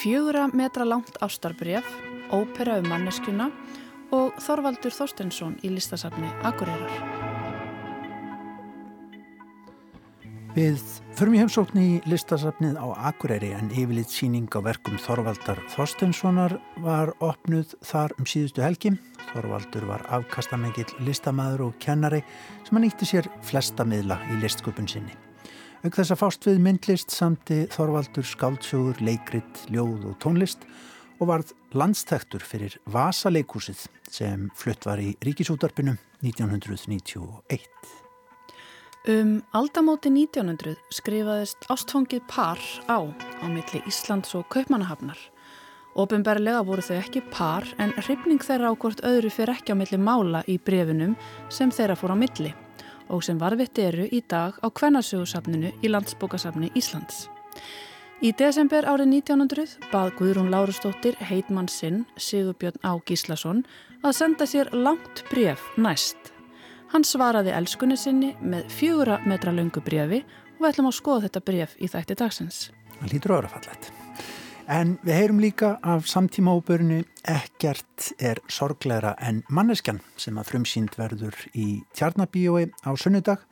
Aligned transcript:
Fjögura 0.00 0.46
metra 0.52 0.84
langt 0.84 1.16
ástarbref, 1.20 1.84
ópera 2.32 2.78
um 2.80 2.88
manneskjuna 2.88 3.50
og 4.16 4.38
Þorvaldur 4.40 4.94
Þorstensson 4.96 5.58
í 5.60 5.74
listasafni 5.74 6.30
Akureyrar. 6.40 7.20
Við 10.56 10.80
förum 11.20 11.36
í 11.36 11.44
heimsókn 11.44 11.78
í 11.84 11.88
listasafnið 12.08 12.80
á 12.80 13.12
Akureyri 13.12 13.52
en 13.54 13.68
yfirleitt 13.70 14.10
síning 14.10 14.48
á 14.48 14.64
verkum 14.64 14.96
Þorvaldar 14.96 15.60
Þorstenssonar 15.76 16.56
var 16.80 17.12
opnuð 17.20 17.76
þar 17.84 18.16
um 18.16 18.24
síðustu 18.24 18.64
helgi. 18.64 18.96
Þorvaldur 19.34 19.84
var 19.92 20.08
afkastamegill 20.08 20.88
listamæður 21.04 21.68
og 21.68 21.78
kennari 21.78 22.24
sem 22.64 22.72
hann 22.72 22.88
ítti 22.88 23.04
sér 23.12 23.28
flesta 23.44 23.84
miðla 23.84 24.16
í 24.32 24.40
listsköpun 24.40 24.88
sinni. 24.88 25.12
Auk 25.80 25.94
þess 25.96 26.12
að 26.12 26.18
fást 26.20 26.44
við 26.44 26.58
myndlist 26.60 27.12
samti 27.14 27.62
Þorvaldur 27.72 28.26
skáldsögur, 28.28 28.98
leikrit, 29.00 29.62
ljóð 29.72 30.10
og 30.10 30.18
tónlist 30.20 30.66
og 31.16 31.30
varð 31.30 31.54
landstæktur 31.72 32.44
fyrir 32.44 32.76
Vasaleikúsið 32.92 33.86
sem 34.12 34.50
flutt 34.60 34.84
var 34.84 35.00
í 35.00 35.14
Ríkisútarpinu 35.24 35.96
1991. 36.20 37.64
Um 39.08 39.34
aldamóti 39.56 40.12
1900 40.12 40.76
skrifaðist 40.92 41.64
ástfangið 41.72 42.28
par 42.28 42.60
á 42.84 43.00
á 43.40 43.46
milli 43.48 43.80
Íslands 43.88 44.36
og 44.36 44.50
Kaupmannahafnar. 44.52 45.16
Óbemberlega 45.96 46.60
voru 46.60 46.84
þau 46.84 46.98
ekki 47.00 47.24
par 47.32 47.64
en 47.80 47.96
hrifning 48.04 48.44
þeirra 48.44 48.68
á 48.68 48.76
hvort 48.76 49.00
öðru 49.00 49.32
fyrir 49.32 49.56
ekki 49.56 49.72
á 49.72 49.80
milli 49.80 49.96
mála 49.96 50.44
í 50.44 50.60
brefunum 50.60 51.16
sem 51.48 51.72
þeirra 51.72 51.96
fór 51.96 52.12
á 52.12 52.20
milli 52.20 52.52
og 53.10 53.24
sem 53.26 53.38
varfitt 53.40 53.78
eru 53.82 54.06
í 54.10 54.22
dag 54.30 54.56
á 54.62 54.66
Kvennarsögursafninu 54.70 55.74
í 55.82 55.90
Landsbókasafni 55.90 56.70
Íslands. 56.78 57.28
Í 58.20 58.34
desember 58.36 58.84
árið 58.84 59.14
1900 59.14 59.88
bað 59.92 60.10
Guðrún 60.18 60.50
Lárustóttir 60.52 61.16
heitmann 61.24 61.70
sinn 61.72 62.02
Sigurbjörn 62.20 62.82
Á 62.84 62.92
Gíslason 63.08 63.62
að 64.04 64.16
senda 64.18 64.48
sér 64.48 64.68
langt 64.76 65.24
bref 65.30 65.62
næst. 65.80 66.18
Hann 66.92 67.06
svaraði 67.06 67.54
elskunni 67.56 67.96
sinni 67.96 68.34
með 68.42 68.68
fjögura 68.76 69.20
metra 69.24 69.54
löngu 69.56 69.80
brefi 69.84 70.20
og 70.58 70.60
við 70.60 70.68
ætlum 70.72 70.90
að 70.90 70.98
skoða 70.98 71.24
þetta 71.28 71.44
bref 71.48 71.78
í 71.80 71.88
þætti 71.88 72.18
dagsins. 72.20 72.60
Það 72.98 73.14
lítur 73.14 73.36
öðrufallet. 73.38 73.92
En 74.70 74.92
við 75.02 75.16
heyrum 75.18 75.40
líka 75.42 75.68
af 75.82 76.04
samtíma 76.06 76.52
óbörnu 76.54 77.00
ekkert 77.26 78.12
er 78.22 78.38
sorgleira 78.46 79.16
en 79.18 79.40
manneskjan 79.50 79.98
sem 80.14 80.36
að 80.38 80.52
frumsýnd 80.52 80.94
verður 80.94 81.34
í 81.58 81.80
tjarnabíói 81.98 82.68
á 82.86 82.90
sunnudag. 82.94 83.42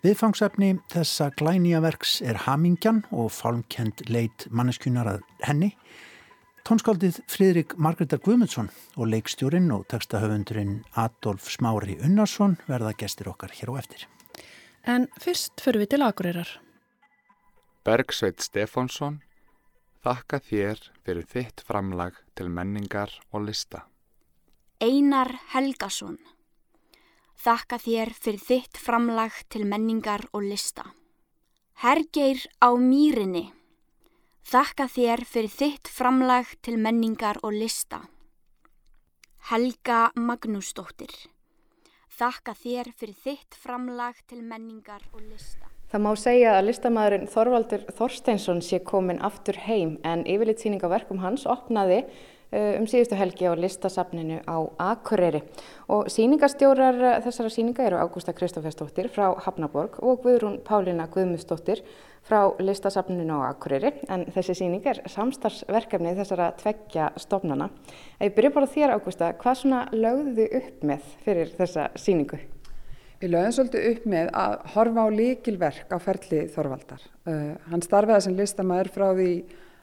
Viðfangsefni 0.00 0.78
þessa 0.94 1.28
glænýja 1.36 1.82
verks 1.84 2.22
er 2.24 2.40
Hamingjan 2.46 3.02
og 3.12 3.28
fálmkend 3.36 4.06
leit 4.08 4.46
manneskjunar 4.48 5.12
að 5.12 5.26
henni. 5.44 5.74
Tónskaldið 6.64 7.20
Fridrik 7.28 7.76
Margreðar 7.76 8.24
Guðmundsson 8.24 8.72
og 8.96 9.12
leikstjórin 9.12 9.68
og 9.76 9.84
textahöfundurinn 9.92 10.78
Adolf 10.96 11.52
Smári 11.52 11.98
Unnarsson 12.00 12.56
verða 12.64 12.96
gestir 12.96 13.28
okkar 13.28 13.52
hér 13.52 13.76
á 13.76 13.84
eftir. 13.84 14.08
En 14.88 15.04
fyrst 15.20 15.60
fyrir 15.60 15.84
við 15.84 15.92
til 15.98 16.02
Akureyrar. 16.08 16.48
Bergsveit 17.84 18.40
Stefánsson 18.40 19.20
Þakka 20.06 20.38
þér 20.38 20.80
fyrir 21.02 21.24
þitt 21.26 21.62
framlag 21.66 22.18
til 22.38 22.46
menningar 22.46 23.10
og 23.34 23.48
lista. 23.48 23.80
Einar 24.78 25.32
Helgason 25.50 26.20
Þakka 27.42 27.80
þér 27.82 28.12
fyrir 28.14 28.44
þitt 28.44 28.78
framlag 28.78 29.40
til 29.50 29.64
menningar 29.66 30.28
og 30.30 30.46
lista. 30.46 30.84
Hergeir 31.82 32.46
á 32.62 32.70
mýrinni 32.78 33.48
Þakka 34.46 34.86
þér 34.94 35.26
fyrir 35.26 35.56
þitt 35.58 35.90
framlag 35.90 36.54
til 36.62 36.78
menningar 36.78 37.42
og 37.42 37.58
lista. 37.58 38.04
Helga 39.50 40.12
Magnúsdóttir 40.14 41.16
Þakka 42.14 42.54
þér 42.54 42.94
fyrir 42.94 43.18
þitt 43.26 43.58
framlag 43.58 44.22
til 44.30 44.46
menningar 44.46 45.02
og 45.10 45.26
lista. 45.26 45.75
Það 45.86 46.02
má 46.02 46.08
segja 46.18 46.54
að 46.56 46.64
listamæðurinn 46.66 47.28
Þorvaldur 47.30 47.82
Þorsteinsson 47.94 48.62
sé 48.64 48.80
komin 48.82 49.20
aftur 49.22 49.54
heim 49.68 50.00
en 50.02 50.24
yfirlitsýning 50.26 50.82
á 50.82 50.90
verkum 50.90 51.20
hans 51.22 51.44
opnaði 51.46 52.00
um 52.50 52.86
síðustu 52.90 53.14
helgi 53.18 53.46
á 53.46 53.54
listasafninu 53.58 54.40
á 54.46 54.56
Akureyri 54.82 55.44
og 55.90 56.10
síningastjórar 56.10 57.20
þessara 57.22 57.52
síninga 57.54 57.86
eru 57.86 58.00
Ágústa 58.02 58.34
Kristófersdóttir 58.34 59.10
frá 59.14 59.28
Hafnaborg 59.46 59.98
og 60.02 60.22
Guðrún 60.24 60.58
Pálina 60.66 61.06
Guðmusdóttir 61.06 61.84
frá 62.26 62.54
listasafninu 62.58 63.38
á 63.38 63.50
Akureyri 63.50 63.92
en 64.10 64.26
þessi 64.34 64.58
síning 64.58 64.86
er 64.90 65.04
samstarfsverkefni 65.10 66.16
þessara 66.18 66.50
tveggja 66.58 67.12
stofnana. 67.22 67.70
Ef 68.18 68.30
ég 68.30 68.36
byrja 68.38 68.54
bara 68.58 68.74
þér 68.74 68.96
Ágústa, 68.98 69.30
hvað 69.38 69.62
svona 69.62 69.86
lögðu 69.94 70.50
upp 70.62 70.86
með 70.86 71.08
fyrir 71.26 71.54
þessa 71.58 71.90
síningu? 71.94 72.42
Við 73.16 73.30
lögum 73.32 73.52
svolítið 73.56 73.86
upp 73.90 74.02
með 74.12 74.26
að 74.36 74.54
horfa 74.74 75.04
á 75.04 75.16
líkilverk 75.16 75.92
á 75.94 75.98
ferli 76.04 76.40
Þorvaldar. 76.52 77.04
Uh, 77.24 77.54
hann 77.70 77.84
starfiði 77.84 78.26
sem 78.26 78.36
listamæður 78.36 78.90
frá 78.92 79.06
því 79.16 79.30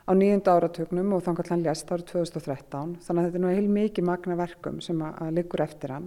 á 0.05 0.11
nýjunda 0.13 0.53
áratögnum 0.53 1.15
og 1.15 1.23
þannig 1.25 1.41
að 1.41 1.49
hann 1.55 1.63
lést 1.65 1.89
árið 1.89 2.11
2013. 2.11 2.93
Þannig 3.07 3.23
að 3.23 3.25
þetta 3.31 3.39
er 3.39 3.45
nú 3.47 3.55
heil 3.55 3.71
mikið 3.79 4.07
magna 4.11 4.37
verkum 4.37 4.77
sem 4.85 5.01
að, 5.01 5.17
að 5.25 5.33
liggur 5.39 5.65
eftir 5.65 5.95
hann. 5.95 6.05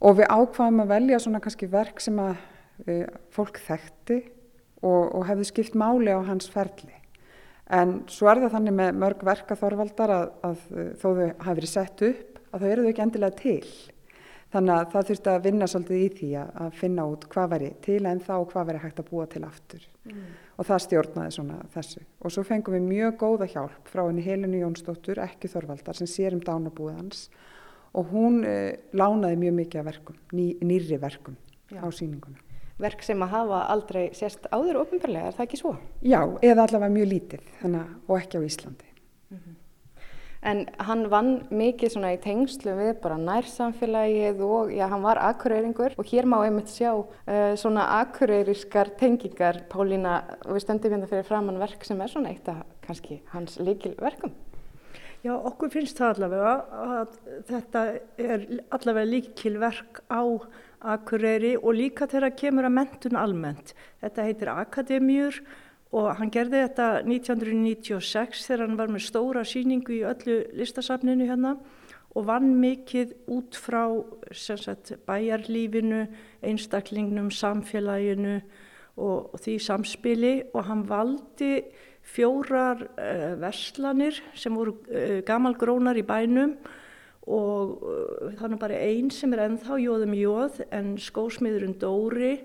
Og 0.00 0.16
við 0.16 0.32
ákvaðum 0.32 0.82
að 0.86 0.94
velja 0.94 1.20
svona 1.20 1.44
kannski 1.44 1.70
verk 1.76 2.00
sem 2.00 2.24
að 2.24 2.32
uh, 2.40 3.04
fólk 3.36 3.60
þekkti 3.66 4.20
og, 4.80 5.04
og 5.04 5.28
hefði 5.28 5.52
skipt 5.52 5.76
máli 5.76 6.16
á 6.16 6.24
hans 6.24 6.48
ferli. 6.48 6.96
En 7.68 7.98
svo 8.08 8.32
er 8.32 8.40
það 8.46 8.56
þannig 8.56 8.80
með 8.80 9.00
mörg 9.04 9.28
verka 9.28 9.60
Þorvaldar 9.60 10.16
að, 10.16 10.28
að, 10.40 10.68
að 10.72 10.92
þó 10.96 11.08
þau 11.10 11.26
hafi 11.28 11.58
verið 11.60 11.76
sett 11.76 12.06
upp 12.08 12.44
að 12.50 12.62
þau 12.62 12.70
eru 12.72 12.84
þau 12.86 12.94
ekki 12.94 13.10
endilega 13.10 13.42
til. 13.44 13.74
Þannig 14.50 14.74
að 14.74 14.88
það 14.90 15.08
þurfti 15.10 15.30
að 15.30 15.44
vinna 15.44 15.66
svolítið 15.70 16.00
í 16.00 16.06
því 16.18 16.28
að 16.42 16.72
finna 16.80 17.04
út 17.06 17.26
hvað 17.30 17.52
veri 17.52 17.68
til 17.84 18.00
en 18.10 18.22
þá 18.24 18.32
hvað 18.50 18.66
veri 18.70 18.80
hægt 18.82 18.98
að 18.98 19.10
búa 19.12 19.26
til 19.30 19.44
aftur. 19.46 19.84
Mm. 20.08 20.24
Og 20.58 20.66
það 20.66 20.82
stjórnaði 20.86 21.34
svona 21.36 21.58
þessu. 21.74 22.02
Og 22.18 22.34
svo 22.34 22.44
fengum 22.48 22.74
við 22.74 22.88
mjög 22.88 23.16
góða 23.20 23.48
hjálp 23.52 23.92
frá 23.92 24.02
henni 24.08 24.24
Helinu 24.26 24.64
Jónsdóttur, 24.64 25.22
ekki 25.22 25.50
Þorvaldar, 25.52 26.00
sem 26.00 26.10
sér 26.10 26.34
um 26.34 26.42
dánabúðans 26.42 27.28
og 27.94 28.10
hún 28.10 28.42
eh, 28.46 28.78
lánaði 28.94 29.38
mjög 29.38 29.56
mikið 29.62 29.80
af 29.80 29.88
verkum, 29.90 30.18
ný, 30.34 30.52
nýri 30.62 30.98
verkum 30.98 31.38
Já. 31.70 31.82
á 31.82 31.88
síninguna. 31.94 32.42
Verk 32.80 33.02
sem 33.04 33.22
að 33.22 33.34
hafa 33.34 33.64
aldrei 33.70 34.04
sérst 34.16 34.46
áður 34.50 34.82
ofinbarlega, 34.84 35.30
er 35.30 35.36
það 35.36 35.46
ekki 35.46 35.58
svo? 35.60 35.74
Já, 36.02 36.22
eða 36.42 36.64
allavega 36.64 36.94
mjög 36.94 37.10
lítið 37.10 37.50
þannig, 37.60 37.90
og 38.06 38.14
ekki 38.16 38.40
á 38.40 38.42
Íslandi. 38.46 38.89
En 40.40 40.62
hann 40.80 41.02
vann 41.12 41.42
mikið 41.52 41.92
svona 41.92 42.14
í 42.14 42.20
tengslu 42.22 42.72
við 42.78 42.94
bara 43.02 43.18
nærsamfélagið 43.20 44.38
og 44.46 44.70
já, 44.72 44.86
hann 44.88 45.02
var 45.04 45.20
akureyringur 45.20 45.98
og 46.00 46.08
hér 46.08 46.28
má 46.28 46.38
einmitt 46.46 46.72
sjá 46.72 46.94
uh, 46.96 47.52
svona 47.60 47.84
akureyriskar 47.98 48.94
tengingar. 49.00 49.66
Pálína, 49.68 50.22
við 50.48 50.64
stöndum 50.64 50.96
hérna 50.96 51.10
fyrir 51.10 51.28
framann 51.28 51.60
verk 51.60 51.84
sem 51.84 52.00
er 52.00 52.12
svona 52.12 52.32
eitt 52.32 52.48
af 52.48 52.64
kannski 52.86 53.20
hans 53.34 53.58
líkilverkum. 53.60 54.32
Já, 55.20 55.34
okkur 55.36 55.68
finnst 55.68 55.98
það 56.00 56.14
allavega 56.14 56.52
að 56.80 57.16
þetta 57.50 57.80
er 58.24 58.44
allavega 58.72 59.10
líkilverk 59.10 60.00
á 60.08 60.24
akureyri 60.80 61.58
og 61.60 61.76
líka 61.76 62.08
þegar 62.08 62.32
kemur 62.40 62.64
að 62.64 62.78
mentun 62.78 63.18
almennt. 63.20 63.74
Þetta 64.00 64.24
heitir 64.24 64.50
Akademjur 64.54 65.42
og 65.90 66.08
hann 66.20 66.30
gerði 66.30 66.62
þetta 66.68 66.88
1996 67.02 68.46
þegar 68.46 68.66
hann 68.66 68.78
var 68.78 68.92
með 68.94 69.06
stóra 69.08 69.44
síningu 69.46 69.96
í 69.96 70.04
öllu 70.06 70.36
listasafninu 70.54 71.26
hérna 71.26 71.56
og 72.14 72.26
vann 72.26 72.52
mikið 72.58 73.12
út 73.30 73.58
frá 73.58 73.84
sagt, 74.34 74.94
bæjarlífinu, 75.06 76.04
einstaklingnum, 76.42 77.30
samfélaginu 77.30 78.40
og, 78.98 79.30
og 79.34 79.38
því 79.42 79.56
samspili. 79.62 80.34
Og 80.54 80.66
hann 80.66 80.82
valdi 80.88 81.52
fjórar 82.02 82.82
uh, 82.88 83.34
verslanir 83.40 84.18
sem 84.34 84.54
voru 84.56 84.78
uh, 84.90 85.20
gamalgrónar 85.26 85.98
í 86.00 86.06
bænum 86.06 86.56
og 87.30 87.84
uh, 87.84 88.30
þannig 88.40 88.62
bara 88.62 88.80
einn 88.80 89.10
sem 89.14 89.34
er 89.36 89.44
ennþá 89.46 89.78
jóðum 89.78 90.16
jóð 90.18 90.62
en 90.74 90.96
skósmiðurinn 90.98 91.78
Dóri 91.78 92.38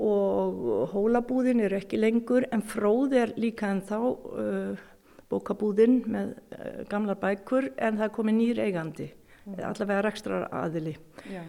og 0.00 0.90
hólabúðin 0.94 1.60
er 1.66 1.74
ekki 1.76 2.00
lengur 2.00 2.46
en 2.54 2.62
fróð 2.64 3.16
er 3.20 3.34
líka 3.40 3.68
en 3.68 3.82
þá 3.84 3.98
uh, 4.00 4.84
bókabúðin 5.30 6.00
með 6.08 6.32
uh, 6.56 6.82
gamlar 6.90 7.18
bækur 7.20 7.70
en 7.76 8.00
það 8.00 8.06
er 8.06 8.14
komið 8.16 8.38
nýr 8.38 8.62
eigandi, 8.64 9.10
mm. 9.44 9.58
allavega 9.68 10.06
rekstrar 10.08 10.48
aðili. 10.62 10.96
Já. 11.28 11.42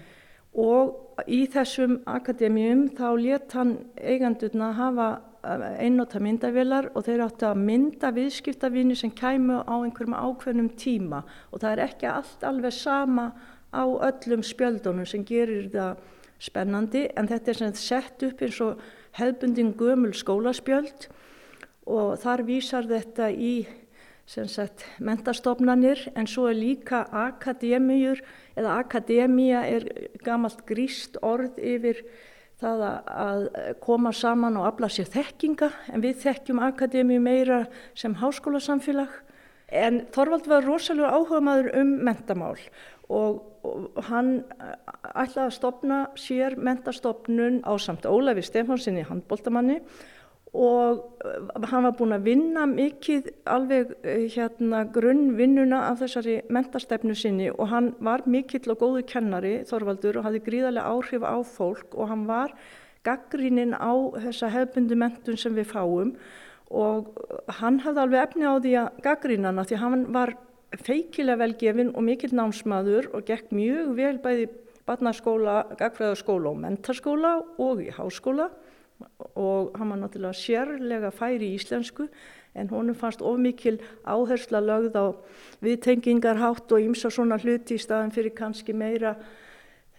Og 0.52 1.24
í 1.32 1.46
þessum 1.48 2.02
akademíum 2.12 2.90
þá 2.98 3.08
let 3.22 3.56
hann 3.56 3.78
eigandurna 3.96 4.74
hafa 4.76 5.10
uh, 5.16 5.68
einnóta 5.80 6.20
myndavilar 6.20 6.92
og 6.92 7.08
þeir 7.08 7.24
áttu 7.30 7.48
að 7.48 7.64
mynda 7.64 8.12
viðskiptavinni 8.18 9.00
sem 9.00 9.16
kæmu 9.16 9.64
á 9.64 9.76
einhverjum 9.80 10.18
ákveðnum 10.20 10.74
tíma 10.76 11.24
og 11.24 11.64
það 11.64 11.72
er 11.72 11.86
ekki 11.88 12.12
allt 12.12 12.44
alveg 12.44 12.76
sama 12.76 13.32
á 13.72 13.84
öllum 13.88 14.44
spjöldunum 14.44 15.08
sem 15.08 15.24
gerir 15.24 15.72
það 15.72 16.02
spennandi 16.42 17.06
en 17.16 17.30
þetta 17.30 17.54
er 17.54 17.76
sett 17.78 18.26
upp 18.26 18.42
eins 18.42 18.58
og 18.66 18.82
hefðbundin 19.20 19.76
gömul 19.78 20.14
skólaspjöld 20.18 21.10
og 21.92 22.18
þar 22.22 22.46
vísar 22.48 22.90
þetta 22.90 23.30
í 23.32 23.54
sagt, 24.26 24.86
mentastofnanir 25.00 26.08
en 26.16 26.28
svo 26.30 26.48
er 26.52 26.58
líka 26.58 27.04
akademíur 27.12 28.22
eða 28.56 28.78
akademía 28.80 29.66
er 29.68 29.88
gamalt 30.24 30.64
gríst 30.70 31.18
orð 31.22 31.58
yfir 31.60 32.04
það 32.62 32.84
að 32.86 33.48
koma 33.82 34.14
saman 34.14 34.60
og 34.60 34.70
afla 34.70 34.90
sér 34.94 35.10
þekkinga 35.12 35.72
en 35.92 36.04
við 36.04 36.22
þekkjum 36.22 36.62
akademíu 36.62 37.22
meira 37.24 37.64
sem 37.98 38.14
háskólasamfélag. 38.22 39.10
En 39.72 40.04
Þorvald 40.14 40.50
var 40.52 40.68
rosalega 40.68 41.10
áhuga 41.16 41.40
maður 41.42 41.72
um 41.80 41.96
mentamál 42.06 42.60
og, 43.10 43.42
og 43.68 44.02
hann 44.10 44.32
ætlaði 45.12 45.46
að 45.48 45.58
stopna 45.58 46.00
sér 46.20 46.58
mentastofnun 46.58 47.62
á 47.68 47.74
samt 47.82 48.08
Ólafi 48.10 48.44
Stefánsinni 48.46 49.06
handbóltamanni 49.08 49.80
og 50.52 51.22
eh, 51.24 51.68
hann 51.72 51.86
var 51.88 51.96
búin 51.96 52.16
að 52.16 52.26
vinna 52.28 52.66
mikið 52.68 53.30
alveg 53.48 53.94
eh, 54.04 54.26
hérna 54.34 54.84
grunnvinnuna 54.92 55.86
af 55.92 56.02
þessari 56.02 56.42
mentastefnu 56.52 57.16
sinni 57.16 57.48
og 57.54 57.70
hann 57.72 57.94
var 58.04 58.26
mikill 58.28 58.74
og 58.74 58.82
góðu 58.84 59.06
kennari 59.08 59.62
Þorvaldur 59.70 60.20
og 60.20 60.28
hafði 60.28 60.44
gríðarlega 60.50 60.92
áhrif 60.92 61.24
á 61.24 61.38
fólk 61.48 61.96
og 61.96 62.12
hann 62.12 62.28
var 62.28 62.56
gaggríninn 63.08 63.78
á 63.80 63.96
þessa 64.20 64.52
hefbundu 64.52 64.98
mentun 65.00 65.40
sem 65.40 65.56
við 65.56 65.72
fáum 65.72 66.16
og 66.72 67.16
hann 67.60 67.80
hafði 67.84 68.04
alveg 68.04 68.26
efni 68.26 68.48
á 68.48 68.56
því 68.60 68.76
að 68.82 69.02
gaggrínana 69.08 69.68
því 69.68 69.80
hann 69.82 70.06
var 70.16 70.36
feikilega 70.80 71.40
velgefin 71.42 71.94
og 71.96 72.06
mikill 72.08 72.36
námsmaður 72.38 73.12
og 73.16 73.26
gekk 73.28 73.52
mjög 73.56 73.96
vel 73.98 74.18
bæði 74.24 74.50
barnaskóla, 74.88 75.64
gagfræðaskóla 75.80 76.52
og 76.52 76.60
mentarskóla 76.62 77.34
og 77.62 77.82
í 77.84 77.90
háskóla 77.94 78.50
og 79.36 79.76
hann 79.78 79.90
var 79.90 80.00
náttúrulega 80.02 80.38
sérlega 80.38 81.12
færi 81.14 81.52
í 81.52 81.58
íslensku 81.58 82.08
en 82.56 82.70
honum 82.70 82.96
fannst 82.96 83.22
ofmikil 83.22 83.80
áhersla 84.04 84.62
lögð 84.62 84.98
á 85.00 85.06
viðtengingarhátt 85.64 86.72
og 86.72 86.84
ýmsa 86.84 87.12
svona 87.12 87.40
hluti 87.42 87.78
í 87.78 87.82
staðan 87.82 88.14
fyrir 88.14 88.36
kannski 88.36 88.76
meira 88.76 89.16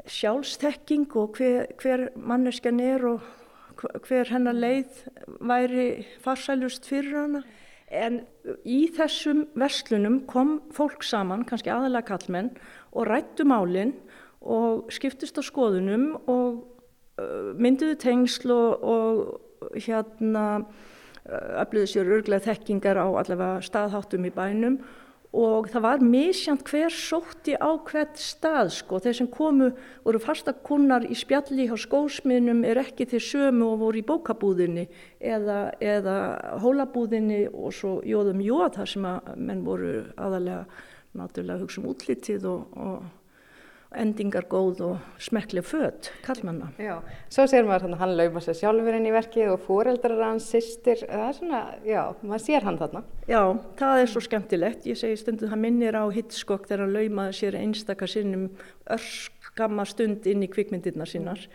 sjálfstekking 0.07 1.09
og 1.17 1.39
hver, 1.39 1.67
hver 1.81 2.09
manneskjan 2.17 2.81
er 2.83 3.07
og 3.07 3.23
hver 4.07 4.31
hennar 4.31 4.57
leið 4.57 5.05
væri 5.41 6.07
farsælust 6.23 6.87
fyrir 6.87 7.17
hana. 7.17 7.43
En 7.93 8.23
í 8.65 8.87
þessum 8.97 9.45
verslunum 9.59 10.23
kom 10.31 10.57
fólk 10.73 11.05
saman, 11.05 11.45
kannski 11.45 11.71
aðalega 11.73 12.15
kallmenn, 12.15 12.55
og 12.97 13.09
rættu 13.11 13.45
málinn 13.45 13.93
og 14.41 14.89
skiptist 14.93 15.37
á 15.39 15.43
skoðunum 15.45 16.15
og 16.31 16.65
mynduðu 17.61 17.99
tengsl 18.01 18.55
og, 18.55 18.83
og 18.83 19.77
hérna 19.77 20.65
afliðu 21.61 21.91
sér 21.91 22.11
örglega 22.17 22.49
þekkingar 22.49 22.99
á 22.99 23.07
allavega 23.07 23.63
staðháttum 23.63 24.27
í 24.27 24.33
bænum 24.35 24.81
og 25.33 25.69
það 25.73 25.85
var 25.87 26.03
misjant 26.05 26.63
hver 26.69 26.93
sótti 26.93 27.55
á 27.57 27.73
hvert 27.89 28.21
stað 28.21 28.73
sko. 28.77 29.01
Þeir 29.01 29.17
sem 29.17 29.31
komu 29.33 29.71
voru 30.05 30.21
fastakunnar 30.21 31.07
í 31.09 31.17
spjalli 31.17 31.71
á 31.73 31.77
skósmiðnum 31.81 32.61
er 32.69 32.83
ekki 32.83 33.09
þeir 33.09 33.25
sömu 33.29 33.71
og 33.73 33.81
voru 33.81 34.03
í 34.03 34.07
bókabúðinni 34.07 34.87
eða, 35.19 35.73
eða 35.81 36.17
hólabúðinni 36.61 37.47
og 37.49 37.73
svo 37.77 37.95
jóðum 38.05 38.45
jóð 38.45 38.69
þar 38.77 38.93
sem 38.93 39.09
að 39.09 39.33
menn 39.41 39.65
voru 39.65 39.95
aðalega 40.21 40.67
náttúrulega 41.17 41.61
hugsa 41.65 41.81
um 41.81 41.91
útlitið 41.93 42.47
og, 42.49 42.77
og 42.77 43.11
endingar 43.99 44.47
góð 44.51 44.81
og 44.87 45.21
smekklega 45.23 45.67
fött, 45.67 46.11
kallmanna. 46.25 46.71
Já, 46.81 46.95
svo 47.33 47.45
sér 47.51 47.67
maður 47.69 47.87
hann, 47.89 47.97
hann 48.01 48.15
lauma 48.19 48.43
sér 48.45 48.57
sjálfur 48.59 48.97
inn 48.99 49.09
í 49.09 49.13
verkið 49.15 49.53
og 49.53 49.63
fóreldrar 49.67 50.23
hans, 50.25 50.49
sýstir, 50.53 51.05
það 51.09 51.27
er 51.27 51.39
svona, 51.39 51.61
já, 51.87 52.01
maður 52.23 52.45
sér 52.47 52.67
hann 52.69 52.81
þarna. 52.81 53.05
Já, 53.29 53.41
það 53.79 54.03
er 54.03 54.13
svo 54.13 54.25
skemmtilegt, 54.27 54.89
ég 54.91 55.01
segi 55.01 55.21
stundu 55.21 55.51
það 55.51 55.63
minnir 55.67 55.99
á 55.99 56.05
Hitchcock 56.15 56.69
þegar 56.69 56.85
hann 56.87 56.97
laumaði 56.99 57.39
sér 57.39 57.61
einstakar 57.61 58.13
sinnum 58.13 58.51
örskama 58.97 59.87
stund 59.89 60.29
inn 60.31 60.45
í 60.47 60.51
kvikmyndirna 60.53 61.09
sínar. 61.09 61.47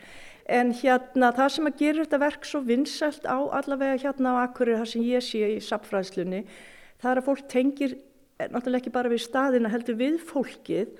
En 0.48 0.72
hérna 0.80 1.34
það 1.36 1.54
sem 1.57 1.68
að 1.68 1.80
gera 1.81 2.04
þetta 2.06 2.24
verk 2.24 2.45
svo 2.48 2.63
vinsalt 2.63 3.25
á 3.28 3.38
allavega 3.60 4.00
hérna 4.06 4.38
á 4.39 4.48
Akkurir, 4.48 4.80
það 4.80 4.92
sem 4.94 5.07
ég 5.10 5.25
sé 5.25 5.56
í 5.57 5.63
sapfræðslunni, 5.63 6.45
það 7.01 7.12
er 7.12 7.22
að 7.22 7.28
fólk 7.28 7.50
tengir 7.51 7.98
náttúrulega 8.38 8.84
ekki 8.84 8.94
bara 8.94 9.12
við 9.12 9.24
staðina 9.25 9.72
heldur 9.74 9.98
við 10.00 10.18
fólkið 10.30 10.94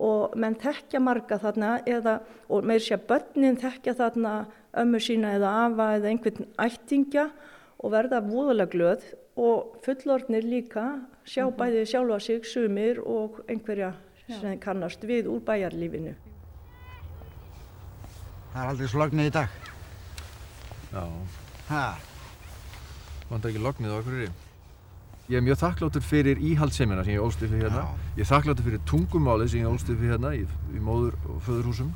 og 0.00 0.36
menn 0.36 0.56
þekkja 0.58 1.00
marga 1.00 1.38
þarna 1.38 1.72
eða, 1.86 2.20
og 2.48 2.64
meir 2.64 2.80
sé 2.80 2.96
að 2.96 3.06
börnin 3.10 3.58
þekkja 3.60 3.94
þarna 3.98 4.34
ömmu 4.82 5.00
sína 5.00 5.34
eða 5.36 5.50
afa 5.66 5.88
eða 5.98 6.08
einhvern 6.12 6.48
ættingja 6.60 7.28
og 7.78 7.92
verða 7.92 8.22
voðalega 8.24 8.72
glöð 8.72 9.04
og 9.36 9.76
fullorðnir 9.84 10.44
líka 10.44 11.00
sjá 11.24 11.44
mm 11.44 11.52
-hmm. 11.52 11.56
bæði 11.58 11.86
sjálfa 11.86 12.20
sig, 12.20 12.46
sumir 12.46 13.00
og 13.00 13.40
einhverja 13.48 13.92
sem 14.40 14.58
kannast 14.58 15.04
við 15.04 15.26
úr 15.26 15.40
bæjarlífinu. 15.40 16.14
Það 18.52 18.62
er 18.62 18.68
aldrei 18.68 18.88
slognið 18.88 19.26
í 19.26 19.30
dag. 19.30 19.48
Já. 20.92 21.04
Hæ? 21.68 21.84
Vandar 23.30 23.50
ekki 23.50 23.62
lognið 23.62 23.92
á 23.92 23.98
okkur 23.98 24.24
í? 24.24 24.30
Ég 25.32 25.38
er 25.40 25.44
mjög 25.46 25.62
þakkláttur 25.62 26.02
fyrir 26.04 26.40
íhaldsemina 26.44 27.02
sem 27.06 27.14
ég 27.14 27.22
ólst 27.24 27.40
upp 27.40 27.48
fyrir 27.48 27.62
hérna. 27.64 27.86
Já. 27.86 28.08
Ég 28.18 28.24
er 28.24 28.28
þakkláttur 28.28 28.66
fyrir 28.66 28.80
tungumálið 28.90 29.48
sem 29.48 29.62
ég 29.62 29.70
ólst 29.70 29.88
upp 29.88 29.96
fyrir 30.02 30.12
hérna 30.12 30.32
í, 30.36 30.42
í 30.76 30.82
móður 30.84 31.14
og 31.24 31.38
föðurhúsum 31.46 31.92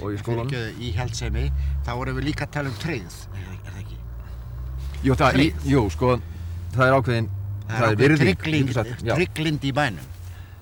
og 0.00 0.14
í 0.14 0.20
skólanum. 0.22 0.48
Fyrir 0.54 0.70
ekki 0.70 0.88
íhaldsemi, 0.88 1.42
þá 1.84 1.92
erum 1.96 2.16
við 2.16 2.28
líka 2.30 2.46
að 2.46 2.54
tala 2.56 2.72
um 2.72 2.78
treyð, 2.80 3.18
er, 3.36 3.50
er 3.58 3.74
það 3.74 3.82
ekki? 3.82 3.98
Jú, 5.04 5.18
það, 5.20 5.38
í, 5.42 5.46
jú, 5.68 5.84
sko, 5.92 6.14
það 6.72 6.86
er 6.86 6.96
ákveðin, 6.96 7.30
það, 7.66 7.76
það 7.76 7.88
er 7.90 8.00
virðing. 8.02 8.72
Það 8.72 8.90
er 8.94 9.20
trygglind 9.20 9.68
í 9.68 9.74
bænum. 9.76 10.08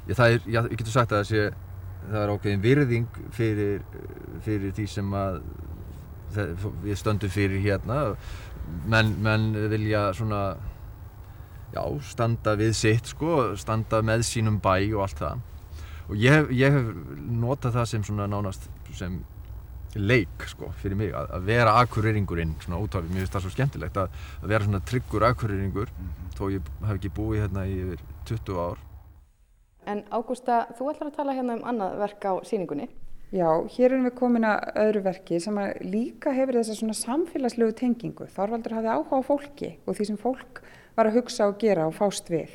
Já, 0.09 0.15
það 0.19 0.35
er, 0.35 0.45
já, 0.51 0.61
ég 0.65 0.77
getur 0.83 0.97
sagt 0.99 1.15
að 1.15 1.23
það 1.23 1.31
sé, 1.31 1.47
það 2.09 2.21
er 2.25 2.35
ákveðin 2.35 2.67
virðing 2.67 3.25
fyrir, 3.39 3.89
fyrir 4.45 4.75
því 4.75 4.91
sem 4.99 5.19
að 5.23 5.41
það, 6.35 6.71
við 6.83 7.03
stöndum 7.05 7.35
fyrir 7.39 7.67
hérna. 7.71 8.05
Menn, 8.91 9.15
menn 9.23 9.53
vilja 9.71 10.09
svona 10.17 10.47
já, 11.75 11.83
standa 12.07 12.55
við 12.59 12.73
sitt 12.79 13.11
sko, 13.11 13.55
standa 13.61 14.03
með 14.07 14.25
sínum 14.29 14.61
bæ 14.63 14.77
og 14.95 15.05
allt 15.07 15.21
það 15.23 15.43
og 16.05 16.17
ég, 16.21 16.51
ég 16.55 16.75
hef 16.75 16.91
notað 17.45 17.79
það 17.79 17.89
sem 17.93 18.05
svona 18.07 18.29
nánast 18.31 18.69
sem 18.95 19.21
leik 19.95 20.47
sko 20.51 20.73
fyrir 20.81 20.99
mig 20.99 21.13
að, 21.15 21.31
að 21.37 21.47
vera 21.49 21.77
akkurýringurinn 21.83 22.57
svona 22.65 22.81
útafið, 22.83 23.13
mér 23.13 23.25
finnst 23.25 23.37
það 23.37 23.47
svo 23.47 23.55
skemmtilegt 23.55 24.01
að, 24.03 24.19
að 24.43 24.51
vera 24.55 24.67
svona 24.67 24.83
tryggur 24.91 25.29
akkurýringur 25.31 25.93
mm 25.93 26.09
-hmm. 26.09 26.35
þó 26.39 26.45
ég 26.51 26.73
hef 26.89 26.97
ekki 26.97 27.15
búið 27.15 27.41
hérna 27.45 27.67
í 27.67 27.79
yfir 27.85 28.05
20 28.27 28.59
ár 28.59 28.83
En 29.87 30.01
Ágústa, 30.11 30.67
þú 30.79 30.91
ætlar 30.91 31.11
að 31.11 31.17
tala 31.17 31.33
hérna 31.37 31.57
um 31.59 31.65
annað 31.69 31.99
verk 31.99 32.25
á 32.25 32.33
síningunni 32.45 32.89
Já, 33.35 33.49
hér 33.67 33.91
erum 33.91 34.05
við 34.07 34.15
komin 34.15 34.45
að 34.47 34.77
öðru 34.79 35.01
verki 35.09 35.41
sem 35.43 35.57
að 35.59 35.81
líka 35.91 36.31
hefur 36.31 36.55
þessa 36.55 36.77
svona 36.79 36.95
samfélagslegu 36.95 37.73
tengingu. 37.75 38.29
Þorvaldur 38.31 38.77
hafði 38.77 38.93
áhuga 38.93 39.19
á 39.19 39.23
fólki 39.27 39.71
og 39.87 39.97
því 39.97 40.05
sem 40.07 40.19
fólk 40.21 40.61
var 40.95 41.11
að 41.11 41.19
hugsa 41.21 41.49
og 41.51 41.59
gera 41.61 41.89
og 41.89 41.97
fást 41.97 42.31
við. 42.33 42.53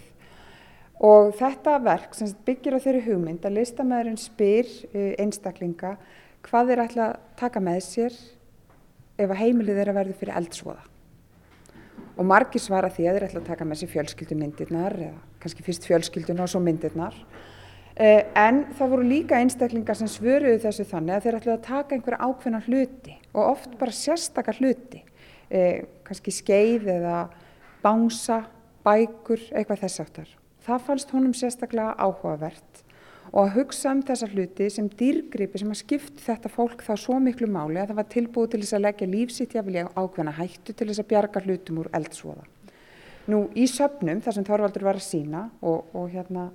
Og 0.99 1.31
þetta 1.39 1.77
verk 1.83 2.15
sem 2.17 2.31
byggir 2.45 2.75
á 2.75 2.83
þeirri 2.83 3.05
hugmynd 3.05 3.45
að 3.47 3.59
listamæðurinn 3.61 4.19
spyr 4.19 4.67
eh, 4.91 5.13
einstaklinga 5.21 5.95
hvað 6.43 6.71
þeir 6.71 6.83
ætla 6.83 7.05
að 7.07 7.19
taka 7.39 7.63
með 7.63 7.81
sér 7.85 8.17
ef 9.19 9.29
að 9.29 9.39
heimilið 9.39 9.79
þeirra 9.79 9.95
verður 9.99 10.19
fyrir 10.19 10.39
eldsvoða. 10.39 10.83
Og 12.19 12.27
margir 12.27 12.63
svara 12.63 12.91
því 12.91 13.07
að 13.07 13.15
þeir 13.15 13.27
ætla 13.29 13.41
að 13.43 13.51
taka 13.53 13.67
með 13.67 13.81
sér 13.81 13.93
fjölskyldumyndirnar 13.93 14.97
eða 15.07 15.21
kannski 15.39 15.63
fyrst 15.63 15.87
fjölskyldun 15.87 16.43
og 16.43 16.51
svo 16.51 16.59
myndirnar. 16.63 17.15
Eh, 17.99 18.25
en 18.39 18.65
það 18.75 18.91
voru 18.93 19.07
líka 19.07 19.39
einstaklingar 19.39 19.97
sem 19.99 20.07
svöruðu 20.07 20.59
þessu 20.63 20.85
þannig 20.87 21.15
að 21.15 21.25
þeir 21.25 21.37
ætla 21.39 21.55
að 21.55 21.65
taka 21.67 21.95
einhverja 21.95 22.27
ákveðna 22.27 22.61
hluti 22.67 23.15
og 23.33 23.41
oft 23.43 23.73
bara 23.79 23.95
sérstakar 23.95 24.59
hluti, 24.59 25.01
eh, 25.51 25.83
kannski 26.07 26.31
skeið 26.31 26.87
eða 26.95 27.17
bánsa, 27.83 28.43
bækur, 28.85 29.41
eitthvað 29.53 29.83
þess 29.85 30.03
aftar. 30.03 30.29
Það 30.65 30.85
fannst 30.85 31.11
honum 31.15 31.33
sérstaklega 31.37 31.95
áhugavert 31.97 32.85
og 33.29 33.43
að 33.43 33.51
hugsa 33.59 33.91
um 33.93 33.99
þessa 34.05 34.27
hluti 34.31 34.69
sem 34.73 34.87
dýrgripi 34.99 35.59
sem 35.61 35.69
að 35.69 35.81
skipt 35.83 36.21
þetta 36.23 36.49
fólk 36.49 36.81
þá 36.85 36.93
svo 36.97 37.19
miklu 37.21 37.49
máli 37.51 37.77
að 37.77 37.91
það 37.91 37.99
var 37.99 38.07
tilbúið 38.13 38.53
til 38.53 38.61
þess 38.63 38.77
að 38.77 38.85
leggja 38.87 39.09
lífsitt 39.11 39.53
jáfnvel 39.55 39.83
ákveðna 39.93 40.33
hættu 40.39 40.73
til 40.73 40.87
þess 40.89 41.03
að 41.03 41.09
bjarga 41.11 41.43
hlutum 41.45 41.83
úr 41.83 41.91
eldsvoða. 41.99 42.47
Nú 43.29 43.43
í 43.53 43.67
söpnum 43.69 44.23
þar 44.25 44.35
sem 44.35 44.47
Þorvaldur 44.47 44.87
var 44.87 44.97
að 44.97 45.05
sína 45.05 45.45
og, 45.61 45.91
og 45.93 46.09
hérna 46.09 46.49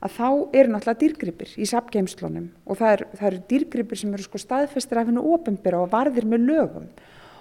að 0.00 0.16
þá 0.16 0.28
eru 0.56 0.72
náttúrulega 0.72 1.00
dýrgripir 1.02 1.54
í 1.58 1.66
sapgeimslunum 1.68 2.46
og 2.64 2.78
það, 2.78 2.92
er, 2.94 3.02
eru 3.28 3.40
dýrgripir 3.50 4.00
sem 4.00 4.14
eru 4.14 4.24
sko 4.24 4.40
staðfestir 4.40 5.00
af 5.00 5.10
hennu 5.10 5.24
ofinbyrra 5.34 5.82
og 5.82 5.90
varðir 5.92 6.28
með 6.30 6.46
lögum 6.46 6.86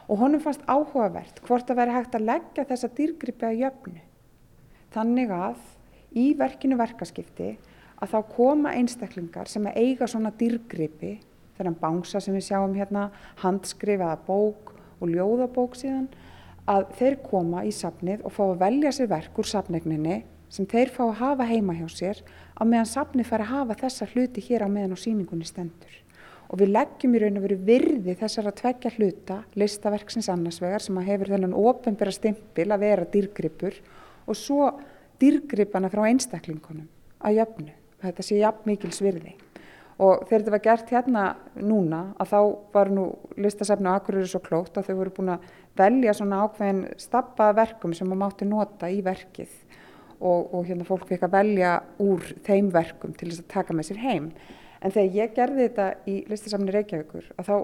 og 0.10 0.18
honum 0.24 0.42
fannst 0.42 0.66
áhugavert 0.66 1.42
hvort 1.46 1.70
að 1.70 1.82
veri 1.84 1.94
hægt 1.94 2.16
að 2.18 2.26
leggja 2.32 2.66
þessa 2.70 2.90
dýrgripi 2.98 3.46
að 3.46 3.60
jöfnu. 3.64 4.00
Þannig 4.94 5.34
að 5.34 5.60
í 6.18 6.26
verkinu 6.38 6.80
verkaskipti 6.80 7.52
að 8.00 8.16
þá 8.16 8.20
koma 8.34 8.74
einstaklingar 8.80 9.52
sem 9.52 9.68
eiga 9.70 10.08
svona 10.10 10.32
dýrgripi, 10.40 11.20
þennan 11.60 11.78
bánsa 11.78 12.22
sem 12.24 12.34
við 12.34 12.48
sjáum 12.48 12.74
hérna, 12.74 13.10
handskrifaða 13.44 14.18
bók 14.26 14.74
og 15.00 15.14
ljóðabók 15.14 15.78
síðan, 15.78 16.10
að 16.70 16.90
þeir 16.98 17.22
koma 17.26 17.64
í 17.66 17.72
safnið 17.76 18.26
og 18.26 18.34
fá 18.34 18.44
að 18.48 18.60
velja 18.64 18.94
sér 18.96 19.10
verk 19.14 19.40
úr 19.42 19.50
safnegninni 19.50 20.22
sem 20.50 20.66
þeir 20.70 20.92
fá 20.94 21.04
að 21.06 21.18
hafa 21.22 21.48
heima 21.50 21.76
hjá 21.78 21.88
sér 21.94 22.22
á 22.58 22.62
meðan 22.66 22.90
safnið 22.90 23.30
fær 23.30 23.46
að 23.46 23.52
hafa 23.54 23.78
þessa 23.84 24.08
hluti 24.14 24.44
hér 24.48 24.66
á 24.66 24.70
meðan 24.70 24.98
á 24.98 24.98
síningunni 24.98 25.46
stendur. 25.46 25.94
Og 26.50 26.58
við 26.58 26.72
leggjum 26.74 27.14
í 27.14 27.20
raun 27.22 27.38
og 27.38 27.44
veru 27.46 27.58
virði 27.62 28.16
þessar 28.18 28.50
að 28.50 28.56
tveggja 28.64 28.92
hluta, 28.96 29.42
listaverksins 29.60 30.32
annarsvegar 30.34 30.82
sem 30.82 30.98
að 30.98 31.12
hefur 31.12 31.34
þennan 31.36 31.58
ofenbæra 31.58 32.14
stimpil 32.16 32.72
að 32.74 32.86
vera 32.86 33.10
dýrgripur 33.14 33.78
og 34.26 34.38
svo 34.38 34.72
dýrgripana 35.22 35.92
frá 35.94 36.08
einstaklingunum 36.08 36.88
að 37.22 37.38
jöfnu. 37.38 37.76
Þetta 38.00 38.26
sé 38.26 38.40
jafn 38.40 38.66
mikils 38.70 39.02
virði. 39.04 39.36
Og 40.00 40.24
þegar 40.30 40.40
þetta 40.40 40.54
var 40.54 40.62
gert 40.64 40.92
hérna 40.96 41.24
núna 41.60 41.98
að 42.24 42.30
þá 42.32 42.40
var 42.72 42.92
nú 42.96 43.06
listasafni 43.36 43.90
og 43.92 43.98
akkurir 44.00 44.30
svo 44.32 44.40
klókt 44.46 44.78
að 44.80 44.88
þau 44.88 45.00
voru 45.02 45.14
búin 45.18 45.34
að 45.34 45.50
velja 45.80 46.14
svona 46.16 46.40
ákveðin 46.46 46.86
stappa 47.04 47.50
verkum 47.58 47.94
sem 47.94 48.08
maður 48.08 48.22
mátti 48.24 48.48
nota 48.48 48.88
í 48.88 49.02
verkið 49.04 49.52
og, 50.20 50.54
og 50.56 50.64
hérna 50.70 50.88
fólk 50.88 51.04
fikk 51.10 51.28
að 51.28 51.36
velja 51.36 51.74
úr 52.00 52.24
þeim 52.48 52.72
verkum 52.72 53.12
til 53.12 53.28
þess 53.28 53.44
að 53.44 53.52
taka 53.58 53.76
með 53.76 53.90
sér 53.90 54.02
heim. 54.06 54.32
En 54.80 54.94
þegar 54.96 55.16
ég 55.18 55.34
gerði 55.36 55.66
þetta 55.66 55.86
í 56.08 56.16
listasafni 56.30 56.72
Reykjavíkur 56.72 57.26
að 57.36 57.50
þá 57.50 57.56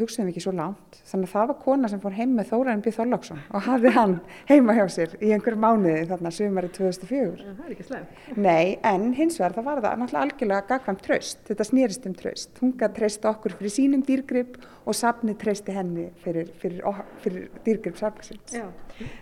hugsaðum 0.00 0.26
við 0.26 0.32
ekki 0.32 0.42
svo 0.42 0.54
langt. 0.58 0.98
Þannig 1.06 1.28
að 1.28 1.34
það 1.34 1.50
var 1.50 1.58
kona 1.62 1.90
sem 1.92 2.02
fór 2.02 2.16
heim 2.16 2.32
með 2.34 2.48
Þóraðin 2.50 2.82
B. 2.82 2.92
Þorláksson 2.96 3.42
og 3.54 3.66
hafði 3.68 3.92
hann 3.94 4.16
heima 4.50 4.74
hjá 4.78 4.84
sér 4.90 5.14
í 5.20 5.30
einhverju 5.36 5.60
mánuði 5.62 6.08
þarna 6.10 6.34
sumari 6.34 6.72
2004. 6.74 7.54
Það 7.54 7.64
er 7.68 7.76
ekki 7.76 7.86
slæm. 7.88 8.08
Nei, 8.34 8.74
en 8.90 9.06
hins 9.14 9.38
vegar 9.38 9.54
það 9.58 9.68
var 9.70 9.84
það 9.84 10.02
náttúrulega 10.02 10.24
algjörlega 10.26 10.68
gagkvæmt 10.72 11.04
tröst. 11.06 11.44
Þetta 11.46 11.68
snýrist 11.70 12.08
um 12.10 12.18
tröst. 12.18 12.58
Hún 12.58 12.74
gæti 12.80 12.98
treysta 12.98 13.30
okkur 13.30 13.54
fyrir 13.60 13.74
sínum 13.76 14.02
dýrgrip 14.06 14.58
og 14.84 14.96
safni 14.96 15.34
treysti 15.40 15.74
henni 15.74 16.06
fyrir, 16.24 16.50
fyrir, 16.60 16.80
fyrir 17.24 17.44
dýrgrip 17.64 17.98
safnisins. 17.98 18.52
Já, 18.52 18.66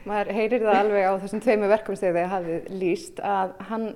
maður 0.08 0.32
heyrir 0.36 0.64
það 0.64 0.78
alveg 0.80 1.06
á 1.06 1.12
þessum 1.22 1.42
tveimu 1.44 1.68
verkum 1.70 1.98
þegar 1.98 2.16
þið 2.18 2.32
hafið 2.32 2.70
líst 2.82 3.20
að 3.26 3.52
hann 3.68 3.90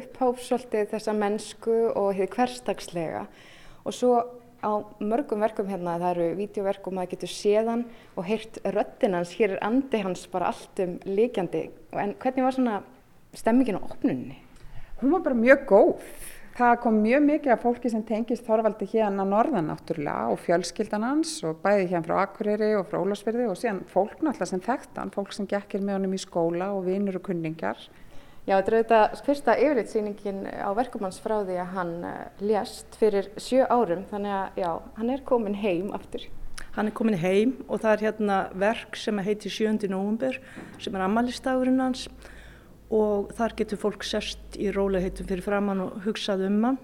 upphóf 0.00 0.42
svolítið 0.42 0.88
þessa 0.94 1.14
mennsku 1.18 1.76
og 1.92 2.10
hefði 2.16 2.32
hverstagslega 2.34 3.26
og 3.84 3.94
svo 3.94 4.16
á 4.64 4.72
mörgum 5.04 5.44
verkum 5.44 5.68
hérna, 5.68 5.98
það 6.00 6.10
eru 6.14 6.28
vídeoverk 6.38 6.86
og 6.88 6.96
maður 6.96 7.12
getur 7.14 7.32
séðan 7.34 7.84
og 8.16 8.24
heyrt 8.24 8.58
röttin 8.64 9.14
hans, 9.14 9.34
hér 9.36 9.58
er 9.58 9.64
andi 9.66 10.00
hans 10.00 10.24
bara 10.32 10.48
allt 10.50 10.80
um 10.80 10.96
líkjandi 11.04 11.66
en 12.00 12.14
hvernig 12.22 12.46
var 12.46 12.56
svona 12.56 12.78
stemmingin 13.36 13.78
á 13.78 13.82
opnunni? 13.84 14.38
Hún 15.02 15.12
var 15.12 15.24
bara 15.26 15.34
mjög 15.34 15.66
góð. 15.68 16.00
Það 16.54 16.76
kom 16.84 16.98
mjög 17.02 17.24
mikið 17.26 17.50
af 17.50 17.64
fólki 17.64 17.90
sem 17.90 18.02
tengist 18.06 18.44
Þorvaldi 18.46 18.86
hérna 18.92 19.24
norðan 19.26 19.72
náttúrulega 19.72 20.28
og 20.30 20.38
fjölskyldan 20.38 21.02
hans 21.02 21.32
og 21.42 21.56
bæði 21.64 21.88
hérna 21.90 22.06
frá 22.06 22.20
Akureyri 22.22 22.68
og 22.78 22.84
frá 22.86 23.00
Ólarsfyrði 23.00 23.48
og 23.50 23.56
síðan 23.58 23.80
fólk 23.90 24.20
náttúrulega 24.20 24.46
sem 24.52 24.60
þekkt 24.62 25.00
hann, 25.00 25.10
fólk 25.10 25.34
sem 25.34 25.48
gekkir 25.50 25.82
með 25.82 25.96
honum 25.96 26.14
í 26.14 26.20
skóla 26.22 26.68
og 26.76 26.84
vinnur 26.86 27.18
og 27.18 27.24
kunningar. 27.26 27.80
Já, 28.46 28.54
þetta 28.54 28.70
er 28.70 28.76
auðvitað 28.76 29.24
fyrsta 29.26 29.56
yfirlitsýningin 29.64 30.38
á 30.46 30.70
verkum 30.78 31.02
hans 31.08 31.18
frá 31.24 31.34
því 31.40 31.56
að 31.58 31.74
hann 31.74 31.92
lést 32.38 33.00
fyrir 33.00 33.32
sjö 33.34 33.66
árum 33.66 34.06
þannig 34.12 34.36
að 34.36 34.62
já, 34.62 34.70
hann 35.00 35.10
er 35.10 35.26
komin 35.26 35.58
heim 35.58 35.90
aftur. 35.98 36.28
Hann 36.78 36.86
er 36.86 36.94
komin 36.94 37.18
heim 37.18 37.56
og 37.66 37.82
það 37.82 37.96
er 37.96 38.06
hérna 38.06 38.38
verk 38.54 38.94
sem 39.00 39.18
heitir 39.26 39.50
7. 39.50 39.90
november 39.90 40.38
sem 40.78 40.94
er 40.94 41.06
amalistagurinn 41.08 41.82
hans 41.82 42.06
og 42.06 42.30
þar 43.34 43.54
getur 43.58 43.80
fólk 43.80 44.04
sest 44.06 44.58
í 44.60 44.70
róliheitum 44.74 45.28
fyrir 45.28 45.44
framann 45.44 45.80
og 45.86 46.02
hugsað 46.04 46.46
um 46.48 46.60
hann. 46.68 46.80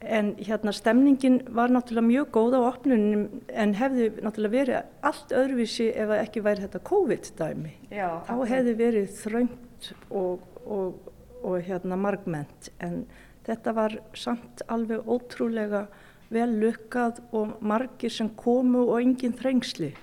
En 0.00 0.34
hérna 0.36 0.74
stemningin 0.76 1.40
var 1.56 1.72
náttúrulega 1.72 2.06
mjög 2.06 2.26
góð 2.34 2.56
á 2.60 2.68
opnunum 2.68 3.28
en 3.48 3.74
hefði 3.74 4.10
náttúrulega 4.20 4.52
verið 4.52 5.06
allt 5.08 5.32
öðruvísi 5.32 5.86
ef 5.96 6.12
ekki 6.18 6.42
væri 6.44 6.66
þetta 6.66 6.82
COVID-dæmi. 6.90 7.72
Þá 8.28 8.34
hefði 8.52 8.74
verið 8.76 9.14
þröngt 9.22 9.92
og, 10.10 10.44
og, 10.68 11.12
og 11.40 11.56
hérna 11.64 11.96
margment 11.96 12.70
en 12.84 13.06
þetta 13.48 13.72
var 13.72 13.96
samt 14.12 14.62
alveg 14.68 15.08
ótrúlega 15.08 15.86
vel 16.28 16.50
lukkað 16.60 17.22
og 17.36 17.56
margir 17.64 18.12
sem 18.12 18.28
komu 18.36 18.84
og 18.84 19.00
engin 19.00 19.36
þrengsli. 19.36 19.94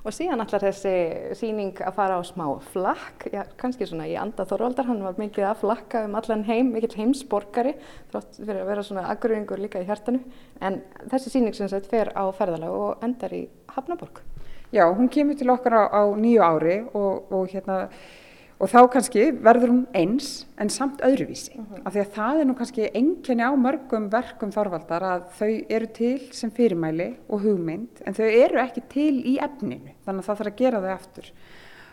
Og 0.00 0.14
síðan 0.16 0.40
allar 0.40 0.62
þessi 0.64 0.92
síning 1.36 1.74
að 1.84 1.96
fara 1.98 2.16
á 2.16 2.22
smá 2.24 2.46
flakk, 2.70 3.26
já, 3.34 3.42
kannski 3.60 3.84
svona 3.88 4.06
í 4.08 4.14
anda 4.16 4.46
Þorvaldar, 4.48 4.88
hann 4.88 5.02
var 5.04 5.18
mikið 5.20 5.44
að 5.50 5.60
flakka 5.60 6.04
um 6.06 6.16
allan 6.16 6.46
heim, 6.48 6.70
mikill 6.72 6.96
heimsborgari, 6.96 7.74
þrátt 8.12 8.38
fyrir 8.38 8.62
að 8.62 8.70
vera 8.72 8.84
svona 8.86 9.04
agruðingur 9.12 9.60
líka 9.60 9.82
í 9.82 9.88
hjartanu. 9.88 10.22
En 10.64 10.80
þessi 11.12 11.34
síning 11.34 11.56
sem 11.56 11.68
þetta 11.68 11.92
fer 11.92 12.12
á 12.16 12.24
ferðalag 12.32 12.78
og 12.78 13.04
endar 13.04 13.36
í 13.36 13.42
Hafnaborg. 13.74 14.22
Já, 14.72 14.86
hún 14.88 15.10
kemur 15.12 15.36
til 15.36 15.50
okkar 15.52 15.76
á, 15.76 15.82
á 15.92 16.02
nýju 16.16 16.42
ári 16.46 16.76
og, 16.94 17.28
og 17.34 17.52
hérna 17.52 17.82
Og 18.60 18.68
þá 18.68 18.80
kannski 18.92 19.22
verður 19.40 19.70
hún 19.72 19.84
eins 19.96 20.44
en 20.60 20.68
samt 20.68 21.00
öðruvísi. 21.00 21.54
Uh 21.56 21.64
-huh. 21.64 21.80
Af 21.84 21.94
því 21.94 22.00
að 22.00 22.10
það 22.16 22.40
er 22.40 22.46
nú 22.46 22.54
kannski 22.54 22.90
enginni 22.94 23.42
á 23.48 23.52
mörgum 23.56 24.10
verkum 24.12 24.52
þorvaldar 24.52 25.02
að 25.02 25.22
þau 25.38 25.64
eru 25.68 25.86
til 25.86 26.20
sem 26.32 26.50
fyrirmæli 26.50 27.16
og 27.28 27.40
hugmynd 27.40 28.02
en 28.04 28.14
þau 28.14 28.26
eru 28.26 28.60
ekki 28.60 28.82
til 28.88 29.24
í 29.24 29.38
efninu. 29.40 29.94
Þannig 30.04 30.20
að 30.20 30.26
það 30.26 30.36
þarf 30.38 30.52
að 30.52 30.56
gera 30.56 30.80
þau 30.80 30.92
aftur. 30.92 31.32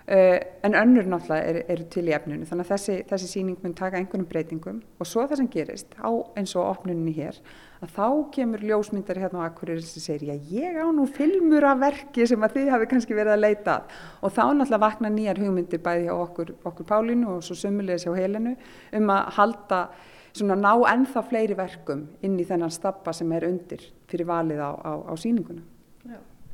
Uh, 0.07 0.39
en 0.63 0.71
önnur 0.71 1.03
náttúrulega 1.03 1.49
eru, 1.49 1.61
eru 1.67 1.85
til 1.91 2.05
í 2.07 2.13
efninu. 2.15 2.45
Þannig 2.47 2.63
að 2.63 2.69
þessi, 2.71 2.93
þessi 3.09 3.25
síning 3.27 3.57
mun 3.59 3.73
taka 3.75 3.99
einhvernum 3.99 4.29
breytingum 4.29 4.77
og 5.03 5.09
svo 5.09 5.25
það 5.27 5.41
sem 5.41 5.49
gerist 5.51 5.97
á 5.99 6.07
eins 6.39 6.53
og 6.55 6.63
opnuninni 6.63 7.11
hér 7.17 7.41
að 7.83 7.91
þá 7.97 8.07
kemur 8.37 8.63
ljósmyndari 8.63 9.25
hérna 9.25 9.43
á 9.43 9.47
Akureyri 9.49 9.83
sem 9.83 10.05
segir 10.05 10.31
já 10.31 10.39
ég 10.61 10.79
á 10.79 10.87
nú 10.95 11.09
filmur 11.11 11.67
af 11.67 11.83
verki 11.83 12.23
sem 12.23 12.39
að 12.39 12.55
þið 12.55 12.71
hafi 12.77 12.89
kannski 12.93 13.19
verið 13.19 13.35
að 13.35 13.43
leita 13.43 13.77
og 14.23 14.31
þá 14.31 14.43
náttúrulega 14.47 14.83
vakna 14.85 15.11
nýjar 15.11 15.43
hugmyndir 15.43 15.83
bæði 15.83 16.07
hjá 16.07 16.15
okkur, 16.15 16.55
okkur 16.71 16.91
Pálínu 16.95 17.35
og 17.35 17.43
svo 17.43 17.59
sumulegis 17.59 18.07
hjá 18.07 18.15
Helenu 18.15 18.55
um 18.95 19.11
að 19.11 19.31
halda 19.41 19.85
svona 20.31 20.55
ná 20.55 20.71
ennþá 20.93 21.27
fleiri 21.27 21.57
verkum 21.59 22.07
inn 22.23 22.39
í 22.39 22.47
þennan 22.47 22.71
stappa 22.71 23.11
sem 23.11 23.31
er 23.35 23.51
undir 23.51 23.83
fyrir 24.07 24.31
valið 24.31 24.63
á, 24.63 24.71
á, 24.71 24.91
á 25.03 25.13
síninguna. 25.19 25.67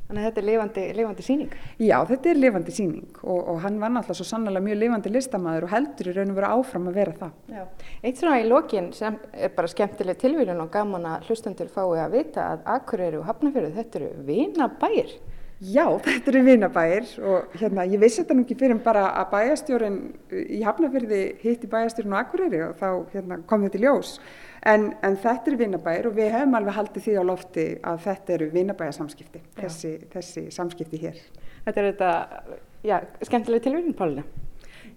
Þannig 0.04 0.20
að 0.20 0.26
þetta 0.28 0.40
er 0.40 0.46
lifandi, 0.46 0.82
lifandi 0.98 1.24
síning? 1.24 1.52
Já, 1.80 1.96
þetta 2.10 2.28
er 2.30 2.40
lifandi 2.40 2.72
síning 2.76 3.20
og, 3.22 3.38
og 3.38 3.60
hann 3.62 3.78
var 3.80 3.92
náttúrulega 3.94 4.18
svo 4.18 4.26
sannlega 4.28 4.64
mjög 4.66 4.80
lifandi 4.82 5.12
listamæður 5.14 5.64
og 5.64 5.72
heldur 5.72 6.10
í 6.10 6.14
raun 6.18 6.32
og 6.34 6.38
vera 6.38 6.50
áfram 6.58 6.90
að 6.90 6.98
vera 7.00 7.14
það. 7.22 7.38
Já. 7.54 7.62
Eitt 8.04 8.20
svona 8.20 8.40
í 8.42 8.48
lokin 8.50 8.90
sem 8.96 9.16
er 9.32 9.54
bara 9.56 9.70
skemmtileg 9.72 10.20
tilvílun 10.20 10.60
og 10.60 10.68
gaman 10.74 11.08
að 11.08 11.30
hlustendur 11.30 11.72
fái 11.72 12.02
að 12.04 12.18
vita 12.18 12.50
að 12.52 12.68
Akureyri 12.74 13.20
og 13.22 13.24
Hafnarfjörðu 13.30 13.72
þetta 13.78 14.00
eru 14.02 14.26
vinabæir. 14.28 15.16
Já, 15.64 15.84
þetta 16.04 16.32
eru 16.32 16.42
vinabæir 16.44 17.10
og 17.24 17.54
hérna 17.56 17.86
ég 17.88 18.00
vissi 18.02 18.20
þetta 18.20 18.36
nú 18.36 18.44
ekki 18.44 18.56
fyrir 18.60 18.80
bara 18.84 19.06
að 19.20 19.30
bæjastjórin 19.32 19.98
í 20.32 20.60
Hafnarfjörði 20.64 21.20
hitti 21.40 21.70
bæjastjórin 21.72 22.16
á 22.16 22.20
Akureyri 22.20 22.60
og 22.66 22.74
þá 22.80 22.88
hérna, 23.14 23.38
kom 23.48 23.64
þetta 23.64 23.80
í 23.80 23.84
ljós. 23.86 24.18
En, 24.64 24.90
en 25.04 25.16
þetta 25.20 25.52
eru 25.52 25.60
vinnabæir 25.60 26.08
og 26.08 26.16
við 26.18 26.32
hefum 26.34 26.56
alveg 26.58 26.78
haldið 26.78 27.06
því 27.06 27.16
á 27.20 27.24
lofti 27.30 27.66
að 27.84 28.04
þetta 28.06 28.36
eru 28.36 28.50
vinnabæjarsamskipti, 28.54 29.42
þessi, 29.58 29.92
þessi 30.12 30.46
samskipti 30.54 31.00
hér. 31.02 31.20
Þetta 31.64 31.82
er 31.82 31.90
þetta, 31.90 32.12
já, 32.84 32.96
skemmtilega 33.28 33.66
tilvíðin, 33.68 33.96
Pálina. 33.98 34.24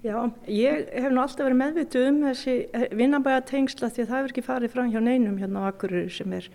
Já, 0.03 0.15
ég 0.51 0.87
hef 0.93 1.11
nú 1.11 1.23
alltaf 1.23 1.47
verið 1.47 1.59
meðvituð 1.61 2.07
um 2.11 2.21
þessi 2.27 2.55
vinnabæjartengsla 2.95 3.89
því 3.91 4.03
að 4.03 4.11
það 4.11 4.19
er 4.19 4.31
ekki 4.31 4.45
farið 4.45 4.73
fram 4.75 4.91
hjá 4.93 4.99
neinum 5.03 5.39
hérna 5.41 5.63
á 5.63 5.69
Akureyri 5.71 6.11
sem 6.13 6.35
er 6.37 6.49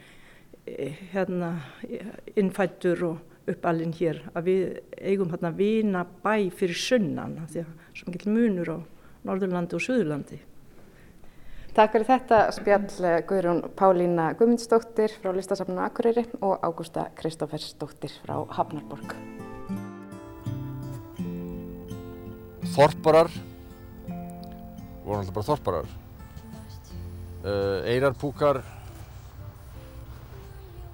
hérna 1.12 1.56
innfættur 2.38 3.02
og 3.08 3.31
uppalinn 3.50 3.94
hér 3.96 4.20
að 4.36 4.48
við 4.48 4.62
eigum 5.00 5.32
hérna 5.32 5.50
vinnabæ 5.56 6.34
fyrir 6.54 6.78
sunnan 6.78 7.36
því 7.50 7.64
að 7.64 7.70
svo 7.98 8.14
mikil 8.14 8.32
munur 8.34 8.72
á 8.74 8.78
Norðurlandi 9.26 9.78
og 9.78 9.84
Suðurlandi. 9.84 10.38
Takk 11.72 11.94
fyrir 11.94 12.08
þetta 12.10 12.38
spjall 12.52 13.12
Guðrún 13.28 13.62
Pálína 13.78 14.32
Guðmundsdóttir 14.36 15.14
frá 15.22 15.30
Listasafnuna 15.32 15.86
Akureyri 15.88 16.26
og 16.44 16.60
Ágústa 16.60 17.06
Kristófersdóttir 17.16 18.12
frá 18.24 18.42
Hafnarborg. 18.58 19.14
Þorparar 22.74 23.32
voru 25.02 25.18
alltaf 25.18 25.34
bara 25.34 25.48
þorparar. 25.48 25.88
Eirarpúkar 27.88 28.60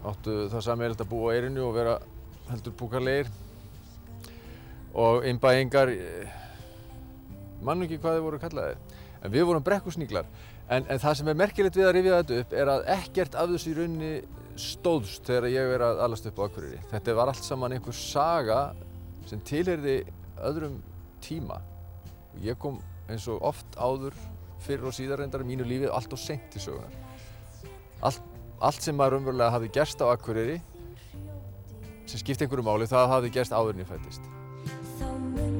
áttu 0.08 0.46
það 0.52 0.64
sami 0.64 0.88
að 0.88 1.04
búa 1.10 1.34
á 1.34 1.36
eirinu 1.36 1.66
og 1.66 1.74
vera 1.76 1.98
heldur 2.52 2.74
púkarlegir 2.78 3.30
og 4.98 5.26
innbæingar 5.28 5.92
mann 7.64 7.84
ekki 7.84 7.98
hvað 8.00 8.18
þið 8.18 8.26
voru 8.26 8.40
kallaðið 8.42 8.96
en 9.18 9.34
við 9.34 9.46
vorum 9.48 9.64
brekkusníklar. 9.66 10.28
En, 10.68 10.84
en 10.84 11.00
það 11.00 11.16
sem 11.18 11.30
er 11.30 11.38
merkilegt 11.38 11.78
við 11.78 11.88
að 11.88 11.94
rifja 11.96 12.20
þetta 12.20 12.38
upp 12.42 12.54
er 12.60 12.70
að 12.72 12.84
ekkert 12.94 13.38
af 13.40 13.50
þessu 13.52 13.72
í 13.72 13.76
rauninni 13.78 14.12
stóðst 14.58 15.26
þegar 15.26 15.48
ég 15.52 15.74
er 15.74 15.84
að 15.86 16.02
alast 16.04 16.28
upp 16.28 16.38
á 16.38 16.46
Akureyri. 16.46 16.78
Þetta 16.92 17.16
var 17.18 17.32
allt 17.32 17.46
saman 17.46 17.74
einhver 17.74 17.96
saga 17.96 18.60
sem 19.26 19.42
tilherði 19.48 19.98
öðrum 20.50 20.78
tíma. 21.24 21.58
Og 22.34 22.46
ég 22.46 22.58
kom 22.60 22.78
eins 23.08 23.26
og 23.32 23.42
oft 23.48 23.78
áður 23.80 24.16
fyrir 24.62 24.88
og 24.90 24.94
síðar 24.94 25.22
reyndar 25.22 25.44
í 25.44 25.48
mínu 25.48 25.66
lífi 25.66 25.90
allt 25.90 26.12
og 26.14 26.20
sent 26.20 26.56
í 26.58 26.62
sögunar 26.62 26.94
allt, 28.04 28.22
allt 28.60 28.82
sem 28.84 28.96
maður 28.96 29.20
umverulega 29.20 29.54
hafi 29.54 29.70
gerst 29.74 30.02
á 30.02 30.10
Akureyri 30.10 30.58
sem 32.08 32.24
skipti 32.24 32.46
einhverju 32.46 32.66
máli 32.66 32.88
það 32.90 33.14
hafi 33.14 33.32
gerst 33.38 33.56
áður 33.56 33.76
en 33.76 33.84
ég 33.84 33.90
fættist 33.92 35.57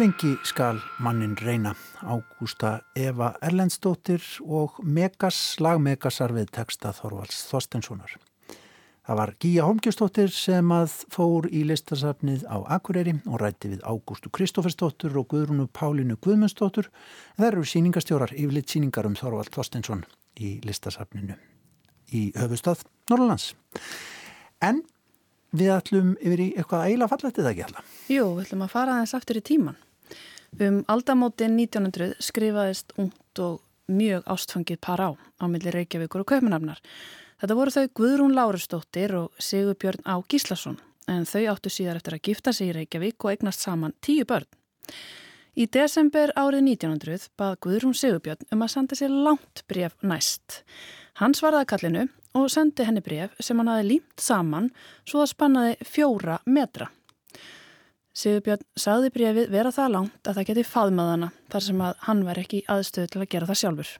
Lengi 0.06 0.36
skal 0.46 0.76
mannin 1.02 1.34
reyna 1.36 1.72
Ágústa 2.02 2.80
Eva 2.94 3.32
Erlendsdóttir 3.42 4.22
og 4.46 4.76
Megas, 4.82 5.56
lag 5.58 5.80
Megasar 5.82 6.30
við 6.30 6.52
texta 6.54 6.92
Þorvalds 6.94 7.40
Þorstenssonar. 7.48 8.12
Það 9.02 9.18
var 9.18 9.32
Gíja 9.42 9.64
Holmgjörnsdóttir 9.66 10.30
sem 10.30 10.70
að 10.76 10.92
fór 11.10 11.48
í 11.50 11.64
listasafnið 11.66 12.44
á 12.46 12.62
Akureyri 12.76 13.16
og 13.26 13.40
rætti 13.42 13.72
við 13.72 13.82
Ágústu 13.82 14.30
Kristófersdóttir 14.30 15.16
og 15.18 15.26
Guðrunu 15.32 15.66
Pálinu 15.74 16.14
Guðmundsdóttir. 16.22 16.86
Það 17.34 17.48
eru 17.48 17.64
síningastjórar, 17.66 18.34
yfirleitt 18.36 18.70
síningar 18.70 19.08
um 19.10 19.16
Þorvald 19.18 19.50
Þorstensson 19.56 20.04
í 20.38 20.60
listasafninu 20.62 21.34
í 22.14 22.28
höfustad 22.38 22.86
Norrlands. 23.10 23.56
En 24.62 24.84
við 25.50 25.74
ætlum 25.80 26.14
yfir 26.20 26.44
í 26.44 26.48
eitthvað 26.54 26.92
eila 26.92 27.10
falletið 27.10 27.50
ekki 27.50 27.66
alla. 27.66 27.84
Jú, 28.06 28.28
við 28.36 28.46
ætlum 28.46 28.64
að 28.68 28.72
fara 28.76 28.94
aðeins 29.00 29.16
aftur 29.18 29.42
í 29.42 29.44
tíman. 29.50 29.82
Um 30.56 30.78
aldamótin 30.88 31.52
1900 31.60 32.14
skrifaðist 32.24 32.94
ungt 32.96 33.40
og 33.44 33.58
mjög 33.92 34.22
ástfangið 34.24 34.78
par 34.80 35.02
á 35.04 35.10
á 35.12 35.44
milli 35.52 35.68
Reykjavíkur 35.68 36.22
og 36.22 36.30
Kaupanafnar. 36.30 36.80
Þetta 37.36 37.56
voru 37.58 37.74
þau 37.74 37.90
Guðrún 38.00 38.32
Lárusdóttir 38.32 39.12
og 39.18 39.36
Sigurbjörn 39.36 40.00
Á 40.08 40.16
Gíslason 40.24 40.78
en 41.12 41.28
þau 41.28 41.52
áttu 41.52 41.68
síðar 41.68 42.00
eftir 42.00 42.16
að 42.16 42.24
gifta 42.30 42.56
sig 42.56 42.70
í 42.70 42.76
Reykjavík 42.78 43.20
og 43.20 43.34
eignast 43.34 43.66
saman 43.66 43.92
tíu 44.00 44.24
börn. 44.24 44.48
Í 45.60 45.68
desember 45.68 46.32
árið 46.32 46.64
1900 46.72 47.28
bað 47.36 47.60
Guðrún 47.60 47.96
Sigurbjörn 47.96 48.48
um 48.48 48.64
að 48.64 48.72
senda 48.78 48.96
sér 48.96 49.12
langt 49.12 49.66
bref 49.68 49.92
næst. 50.00 50.62
Hann 51.20 51.36
svaraði 51.36 51.68
kallinu 51.68 52.08
og 52.32 52.48
sendi 52.48 52.88
henni 52.88 53.04
bref 53.04 53.36
sem 53.44 53.60
hann 53.60 53.74
hafi 53.74 53.90
límt 53.92 54.24
saman 54.24 54.72
svo 55.04 55.20
það 55.20 55.34
spannaði 55.36 55.76
fjóra 55.84 56.40
metra. 56.48 56.88
Sigurbjörn 58.16 58.64
sagði 58.80 59.10
brefið 59.12 59.50
vera 59.52 59.70
það 59.74 59.90
langt 59.92 60.28
að 60.28 60.38
það 60.38 60.46
geti 60.50 60.62
faðmað 60.64 61.10
hana 61.12 61.26
þar 61.52 61.64
sem 61.66 61.82
að 61.84 61.98
hann 62.06 62.22
var 62.24 62.38
ekki 62.40 62.62
aðstöðu 62.72 63.10
til 63.12 63.20
að 63.20 63.28
gera 63.34 63.48
það 63.50 63.60
sjálfur. 63.60 63.90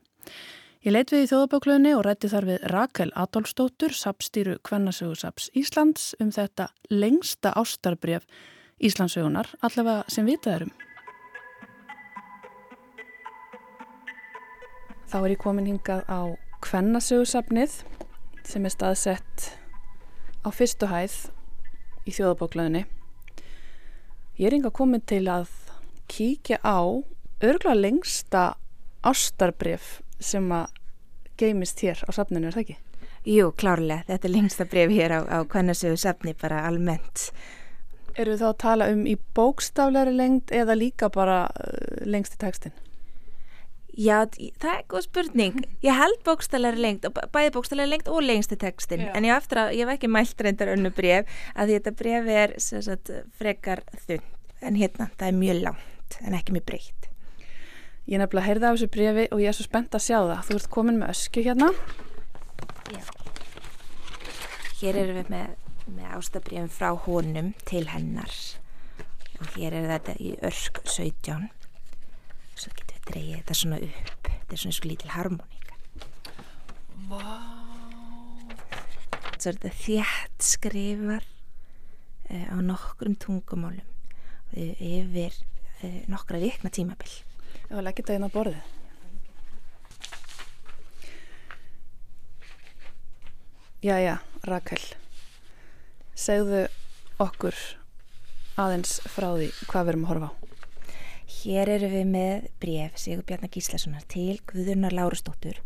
Ég 0.87 0.95
leit 0.95 1.13
við 1.13 1.25
í 1.25 1.29
þjóðabáklöðinni 1.33 1.93
og 1.99 2.03
rætti 2.07 2.31
þar 2.33 2.47
við 2.49 2.65
Rakel 2.73 3.11
Adolfsdóttur, 3.19 3.93
sapstýru 3.93 4.57
Kvennasögursaps 4.65 5.51
Íslands 5.59 6.15
um 6.23 6.33
þetta 6.33 6.71
lengsta 6.89 7.53
ástarbref 7.59 8.25
Íslandsögunar, 8.81 9.53
allavega 9.61 10.05
sem 10.09 10.29
vitað 10.29 10.61
erum. 10.61 10.75
Þá 15.07 15.17
er 15.21 15.31
ég 15.35 15.45
komin 15.45 15.69
hingað 15.75 16.09
á 16.09 16.33
Kvennasögursapnið 16.65 17.81
sem 18.49 18.65
er 18.65 18.73
staðsett 18.73 19.51
á 20.41 20.49
fyrstu 20.55 20.89
hæð 20.89 21.27
í 22.07 22.15
þjóðabáklöðinni. 22.17 22.87
Ég 24.37 24.51
er 24.51 24.53
hinga 24.59 24.69
komin 24.69 25.01
til 25.01 25.25
að 25.33 25.47
kíkja 26.13 26.59
á 26.61 26.85
örgulega 27.41 27.73
lengsta 27.79 28.43
ástarbref 29.01 30.03
sem 30.21 30.51
að 30.53 30.75
geimist 31.41 31.81
hér 31.81 32.03
á 32.05 32.11
safninu, 32.13 32.51
er 32.51 32.57
það 32.57 32.65
ekki? 32.67 32.77
Jú, 33.27 33.49
klárlega. 33.57 34.05
Þetta 34.11 34.29
er 34.29 34.35
lengsta 34.35 34.67
bref 34.69 34.93
hér 34.93 35.15
á, 35.17 35.21
á 35.25 35.39
Kvennasögu 35.49 35.97
safni 35.97 36.37
bara 36.37 36.67
almennt. 36.69 37.31
Eru 38.13 38.37
þá 38.37 38.47
að 38.51 38.59
tala 38.61 38.91
um 38.93 39.07
í 39.09 39.17
bókstafleiri 39.37 40.13
lengd 40.13 40.53
eða 40.53 40.77
líka 40.77 41.09
bara 41.13 41.47
uh, 41.49 42.05
lengsti 42.05 42.37
tekstin? 42.41 42.77
Já, 43.97 44.27
það 44.61 44.71
er 44.75 44.83
góð 44.93 45.05
spurning. 45.07 45.61
Ég 45.87 45.97
held 45.97 46.19
bókstafleiri 46.27 46.83
lengd, 46.85 47.07
bæði 47.33 47.53
bókstafleiri 47.55 47.95
lengd 47.95 48.11
og 48.13 48.25
lengsti 48.25 48.59
tekstin. 48.61 49.07
Já. 49.07 49.13
En 49.17 49.25
ég, 49.25 49.33
eftir 49.33 49.63
að, 49.63 49.73
ég 49.79 49.89
hef 49.89 49.97
ekki 49.97 50.11
mælt 50.13 50.43
reyndar 50.45 50.73
önnu 50.75 50.93
bref 50.93 51.31
að 51.57 51.73
þetta 51.73 51.93
bref 51.97 52.29
er 52.37 52.57
sagt, 52.61 53.13
frekar 53.41 53.85
þund. 54.05 54.33
En 54.65 54.77
hérna, 54.77 55.09
það 55.17 55.31
er 55.31 55.39
mjög 55.41 55.63
langt 55.65 56.19
en 56.21 56.37
ekki 56.37 56.57
mjög 56.57 56.67
breytt. 56.69 57.09
Ég 58.07 58.21
nefnilega 58.21 58.47
heyrði 58.47 58.69
af 58.69 58.77
þessu 58.77 58.89
brefi 58.95 59.25
og 59.35 59.41
ég 59.43 59.51
er 59.51 59.57
svo 59.57 59.67
spennt 59.67 59.97
að 59.97 60.05
sjá 60.05 60.19
það. 60.21 60.43
Þú 60.49 60.59
ert 60.61 60.69
komin 60.77 61.01
með 61.01 61.13
ösku 61.15 61.45
hérna. 61.47 61.71
Já. 62.93 63.03
Hér 64.81 65.01
erum 65.01 65.21
við 65.23 65.33
með, 65.33 65.57
með 65.89 66.13
ástabrifin 66.19 66.73
frá 66.73 66.93
honum 67.07 67.53
til 67.67 67.87
hennar. 67.91 68.37
Og 69.41 69.57
hér 69.57 69.81
er 69.81 69.89
þetta 69.97 70.17
í 70.23 70.37
örsk 70.45 70.85
17. 70.85 71.49
Svo 72.57 72.77
getum 72.77 72.96
dreyið 73.09 73.39
þetta 73.39 73.57
svona 73.61 73.81
upp. 73.87 74.31
Þetta 74.31 74.57
er 74.57 74.63
svona 74.63 74.77
svo 74.79 74.91
lítil 74.91 75.13
harmoníka. 75.15 75.79
Vá. 77.11 77.23
Svo 79.37 79.51
er 79.51 79.59
þetta 79.59 79.73
þjætt 79.83 80.47
skrifar 80.47 81.27
uh, 81.27 82.47
á 82.51 82.57
nokkrum 82.65 83.19
tungumálum 83.21 83.85
uh, 83.85 84.73
yfir 84.81 85.37
uh, 85.83 86.01
nokkra 86.11 86.41
vikna 86.43 86.73
tímabill. 86.73 87.15
Já, 87.67 87.79
leggja 87.83 88.03
þetta 88.03 88.19
inn 88.19 88.29
á 88.29 88.35
borðið. 88.35 88.73
Jæja, 93.87 94.17
Rakel, 94.49 94.81
segðu 96.19 96.65
okkur 97.23 97.55
aðeins 98.59 98.97
frá 99.05 99.29
því 99.37 99.53
hvað 99.69 99.85
við 99.85 99.93
erum 99.93 100.07
að 100.07 100.13
horfa 100.15 100.31
á. 100.33 100.46
Hér 101.27 101.73
eru 101.75 101.89
við 101.91 102.05
með 102.07 102.45
bref 102.63 103.01
Sigur 103.03 103.25
Bjarnar 103.27 103.51
Gíslasonar 103.51 104.05
til 104.07 104.37
Guðurnar 104.47 104.95
Lárusdóttur 104.95 105.59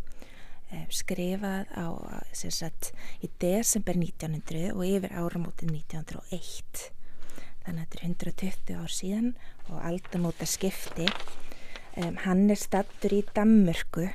eh, 0.73 0.87
skrifað 0.89 1.69
á 1.77 1.85
sem 2.33 2.53
sagt 2.55 2.95
í 3.21 3.29
desember 3.43 3.99
1900 4.01 4.73
og 4.73 4.87
yfir 4.89 5.13
áramótið 5.13 5.75
1901 5.75 6.87
þannig 7.67 7.83
að 7.83 7.85
þetta 7.85 8.01
er 8.01 8.07
120 8.09 8.81
ár 8.81 8.95
síðan 8.97 9.29
og 9.69 9.85
aldamóta 9.91 10.49
skipti 10.49 11.11
um, 12.01 12.17
hann 12.25 12.47
er 12.49 12.61
stattur 12.61 13.19
í 13.19 13.21
Dammörku 13.37 14.09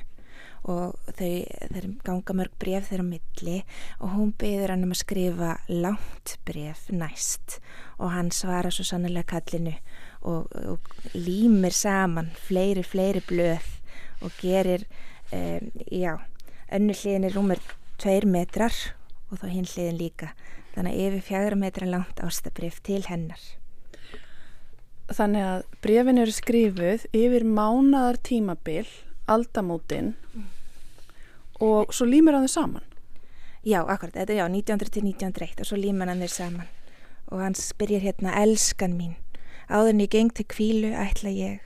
og 0.66 0.96
þau, 1.14 1.30
þeir 1.70 1.86
ganga 2.02 2.34
mörg 2.40 2.58
bref 2.58 2.88
þeirra 2.90 3.06
milli 3.06 3.60
og 4.00 4.16
hún 4.16 4.34
byður 4.34 4.74
hann 4.74 4.86
um 4.88 4.94
að 4.96 5.02
skrifa 5.04 5.52
langt 5.70 6.34
bref 6.48 6.88
næst 6.90 7.60
og 8.00 8.10
hann 8.16 8.32
svara 8.34 8.74
svo 8.74 8.86
sannlega 8.88 9.30
kallinu 9.36 9.76
og, 10.26 10.50
og 10.52 11.14
límir 11.14 11.74
saman 11.74 12.32
fleiri, 12.46 12.82
fleiri 12.82 13.22
blöð 13.26 13.66
og 14.24 14.32
gerir, 14.40 14.86
um, 15.32 15.70
já, 15.92 16.16
önnu 16.72 16.96
hliðin 16.96 17.28
er 17.28 17.36
rúmur 17.36 17.62
tveir 18.00 18.26
metrar 18.28 18.74
og 19.30 19.40
þá 19.40 19.46
hinn 19.52 19.68
hliðin 19.68 20.00
líka. 20.00 20.32
Þannig 20.74 20.92
að 20.92 21.04
yfir 21.06 21.24
fjagra 21.30 21.58
metra 21.60 21.88
langt 21.88 22.20
ástabrif 22.20 22.82
til 22.84 23.02
hennar. 23.08 23.40
Þannig 25.06 25.46
að 25.46 25.64
brefin 25.84 26.20
eru 26.20 26.34
skrifuð 26.34 27.06
yfir 27.14 27.46
mánadar 27.46 28.18
tímabil, 28.26 28.88
aldamótin 29.30 30.14
og 31.62 31.94
svo 31.94 32.08
límir 32.08 32.36
hann 32.36 32.48
þau 32.48 32.56
saman. 32.58 32.88
Já, 33.66 33.80
akkurat, 33.82 34.14
þetta 34.14 34.34
er 34.34 34.40
já, 34.42 34.46
1900 34.50 34.92
til 34.94 35.06
1901 35.06 35.62
og 35.62 35.70
svo 35.70 35.78
límir 35.80 36.10
hann 36.10 36.24
þau 36.26 36.34
saman 36.34 36.72
og 37.26 37.40
hann 37.42 37.56
spyrir 37.58 38.04
hérna, 38.04 38.34
elskan 38.38 38.94
mín, 38.94 39.16
áður 39.68 39.92
en 39.92 40.02
ég 40.04 40.12
geng 40.12 40.32
til 40.34 40.46
kvílu 40.50 40.92
ætla 40.96 41.32
ég 41.32 41.62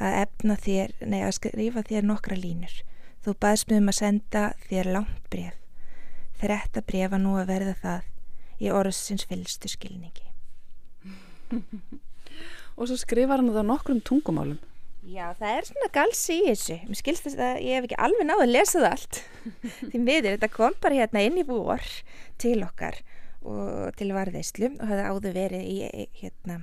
að 0.00 0.16
efna 0.22 0.56
þér, 0.56 0.94
nei 1.04 1.20
að 1.22 1.36
skrifa 1.36 1.84
þér 1.86 2.06
nokkra 2.08 2.38
línur. 2.38 2.72
Þú 3.20 3.34
baðst 3.42 3.68
mig 3.68 3.82
um 3.82 3.90
að 3.92 3.98
senda 3.98 4.44
þér 4.70 4.92
langt 4.96 5.26
bref. 5.32 5.56
Þetta 6.40 6.82
bref 6.88 7.12
var 7.12 7.20
nú 7.20 7.34
að 7.36 7.50
verða 7.52 7.74
það 7.82 8.08
í 8.64 8.72
orðsins 8.72 9.26
fylgstu 9.28 9.68
skilningi. 9.68 10.26
Og 12.78 12.88
svo 12.88 12.96
skrifar 12.96 13.42
hann 13.42 13.52
það 13.52 13.68
nokkrum 13.68 14.00
tungumálum. 14.04 14.58
Já, 15.04 15.32
það 15.36 15.54
er 15.56 15.66
svona 15.68 15.88
galsi 15.92 16.36
í 16.36 16.48
þessu. 16.48 16.76
Mér 16.88 16.98
skilst 17.00 17.26
þess 17.26 17.40
að 17.44 17.62
ég 17.64 17.76
hef 17.76 17.86
ekki 17.88 18.00
alveg 18.04 18.26
náðu 18.28 18.44
að 18.44 18.52
lesa 18.54 18.80
það 18.80 18.90
allt. 18.90 19.20
Því 19.90 20.00
miður, 20.00 20.34
þetta 20.34 20.50
kom 20.52 20.76
bara 20.80 21.00
hérna 21.00 21.24
inn 21.24 21.40
í 21.40 21.46
vor 21.48 21.86
til 22.40 22.58
okkar 22.64 23.00
til 23.96 24.10
varðeislu 24.12 24.68
og 24.74 24.88
hafði 24.90 25.04
áður 25.08 25.36
verið 25.36 25.62
í, 25.64 26.06
hérna, 26.20 26.58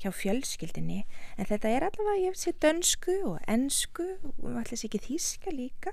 hjá 0.00 0.10
fjölskyldinni. 0.16 1.02
En 1.36 1.48
þetta 1.50 1.72
er 1.72 1.86
allavega, 1.88 2.22
ég 2.24 2.38
sér 2.40 2.56
dönsku 2.62 3.18
og 3.28 3.40
ennsku 3.50 4.06
og 4.32 4.48
allir 4.50 4.78
sér 4.80 4.88
ekki 4.88 5.02
þíska 5.10 5.52
líka. 5.52 5.92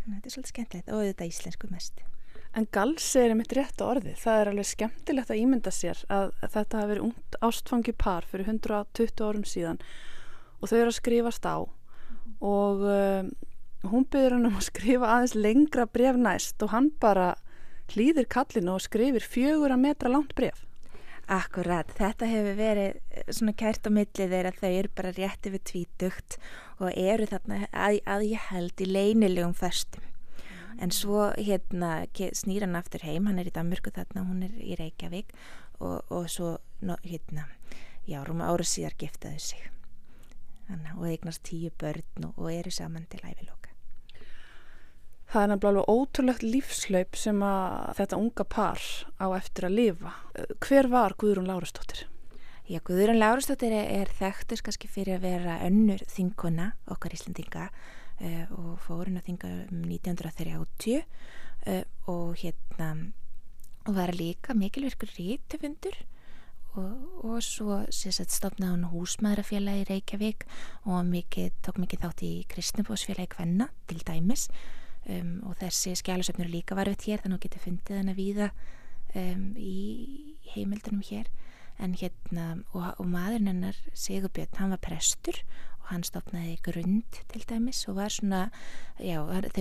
Þannig 0.00 0.10
að 0.10 0.16
þetta 0.16 0.30
er 0.30 0.34
svolítið 0.34 0.54
skemmtilegt 0.54 0.94
og 0.94 1.04
þetta 1.06 1.28
íslensku 1.30 1.70
mest. 1.70 2.02
En 2.58 2.66
galsi 2.74 3.20
er 3.20 3.30
einmitt 3.30 3.52
rétt 3.54 3.82
orði. 3.86 4.16
Það 4.18 4.40
er 4.40 4.50
alveg 4.50 4.66
skemmtilegt 4.72 5.30
að 5.30 5.42
ímynda 5.44 5.72
sér 5.74 6.00
að 6.10 6.32
þetta 6.42 6.80
hafi 6.80 6.90
verið 6.90 7.04
ungt 7.06 7.38
ástfangi 7.46 7.94
par 7.94 8.26
fyrir 8.26 8.50
120 8.50 9.22
árum 9.22 9.46
síðan 9.46 9.78
og 10.60 10.68
þau 10.68 10.80
eru 10.80 10.90
að 10.90 10.98
skrifast 10.98 11.46
á 11.46 11.56
og 12.40 12.82
um, 12.84 13.30
hún 13.90 14.06
byrður 14.12 14.36
hann 14.36 14.48
um 14.50 14.58
að 14.58 14.66
skrifa 14.66 15.12
aðeins 15.14 15.36
lengra 15.38 15.86
bref 15.88 16.18
næst 16.20 16.62
og 16.64 16.74
hann 16.74 16.90
bara 17.00 17.32
hlýðir 17.94 18.28
kallinu 18.30 18.76
og 18.76 18.84
skrifir 18.84 19.24
fjögur 19.24 19.74
að 19.74 19.82
metra 19.84 20.12
langt 20.12 20.34
bref. 20.38 20.66
Akkurat, 21.30 21.86
þetta 21.94 22.26
hefur 22.26 22.56
verið 22.58 23.26
svona 23.30 23.52
kært 23.54 23.86
á 23.86 23.90
millið 23.94 24.32
þeirra 24.34 24.50
þau 24.56 24.70
eru 24.70 24.90
bara 24.98 25.12
rétt 25.14 25.46
yfir 25.46 25.62
tvítugt 25.70 26.38
og 26.82 26.90
eru 26.90 27.28
þarna 27.30 27.60
að, 27.70 28.00
að 28.02 28.24
ég 28.32 28.48
held 28.50 28.82
í 28.82 28.88
leinilegum 28.88 29.54
förstum. 29.54 30.08
En 30.80 30.90
svo 30.94 31.28
hérna 31.36 32.06
snýr 32.16 32.64
hann 32.64 32.78
aftur 32.78 33.04
heim, 33.06 33.28
hann 33.28 33.38
er 33.38 33.50
í 33.50 33.54
Danmörku 33.54 33.92
þarna, 33.94 34.24
hún 34.26 34.42
er 34.48 34.58
í 34.58 34.74
Reykjavík 34.80 35.30
og, 35.78 36.02
og 36.10 36.26
svo 36.32 36.56
hérna, 37.04 37.46
já, 38.08 38.24
rúma 38.26 38.50
ára 38.50 38.66
síðar 38.66 38.98
giftaðu 38.98 39.38
sig. 39.44 39.70
Þannig, 40.66 40.94
og 40.96 41.08
eignast 41.12 41.46
tíu 41.46 41.70
börn 41.78 42.26
og, 42.26 42.34
og 42.38 42.50
eru 42.54 42.74
saman 42.74 43.06
til 43.12 43.22
æviloka. 43.22 43.69
Það 45.30 45.44
er 45.44 45.50
nefnilega 45.52 45.92
ótrúlegt 45.94 46.42
lífslaup 46.42 47.18
sem 47.18 47.42
að 47.46 47.92
þetta 48.00 48.18
unga 48.18 48.46
par 48.50 48.80
á 49.22 49.26
eftir 49.36 49.68
að 49.68 49.76
lifa. 49.76 50.14
Hver 50.58 50.88
var 50.90 51.14
Guðrún 51.20 51.46
Lárastóttir? 51.46 52.08
Já, 52.66 52.80
Guðrún 52.86 53.20
Lárastóttir 53.20 53.74
er, 53.74 53.86
er 54.02 54.10
þekktus 54.18 54.64
kannski 54.66 54.90
fyrir 54.90 55.20
að 55.20 55.28
vera 55.28 55.60
önnur 55.68 56.02
þinguna 56.10 56.72
okkar 56.90 57.14
Íslandinga 57.14 57.68
uh, 57.70 58.44
og 58.58 58.72
fórun 58.82 59.20
að 59.20 59.28
þinga 59.28 59.52
um 59.70 59.84
1930 59.86 60.98
uh, 60.98 61.84
og 62.10 62.34
hérna 62.42 62.90
og 63.86 63.96
var 63.96 64.12
líka 64.14 64.54
mikilverkur 64.58 65.14
rítufundur 65.14 65.94
og, 66.78 66.90
og 67.26 67.38
svo 67.42 67.80
sagt, 67.90 68.34
stopnaði 68.34 68.76
hún 68.76 68.90
húsmaðurafélagi 68.90 69.86
Reykjavík 69.88 70.44
og 70.90 71.06
mikið, 71.06 71.54
tók 71.64 71.80
mikið 71.82 72.04
þátt 72.04 72.26
í 72.26 72.34
Kristnubósfélagi 72.50 73.30
Kvenna 73.34 73.70
til 73.86 74.02
dæmis 74.02 74.48
um, 75.10 75.32
og 75.48 75.56
þessi 75.60 75.94
skjálusöfnur 75.98 76.50
líka 76.50 76.78
var 76.78 76.90
við 76.90 77.08
hér 77.08 77.24
þannig 77.24 77.40
að 77.40 77.46
getur 77.46 77.64
fundið 77.66 78.00
hann 78.00 78.12
að 78.12 78.20
víða 78.20 78.50
um, 79.14 79.46
í 79.56 79.78
heimildunum 80.54 81.04
hér 81.10 81.30
en 81.80 81.96
hérna 81.96 82.46
og, 82.76 82.86
og 83.00 83.06
maðurinn 83.08 83.50
hennar 83.50 83.76
Sigurbjörn, 83.96 84.58
hann 84.60 84.74
var 84.74 84.82
prestur 84.84 85.38
og 85.80 85.92
hann 85.92 86.04
stopnaði 86.06 86.58
grund 86.64 87.20
til 87.32 87.44
dæmis 87.48 87.82
og 87.90 87.96
var 87.98 88.12
svona 88.14 88.42
já, 89.00 89.18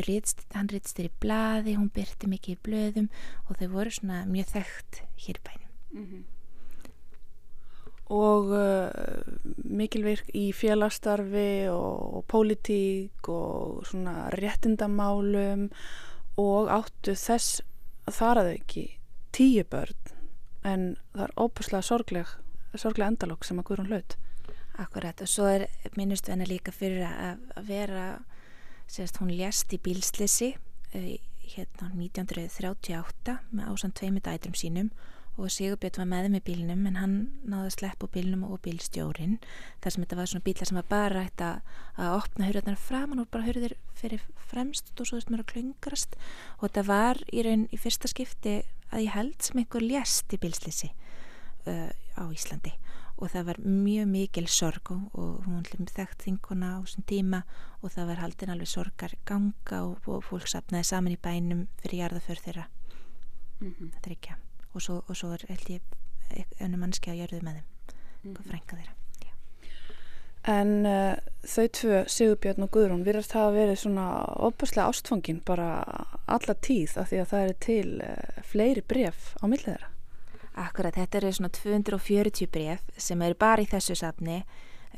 ritst, 0.07 0.43
hann 0.53 0.71
rýtst 0.71 0.99
þér 0.99 1.09
í 1.09 1.13
blaði 1.23 1.77
hún 1.77 1.93
byrti 1.95 2.29
mikið 2.31 2.57
í 2.57 2.61
blöðum 2.67 3.07
og 3.47 3.61
þau 3.61 3.69
voru 3.77 3.95
svona 3.95 4.25
mjög 4.29 4.51
þekkt 4.57 5.01
hér 5.25 5.41
bænum 5.47 5.71
mm 5.93 6.05
-hmm. 6.05 6.38
Og 8.09 8.49
uh, 8.57 8.89
mikilvirk 9.69 10.31
í 10.33 10.49
félagstarfi 10.55 11.69
og, 11.69 12.15
og 12.17 12.23
pólitík 12.31 13.29
og 13.29 13.83
svona 13.85 14.31
réttindamálum 14.33 15.67
og 16.41 16.71
áttu 16.73 17.13
þess 17.13 17.59
þar 18.09 18.41
að 18.41 18.53
ekki 18.55 18.85
tíu 19.35 19.65
börn 19.69 20.15
en 20.65 20.95
það 21.13 21.23
er 21.27 21.35
óbúslega 21.39 21.85
sorgleg, 21.85 22.31
sorgleg 22.75 23.13
endalók 23.13 23.45
sem 23.45 23.61
að 23.61 23.69
Guðrún 23.69 23.91
hlaut. 23.93 24.15
Akkurat 24.79 25.21
og 25.21 25.29
svo 25.29 25.45
er 25.51 25.67
minnustu 25.99 26.31
hennar 26.33 26.49
líka 26.49 26.73
fyrir 26.73 27.05
að, 27.05 27.45
að 27.59 27.69
vera, 27.69 28.05
sérst 28.89 29.19
hún 29.21 29.31
lést 29.35 29.73
í 29.75 29.79
bílslisi 29.83 30.53
uh, 30.55 31.13
hérna 31.49 31.91
1938 31.93 33.37
með 33.53 33.71
ásann 33.71 33.95
tveimur 33.97 34.25
dætrum 34.25 34.57
sínum 34.57 34.91
og 35.39 35.51
Sigurbjörn 35.53 36.01
var 36.01 36.09
með 36.11 36.29
með 36.33 36.43
bílnum 36.49 36.87
en 36.89 36.97
hann 36.99 37.15
náði 37.47 37.69
að 37.69 37.75
sleppa 37.77 38.09
bílnum 38.11 38.43
og 38.47 38.59
bílstjórin 38.65 39.37
þar 39.79 39.93
sem 39.93 40.03
þetta 40.03 40.17
var 40.19 40.31
svona 40.31 40.45
bílar 40.47 40.69
sem 40.69 40.79
var 40.79 40.89
bara 40.89 41.23
hægt 41.23 41.43
að, 41.45 41.61
að 41.95 42.15
opna 42.17 42.49
hurðarnar 42.49 42.81
framan 42.81 43.23
og 43.23 43.29
bara 43.31 43.47
hurðir 43.47 43.77
fyrir 43.95 44.25
fremst 44.49 44.91
og 44.97 45.07
svo 45.07 45.19
þurftum 45.19 45.37
við 45.37 45.45
að 45.45 45.51
klungrast 45.53 46.17
og 46.57 46.65
þetta 46.67 46.83
var 46.89 47.21
í 47.31 47.45
raun 47.47 47.67
í 47.71 47.79
fyrsta 47.79 48.11
skipti 48.11 48.57
að 48.91 49.05
ég 49.05 49.15
held 49.15 49.37
sem 49.45 49.61
einhver 49.61 49.85
lést 49.85 50.35
í 50.35 50.41
bílslisi 50.41 50.91
uh, 51.69 51.89
á 52.19 52.23
Íslandi. 52.27 52.73
Og 53.19 53.33
það 53.33 53.49
var 53.49 53.57
mjög 53.67 54.05
mikil 54.07 54.45
sorg 54.47 54.93
og, 54.95 55.07
hún 55.43 55.65
hlum 55.67 55.87
þekkt 55.91 56.23
þinguna 56.23 56.75
á 56.75 56.83
þessum 56.85 57.07
tíma 57.09 57.41
og 57.83 57.91
það 57.91 58.13
var 58.13 58.21
haldin 58.23 58.53
alveg 58.53 58.71
sorgar 58.71 59.15
ganga 59.27 59.81
og, 59.83 60.07
og 60.07 60.23
fólk 60.27 60.47
sapnaði 60.47 60.87
saman 60.87 61.17
í 61.17 61.19
bænum 61.19 61.65
fyrir 61.83 62.05
jarðaför 62.05 62.43
þeirra. 62.45 62.69
Mm 63.59 63.73
-hmm. 63.73 63.91
þetta 63.97 64.07
er 64.07 64.15
ekki 64.15 64.35
að 64.37 64.48
og 64.73 64.85
svo, 64.85 65.01
og 65.07 65.17
svo 65.17 65.33
er 65.35 65.45
held 65.49 65.73
ég 65.77 66.55
önnu 66.61 66.79
mannski 66.79 67.11
að 67.11 67.21
gjörðu 67.23 67.43
með 67.45 67.59
þeim 67.59 68.31
mm. 68.31 68.39
frænka 68.47 68.79
þeirra 68.79 68.95
Já. 69.25 69.31
En 70.53 70.73
uh, 70.87 71.13
þau 71.43 71.67
tvö 71.79 72.01
Sigurbjörn 72.15 72.65
og 72.65 72.73
Guðrún 72.75 73.05
virðast 73.07 73.33
það 73.35 73.47
að 73.47 73.59
verið 73.59 73.79
svona 73.83 74.07
opaslega 74.49 74.89
ástfangin 74.91 75.43
bara 75.45 75.69
alla 76.29 76.55
tíð 76.55 76.97
af 77.01 77.11
því 77.11 77.21
að 77.23 77.31
það 77.33 77.47
er 77.47 77.57
til 77.65 77.87
uh, 78.05 78.43
fleiri 78.51 78.85
bref 78.85 79.33
á 79.41 79.45
millið 79.47 79.73
þeirra 79.73 79.95
Akkurat, 80.59 80.97
þetta 80.97 81.21
eru 81.21 81.29
svona 81.31 81.51
240 81.55 82.49
bref 82.51 82.81
sem 82.99 83.21
eru 83.23 83.37
bara 83.39 83.63
í 83.63 83.67
þessu 83.69 83.95
safni 83.95 84.41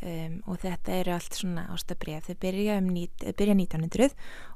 Um, 0.01 0.39
og 0.49 0.57
þetta 0.63 0.95
eru 0.97 1.11
allt 1.13 1.35
svona 1.37 1.67
ástabref 1.69 2.25
þau 2.25 2.37
byrja, 2.41 2.79
um 2.81 2.87
nít, 2.89 3.21
byrja 3.37 3.53
1900 3.53 4.15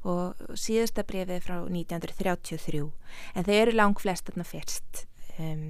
og 0.09 0.39
síðasta 0.57 1.03
brefið 1.05 1.43
frá 1.45 1.59
1933 1.67 2.79
en 3.37 3.45
þau 3.45 3.53
eru 3.53 3.75
lang 3.75 4.01
flest 4.01 4.25
þarna 4.25 4.45
fyrst. 4.49 5.03
Um, 5.37 5.67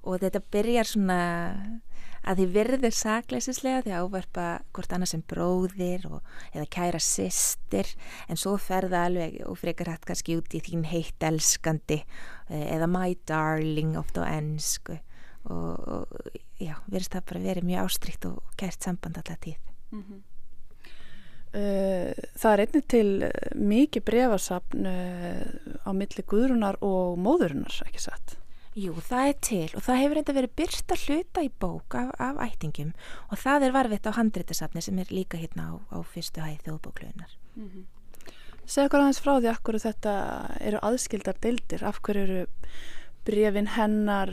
og 0.00 0.22
þetta 0.22 0.40
byrjar 0.54 0.88
svona 0.88 1.18
að 2.24 2.40
því 2.40 2.46
virðir 2.54 2.96
sakleisislega 2.96 3.82
því 3.84 3.92
að 3.92 4.06
ávarpa 4.06 4.46
hvort 4.76 4.94
annars 4.96 5.12
sem 5.12 5.24
bróðir 5.28 6.06
og, 6.08 6.22
eða 6.54 6.70
kæra 6.78 7.02
systir. 7.02 7.90
En 8.32 8.40
svo 8.40 8.56
ferða 8.56 9.04
alveg 9.10 9.42
og 9.44 9.60
frekar 9.60 9.92
hægt 9.92 10.08
kannski 10.08 10.38
út 10.40 10.56
í 10.56 10.62
þín 10.64 10.86
heitt 10.88 11.28
elskandi 11.28 12.00
eh, 12.00 12.64
eða 12.64 12.88
my 12.88 13.12
darling 13.28 13.92
oft 14.00 14.16
á 14.16 14.24
ennsku 14.24 14.96
og, 15.44 15.88
og 15.88 16.06
já, 16.60 16.74
virðist 16.86 17.14
það 17.14 17.28
bara 17.30 17.44
verið 17.44 17.68
mjög 17.68 17.84
ástrikt 17.84 18.26
og 18.28 18.56
kært 18.60 18.82
samband 18.82 19.20
alltaf 19.20 19.38
tíð 19.44 19.56
mm 19.90 20.02
-hmm. 20.02 20.20
uh, 21.54 22.12
Það 22.40 22.52
er 22.52 22.60
einnig 22.60 22.88
til 22.88 23.22
uh, 23.22 23.30
mikið 23.54 24.04
brefasapn 24.04 24.86
uh, 24.86 25.46
á 25.86 25.90
milli 25.92 26.22
guðrunar 26.26 26.76
og 26.80 27.18
móðurinnar, 27.18 27.82
ekki 27.86 28.00
satt? 28.00 28.38
Jú, 28.78 28.94
það 28.94 29.28
er 29.28 29.36
til 29.42 29.70
og 29.74 29.82
það 29.82 30.00
hefur 30.02 30.18
enda 30.20 30.32
verið 30.32 30.56
byrst 30.56 30.92
að 30.92 31.04
hluta 31.06 31.42
í 31.42 31.50
bók 31.60 31.94
af, 31.94 32.10
af 32.18 32.36
ættingum 32.44 32.92
og 33.30 33.38
það 33.38 33.62
er 33.62 33.72
varfitt 33.72 34.06
á 34.06 34.18
handreitasafni 34.18 34.82
sem 34.82 34.98
er 34.98 35.10
líka 35.10 35.38
hérna 35.40 35.72
á, 35.72 35.74
á 35.90 35.98
fyrstu 36.06 36.40
hæð 36.40 36.60
þjóðbókluðunar. 36.66 37.32
Mm 37.56 37.68
-hmm. 37.68 37.84
Segð 38.68 38.90
hvað 38.92 39.00
aðeins 39.00 39.20
frá 39.24 39.32
því 39.40 39.52
hverju 39.64 39.80
þetta 39.80 40.14
eru 40.60 40.78
aðskildar 40.82 41.36
deildir, 41.40 41.84
af 41.84 42.00
hverju 42.04 42.22
eru 42.22 42.46
brefin 43.28 43.68
hennar, 43.76 44.32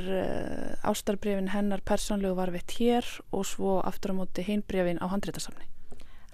ástarbrefin 0.88 1.52
hennar 1.52 1.84
persónlegu 1.84 2.40
varfitt 2.40 2.78
hér 2.80 3.08
og 3.36 3.44
svo 3.52 3.80
aftur 3.84 4.16
á 4.16 4.20
móti 4.24 4.46
hinn 4.48 4.64
brefin 4.64 5.02
á 5.04 5.12
handreitasafni? 5.12 5.68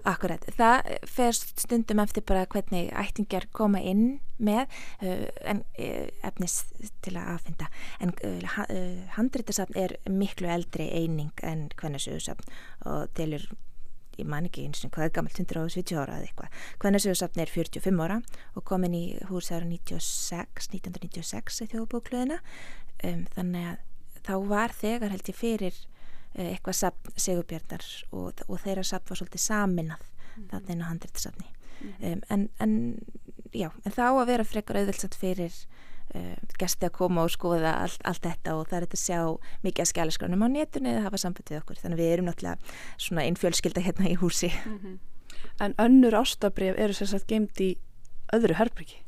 Akkurat, 0.08 0.46
það 0.58 0.88
fer 1.06 1.36
stundum 1.38 2.00
eftir 2.02 2.24
bara 2.26 2.48
hvernig 2.50 2.90
ættingar 2.98 3.46
koma 3.54 3.82
inn 3.86 4.18
með 4.42 4.64
uh, 5.04 5.28
en, 5.46 5.62
uh, 5.78 6.08
efnis 6.26 6.62
til 7.06 7.14
að 7.20 7.36
aðfinda 7.36 7.68
en 8.02 8.16
uh, 8.26 9.12
handreitasafn 9.18 9.78
er 9.78 9.94
miklu 10.10 10.50
eldri 10.50 10.90
eining 10.90 11.30
en 11.46 11.68
hvernig 11.78 12.02
sögursafn 12.02 12.50
og 12.90 13.14
telur 13.18 13.46
ég 14.22 14.30
man 14.30 14.48
ekki 14.48 14.66
eins 14.68 14.84
og 14.86 14.94
hvað 14.96 15.08
er 15.08 15.14
gammalt 15.18 15.40
170 15.40 16.00
ára 16.00 16.18
eða 16.18 16.28
eitthvað 16.30 16.66
hvernig 16.82 17.04
sögursafn 17.06 17.44
er 17.44 17.54
45 17.54 18.04
ára 18.06 18.20
og 18.56 18.66
komin 18.68 18.98
í 18.98 19.06
húsæður 19.30 19.68
1996 19.72 21.64
í 21.66 21.70
þjóðbókluðina 21.74 22.42
um, 23.08 23.26
þannig 23.36 23.72
að 23.72 23.88
þá 24.22 24.34
var 24.52 24.76
þegar 24.78 25.16
held 25.16 25.32
ég 25.34 25.38
fyrir 25.38 25.82
eitthvað 26.32 26.78
sapn 26.78 27.20
segurbjörnar 27.20 27.86
og, 28.16 28.44
og 28.48 28.62
þeirra 28.64 28.86
sapn 28.88 29.12
var 29.12 29.20
svolítið 29.20 29.44
saminað 29.44 30.06
mm. 30.06 30.46
þannig 30.54 30.74
inn 30.76 30.84
á 30.86 30.90
handreitasafni 30.92 31.48
mm. 31.50 31.96
um, 32.12 32.22
en, 32.32 32.46
en 32.64 32.76
já, 33.52 33.68
en 33.84 33.96
þá 33.98 34.06
að 34.08 34.30
vera 34.30 34.48
frekar 34.48 34.80
auðvöldsat 34.80 35.18
fyrir 35.20 35.52
uh, 35.52 35.91
gæsti 36.62 36.88
að 36.88 36.96
koma 36.98 37.26
og 37.26 37.32
skoða 37.32 37.76
allt, 37.84 38.02
allt 38.08 38.26
þetta 38.26 38.56
og 38.58 38.66
það 38.70 38.78
er 38.78 38.88
þetta 38.88 38.98
að 39.00 39.06
sjá 39.06 39.20
mikið 39.64 39.84
að 39.84 39.92
skjálaskránum 39.92 40.44
á 40.44 40.48
netinu 40.52 40.92
eða 40.92 41.06
hafa 41.08 41.22
samband 41.22 41.52
við 41.52 41.62
okkur 41.62 41.80
þannig 41.82 42.02
við 42.02 42.12
erum 42.16 42.28
náttúrulega 42.28 42.58
svona 42.98 43.24
einn 43.28 43.40
fjölskylda 43.40 43.86
hérna 43.86 44.10
í 44.12 44.18
húsi 44.20 44.52
mm 44.52 44.80
-hmm. 44.80 45.00
En 45.60 45.74
önnur 45.78 46.14
ástabrif 46.14 46.78
eru 46.78 46.94
sérsagt 46.94 47.28
geimt 47.28 47.60
í 47.60 47.78
öðru 48.34 48.54
herbyggi 48.54 49.02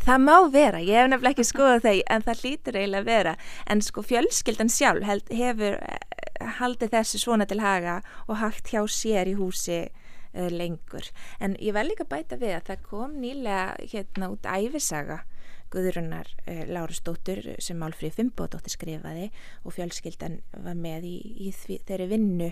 Það 0.00 0.22
má 0.24 0.36
vera, 0.52 0.80
ég 0.80 0.96
hef 0.96 1.08
nefnilega 1.10 1.34
ekki 1.34 1.44
skoðað 1.44 1.82
þeir 1.84 2.02
en 2.14 2.22
það 2.22 2.42
hlýtur 2.42 2.76
eiginlega 2.78 3.00
að 3.00 3.10
vera 3.10 3.34
en 3.66 3.82
sko 3.84 4.02
fjölskyldan 4.02 4.72
sjálf 4.72 5.04
held, 5.04 5.26
hefur 5.28 5.76
haldið 6.60 6.94
þessi 6.94 7.20
svona 7.20 7.46
til 7.48 7.60
haga 7.60 8.00
og 8.26 8.38
hægt 8.40 8.72
hjá 8.72 8.80
sér 8.88 9.28
í 9.28 9.36
húsi 9.36 9.82
uh, 9.84 10.48
lengur. 10.48 11.10
En 11.40 11.56
ég 11.60 11.76
vel 11.76 11.90
líka 11.90 12.08
bæta 12.08 12.40
við 12.40 12.56
að 12.56 12.70
það 12.70 12.86
kom 12.88 13.18
nýlega 13.20 13.76
hérna 13.92 14.30
út 14.32 14.48
æfisaga 14.48 15.20
Guðrunar 15.70 16.28
uh, 16.46 16.64
Lárusdóttur 16.70 17.42
sem 17.62 17.78
Málfríð 17.80 18.16
Fimbódóttir 18.18 18.74
skrifaði 18.74 19.30
og 19.64 19.76
fjölskyldan 19.76 20.40
var 20.64 20.78
með 20.78 21.08
í, 21.10 21.16
í 21.46 21.52
því, 21.54 21.80
þeirri 21.88 22.10
vinnu 22.10 22.50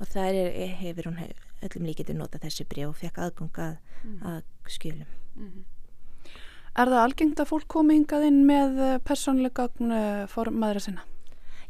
og 0.00 0.08
það 0.12 0.40
er, 0.44 0.56
hefur 0.80 1.10
hún 1.10 1.20
öllum 1.66 1.90
líkið 1.90 2.14
nota 2.16 2.40
þessi 2.40 2.66
breg 2.70 2.88
og 2.88 2.96
fekk 3.00 3.20
aðgungað 3.20 3.76
mm. 4.04 4.18
að 4.32 4.42
skjölum. 4.70 5.12
Mm 5.36 5.50
-hmm. 5.50 5.68
Er 6.78 6.86
það 6.86 7.02
algengt 7.02 7.40
að 7.42 7.50
fólk 7.50 7.66
komi 7.68 7.96
hingað 7.98 8.28
inn 8.28 8.44
með 8.46 8.78
persónleika 9.02 9.66
formaðra 10.30 10.80
sinna? 10.80 11.02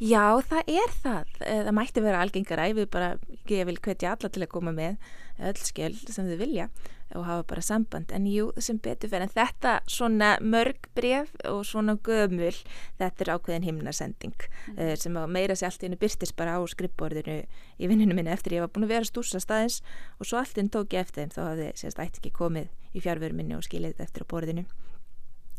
Já, 0.01 0.41
það 0.49 0.71
er 0.73 0.93
það. 1.03 1.33
Það 1.41 1.75
mætti 1.77 2.03
vera 2.05 2.21
algengara. 2.25 2.69
Ég 2.69 2.77
vil 2.79 2.87
bara, 2.89 3.11
ég 3.49 3.67
vil 3.69 3.77
hvetja 3.77 4.15
alla 4.15 4.31
til 4.33 4.43
að 4.45 4.53
koma 4.53 4.73
með 4.73 4.97
öll 5.41 5.61
skjöl 5.61 5.93
sem 6.09 6.29
þau 6.29 6.39
vilja 6.41 6.69
og 7.15 7.27
hafa 7.27 7.47
bara 7.53 7.65
samband. 7.65 8.13
En 8.15 8.27
jú, 8.31 8.51
sem 8.63 8.79
betur 8.83 9.11
fyrir 9.11 9.27
en 9.27 9.33
þetta 9.33 9.77
svona 9.91 10.33
mörg 10.43 10.89
bref 10.97 11.33
og 11.49 11.63
svona 11.69 11.97
gömul, 12.07 12.55
þetta 13.01 13.25
er 13.27 13.33
ákveðin 13.35 13.69
himnasending 13.69 14.49
mm. 14.75 14.83
sem 15.01 15.21
meira 15.33 15.57
sér 15.59 15.71
allt 15.71 15.85
í 15.85 15.89
hennu 15.89 16.01
byrstist 16.01 16.37
bara 16.39 16.59
á 16.59 16.61
skrippborðinu 16.71 17.41
í 17.81 17.91
vinninu 17.91 18.17
minni 18.17 18.33
eftir 18.35 18.59
ég 18.59 18.67
var 18.67 18.73
búin 18.75 18.89
að 18.89 18.97
vera 18.97 19.09
stúsa 19.09 19.41
staðins 19.43 19.81
og 20.19 20.29
svo 20.29 20.41
allt 20.41 20.59
inn 20.61 20.71
tók 20.73 20.95
ég 20.95 21.07
eftir 21.07 21.25
þeim 21.25 21.35
þá 21.35 21.41
hafði 21.47 21.71
sérst 21.83 22.03
ætti 22.03 22.23
ekki 22.23 22.35
komið 22.37 22.69
í 22.95 23.03
fjárveru 23.05 23.37
minni 23.37 23.57
og 23.59 23.67
skilið 23.67 23.95
þetta 23.95 24.09
eftir 24.09 24.27
á 24.27 24.31
borðinu. 24.31 24.67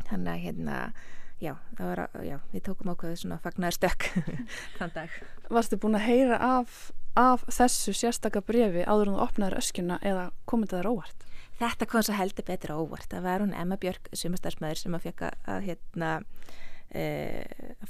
Þannig 0.08 0.32
að 0.32 0.46
hérna 0.46 0.78
Já, 1.42 1.56
var, 1.74 2.04
já, 2.22 2.36
við 2.52 2.62
tókum 2.68 2.92
ákveðu 2.92 3.16
svona 3.18 3.40
fagnar 3.42 3.74
stökk 3.74 4.04
þann 4.78 4.92
dag. 4.94 5.14
Varstu 5.50 5.74
búin 5.82 5.98
að 5.98 6.04
heyra 6.06 6.36
af, 6.38 6.92
af 7.18 7.42
þessu 7.50 7.90
sérstakka 7.98 8.44
brefi 8.46 8.84
áður 8.86 9.10
en 9.10 9.16
þú 9.16 9.24
opnaður 9.24 9.58
öskjuna 9.58 9.96
eða 10.06 10.28
komið 10.46 10.76
það 10.76 10.90
óvart? 10.92 11.26
Þetta 11.60 11.88
kom 11.90 12.04
svo 12.04 12.16
heldur 12.16 12.46
betur 12.48 12.74
óvart. 12.74 13.08
Það 13.12 13.26
var 13.28 13.44
hún 13.44 13.54
Emma 13.54 13.78
Björk, 13.80 14.10
sumastarsmaður 14.16 14.80
sem 14.80 14.96
að 14.96 15.06
fekka 15.06 15.32
að 15.48 15.66
hérna 15.68 16.12
e, 16.90 17.04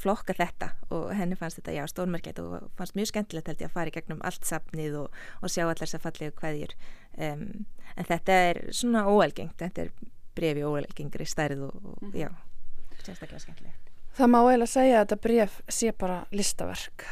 flokka 0.03 0.37
þetta 0.37 0.73
og 0.93 1.13
henni 1.17 1.39
fannst 1.39 1.61
þetta 1.61 1.77
já 1.79 1.83
stórmerkjætt 1.91 2.41
og 2.43 2.71
fannst 2.79 2.99
mjög 2.99 3.13
skemmtilegt 3.13 3.51
held 3.51 3.65
ég 3.65 3.71
að 3.71 3.77
fara 3.79 3.93
í 3.93 3.97
gegnum 3.97 4.23
allt 4.27 4.49
safnið 4.49 4.99
og, 5.05 5.21
og 5.41 5.53
sjá 5.53 5.65
allar 5.65 5.83
þess 5.83 5.99
að 5.99 6.07
fallegu 6.09 6.37
hvaðjur. 6.43 6.77
Um, 7.17 7.47
en 7.97 8.09
þetta 8.11 8.41
er 8.51 8.63
svona 8.77 9.07
óalgengt. 9.09 9.59
Þetta 9.63 9.87
er 9.87 9.95
brefi 10.37 10.65
óalgengri 10.65 11.29
stærð 11.29 11.69
og, 11.69 11.77
og 11.83 12.09
mm. 12.09 12.17
já 12.19 12.31
sérstaklega 13.03 13.43
skemmtilegt. 13.43 13.93
Það 14.17 14.29
má 14.29 14.39
eiginlega 14.43 14.71
segja 14.71 14.97
að 14.99 15.05
þetta 15.07 15.21
bref 15.25 15.61
sé 15.73 15.93
bara 15.99 16.19
listaverk. 16.37 17.07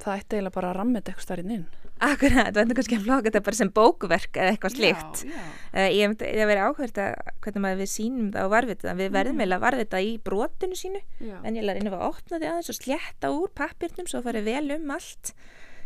Það 0.00 0.20
ætti 0.20 0.38
eiginlega 0.38 0.56
bara 0.56 0.70
að 0.70 0.78
rammita 0.78 1.12
eitthvað 1.12 1.26
starfinn 1.26 1.56
inn. 1.58 1.66
Akkurat, 2.04 2.50
það 2.52 2.60
endur 2.62 2.78
kannski 2.78 2.96
að 2.98 3.06
flokka 3.06 3.30
þetta 3.30 3.42
bara 3.46 3.58
sem 3.58 3.70
bókverk 3.74 4.38
eða 4.40 4.52
eitthvað 4.52 4.74
slíkt. 4.74 5.22
Já, 5.24 5.32
já. 5.32 5.44
Uh, 5.74 5.88
ég 5.94 6.14
hef 6.20 6.48
verið 6.50 6.62
áhverð 6.66 7.00
að 7.04 7.32
hvernig 7.44 7.64
maður 7.64 7.80
við 7.80 7.90
sínum 7.94 8.30
það 8.34 8.48
og 8.48 8.54
varfið 8.54 8.84
það. 8.84 9.00
Við 9.00 9.10
verðum 9.16 9.40
eiginlega 9.40 9.60
að 9.60 9.64
varfið 9.64 9.90
það 9.94 10.08
í 10.08 10.12
brotinu 10.28 10.78
sínu. 10.80 11.02
En 11.40 11.58
ég 11.58 11.68
er 11.72 11.80
inn 11.80 11.90
að 11.90 12.06
opna 12.10 12.40
því 12.40 12.50
aðeins 12.50 12.72
og 12.74 12.78
slétta 12.80 13.32
úr 13.34 13.54
pappirnum 13.56 14.10
svo 14.10 14.22
farið 14.26 14.50
vel 14.50 14.76
um 14.76 14.94
allt. 14.98 15.34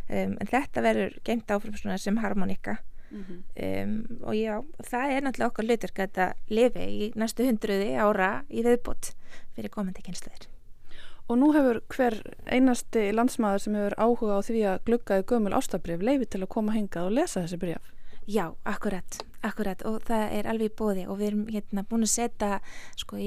Um, 0.08 0.36
en 0.40 0.50
þetta 0.50 0.84
verður 0.84 1.18
geimt 1.28 1.54
áfram 1.54 1.98
sem 2.00 2.22
harmonika. 2.24 2.78
Mm 3.08 3.24
-hmm. 3.24 3.40
um, 3.82 4.18
og 4.28 4.34
já, 4.36 4.60
það 4.84 5.12
er 5.12 5.22
náttúrulega 5.22 5.48
okkar 5.48 5.64
hlutverk 5.64 5.98
að 5.98 6.06
þetta 6.08 6.26
lifi 6.48 6.84
í 6.84 7.12
næstu 7.16 7.46
hundruði 7.46 7.96
ára 7.96 8.44
í 8.50 8.60
viðbót 8.66 9.14
fyrir 9.56 9.70
komandi 9.72 10.02
kynsluðir. 10.02 10.57
Og 11.28 11.36
nú 11.36 11.50
hefur 11.52 11.82
hver 11.92 12.16
einasti 12.48 13.10
landsmaður 13.12 13.64
sem 13.64 13.76
hefur 13.76 13.96
áhuga 14.00 14.40
á 14.40 14.46
því 14.46 14.64
að 14.70 14.82
gluggaði 14.88 15.26
gömul 15.28 15.54
ástabrif 15.58 16.04
leiði 16.04 16.28
til 16.32 16.42
að 16.42 16.52
koma 16.54 16.76
hingað 16.76 17.10
og 17.10 17.16
lesa 17.18 17.42
þessi 17.44 17.60
brif? 17.60 17.92
Já, 18.28 18.44
akkurat, 18.68 19.20
akkurat. 19.44 19.84
Og 19.88 20.02
það 20.08 20.24
er 20.38 20.48
alveg 20.48 20.72
í 20.72 20.76
bóði 20.76 21.04
og 21.08 21.20
við 21.20 21.30
erum 21.30 21.44
hérna 21.52 21.84
búin 21.88 22.04
að 22.04 22.12
setja 22.12 22.58
sko, 22.96 23.20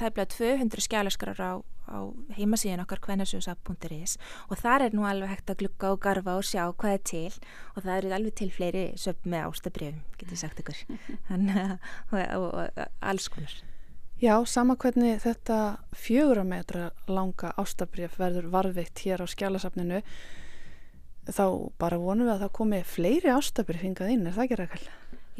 tæmlega 0.00 0.26
200 0.36 0.84
skjálaskrar 0.84 1.40
á 1.40 1.52
á 1.88 2.00
heimasíðan 2.38 2.84
okkar 2.84 3.02
hvernasjósaf.is 3.04 4.16
og 4.48 4.56
þar 4.60 4.86
er 4.86 4.96
nú 4.96 5.04
alveg 5.08 5.34
hægt 5.34 5.52
að 5.52 5.60
glukka 5.64 5.92
og 5.92 6.00
garfa 6.04 6.38
og 6.38 6.46
sjá 6.48 6.64
hvað 6.72 6.96
er 6.96 7.04
til. 7.10 7.36
Og 7.74 7.84
það 7.84 7.98
eru 7.98 8.16
alveg 8.16 8.38
til 8.40 8.50
fleiri 8.54 8.86
söp 9.00 9.28
með 9.28 9.50
ástabrjöfum, 9.50 10.02
getur 10.20 10.40
sagt 10.40 10.64
ykkur. 10.64 10.82
Þannig, 11.28 11.62
og, 12.10 12.18
og, 12.40 12.50
og 12.64 12.98
alls 13.04 13.28
konar 13.32 13.60
Já, 14.24 14.38
sama 14.48 14.76
hvernig 14.80 15.18
þetta 15.20 15.56
fjögur 15.92 16.38
metra 16.48 16.86
langa 17.10 17.50
ástabrjöf 17.60 18.14
verður 18.16 18.46
varfitt 18.54 19.02
hér 19.04 19.20
á 19.20 19.26
skjálasafninu 19.28 19.98
þá 21.28 21.44
bara 21.80 21.98
vonum 22.00 22.28
við 22.28 22.32
að 22.34 22.44
það 22.44 22.52
komi 22.56 22.78
fleiri 22.88 23.32
ástabrjöf 23.34 23.82
hingað 23.84 24.12
inn, 24.14 24.22
er 24.24 24.36
það 24.36 24.46
ekki 24.46 24.58
rækall? 24.60 24.86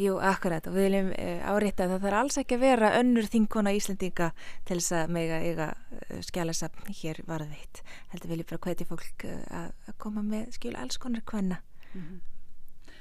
Jú, 0.00 0.18
akkurat 0.18 0.68
og 0.68 0.74
við 0.74 0.88
viljum 0.88 1.08
eh, 1.14 1.46
árétta 1.46 1.86
að 1.86 1.94
það 1.94 2.04
þarf 2.04 2.18
alls 2.18 2.38
ekki 2.42 2.58
að 2.58 2.66
vera 2.66 2.90
önnur 2.98 3.30
þingkona 3.30 3.72
Íslandinga 3.78 4.28
til 4.66 4.78
þess 4.80 4.96
að 4.98 5.14
mega 5.16 5.40
eiga 5.46 5.70
uh, 5.70 6.20
skjálasafn 6.28 6.98
hér 7.00 7.22
varðveitt. 7.30 7.82
Heldur 8.12 8.34
viljum 8.34 8.50
bara 8.50 8.62
hvetja 8.66 8.88
fólk 8.90 9.26
uh, 9.30 9.64
að 9.86 9.96
koma 10.02 10.26
með 10.26 10.58
skjul 10.58 10.74
alls 10.82 11.00
konar 11.00 11.24
hvenna. 11.30 11.62
Mm 11.94 12.04
-hmm. 12.04 12.92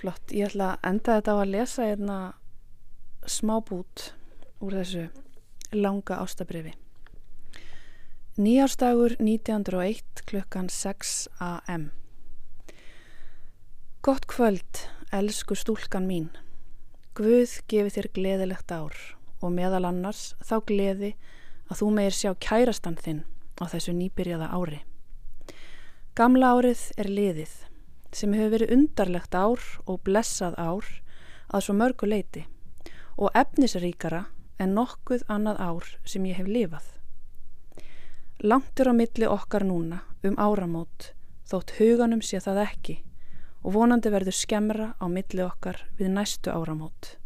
Flott, 0.00 0.32
ég 0.32 0.48
ætla 0.48 0.72
að 0.74 0.90
enda 0.90 1.20
þetta 1.20 1.30
á 1.30 1.36
að 1.38 1.54
lesa 1.54 1.88
einna 1.92 2.20
smá 3.28 3.60
bút 3.60 4.10
úr 4.64 4.78
þessu 4.80 5.04
langa 5.76 6.16
ástabrifi. 6.22 6.72
Nýjárstagur 8.40 9.14
1901 9.20 10.24
klukkan 10.26 10.70
6 10.72 11.28
am. 11.68 11.90
Gott 14.02 14.26
kvöld 14.26 14.80
Elsku 15.12 15.54
stúlkan 15.54 16.08
mín, 16.08 16.32
Guð 17.14 17.60
gefi 17.70 17.92
þér 17.94 18.08
gleðilegt 18.16 18.72
ár 18.74 18.96
og 19.38 19.52
meðal 19.54 19.84
annars 19.86 20.32
þá 20.42 20.56
gleði 20.66 21.12
að 21.70 21.78
þú 21.78 21.90
meir 21.94 22.16
sjá 22.16 22.32
kærastan 22.42 22.96
þinn 22.98 23.22
á 23.62 23.70
þessu 23.70 23.94
nýbyrjaða 23.94 24.48
ári. 24.50 24.80
Gamla 26.18 26.54
árið 26.56 26.82
er 26.98 27.10
liðið 27.10 27.54
sem 28.14 28.34
hefur 28.34 28.56
verið 28.56 28.74
undarlegt 28.74 29.34
ár 29.34 29.62
og 29.86 30.02
blessað 30.06 30.58
ár 30.58 30.90
að 31.54 31.66
svo 31.66 31.76
mörgu 31.78 32.10
leiti 32.10 32.44
og 33.14 33.30
efnisríkara 33.38 34.24
en 34.58 34.74
nokkuð 34.76 35.24
annað 35.28 35.60
ár 35.60 35.88
sem 36.04 36.26
ég 36.28 36.38
hef 36.38 36.48
lifað. 36.48 36.86
Langtur 38.44 38.90
á 38.90 38.94
milli 38.94 39.26
okkar 39.30 39.64
núna 39.64 40.02
um 40.24 40.36
áramót 40.38 41.12
þótt 41.48 41.76
huganum 41.78 42.22
sé 42.24 42.40
það 42.42 42.62
ekki 42.64 42.96
og 43.64 43.74
vonandi 43.76 44.12
verður 44.12 44.36
skemmra 44.36 44.88
á 45.00 45.06
milli 45.08 45.44
okkar 45.44 45.80
við 45.98 46.12
næstu 46.16 46.52
áramót. 46.52 47.16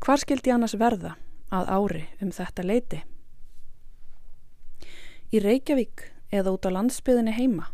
Hvar 0.00 0.20
skildi 0.20 0.52
annars 0.52 0.76
verða 0.80 1.16
að 1.52 1.72
ári 1.76 2.04
um 2.20 2.30
þetta 2.32 2.64
leiti? 2.64 3.00
Í 5.30 5.40
Reykjavík 5.40 6.06
eða 6.34 6.54
út 6.56 6.66
á 6.66 6.70
landsbyðinni 6.74 7.34
heima? 7.36 7.68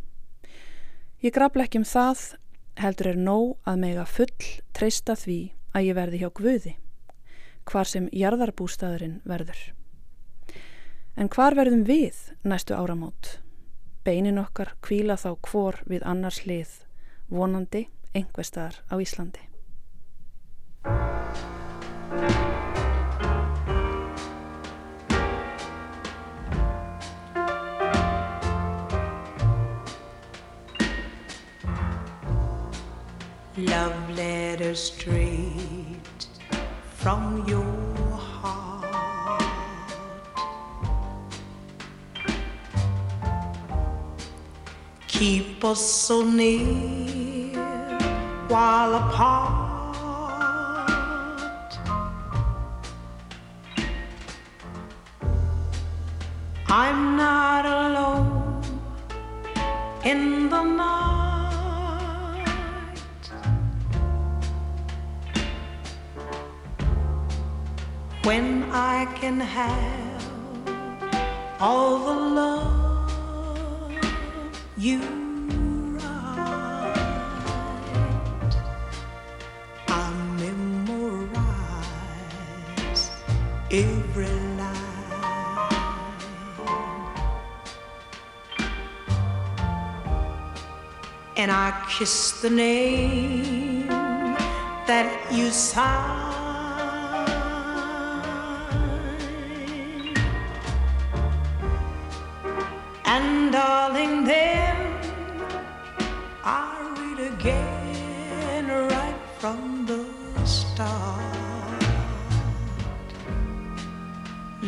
Ég 1.25 1.35
grafle 1.35 1.65
ekki 1.65 1.81
um 1.81 1.87
það, 1.89 2.37
heldur 2.79 3.13
er 3.13 3.21
nóg 3.21 3.55
að 3.67 3.79
mega 3.83 4.05
full 4.07 4.51
treysta 4.77 5.17
því 5.17 5.39
að 5.73 5.87
ég 5.89 5.97
verði 5.97 6.21
hjá 6.21 6.31
Guði, 6.37 6.75
hvar 7.67 7.89
sem 7.89 8.07
jarðarbústaðurinn 8.15 9.21
verður. 9.27 9.59
En 11.17 11.31
hvar 11.33 11.57
verðum 11.57 11.85
við 11.89 12.19
næstu 12.45 12.77
áramót? 12.77 13.39
Beinin 14.07 14.39
okkar 14.39 14.75
kvíla 14.85 15.17
þá 15.19 15.31
hvor 15.49 15.81
við 15.91 16.05
annars 16.07 16.45
lið, 16.47 16.71
vonandi 17.33 17.87
einhverstaðar 18.15 18.83
á 18.87 18.95
Íslandi. 19.03 19.43
Love 33.57 34.13
letter 34.15 34.75
straight 34.75 35.66
from 37.07 37.45
your 37.47 38.19
heart. 38.19 38.85
Keep 45.07 45.65
us 45.65 45.81
so 45.81 46.25
near 46.25 47.55
while 48.49 48.97
apart. 48.97 49.39
I'm 56.67 57.17
not 57.17 57.65
alone 57.67 58.63
in 60.05 60.49
the 60.49 60.63
night. 60.65 61.26
When 68.27 68.65
I 68.73 69.07
can 69.21 69.39
have 69.39 70.23
all 71.61 71.99
the 72.07 72.15
love 72.41 73.93
you 74.77 74.99
write. 75.95 76.97
I 79.87 80.13
memorize 80.41 81.45
every 83.71 84.27
line. 84.59 84.75
And 91.37 91.53
I 91.53 91.71
kiss 91.89 92.41
the 92.43 92.51
name 92.51 93.87
that 94.89 95.33
you 95.33 95.51
sign. 95.51 96.26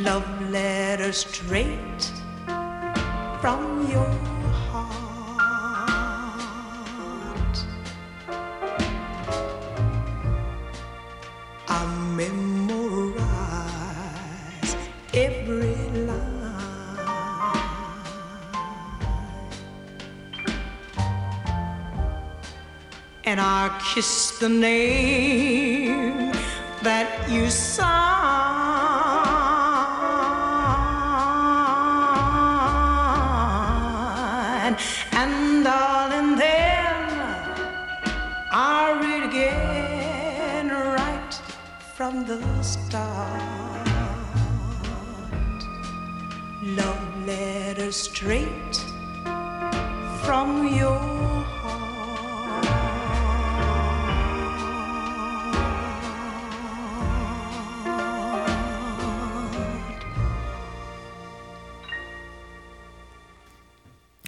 Love 0.08 0.50
letter 0.50 1.12
straight 1.12 2.02
from 3.42 3.86
your 3.92 4.10
heart. 4.64 5.66
I 11.68 11.84
memorize 12.16 13.18
every 15.12 15.76
line. 16.08 16.38
and 23.24 23.38
I 23.42 23.78
kiss 23.92 24.38
the 24.38 24.48
name 24.48 26.32
that 26.82 27.28
you 27.28 27.50
sign. 27.50 28.07
Letter 47.88 47.92
straight 47.92 48.76
from 50.24 50.68
your 50.76 51.18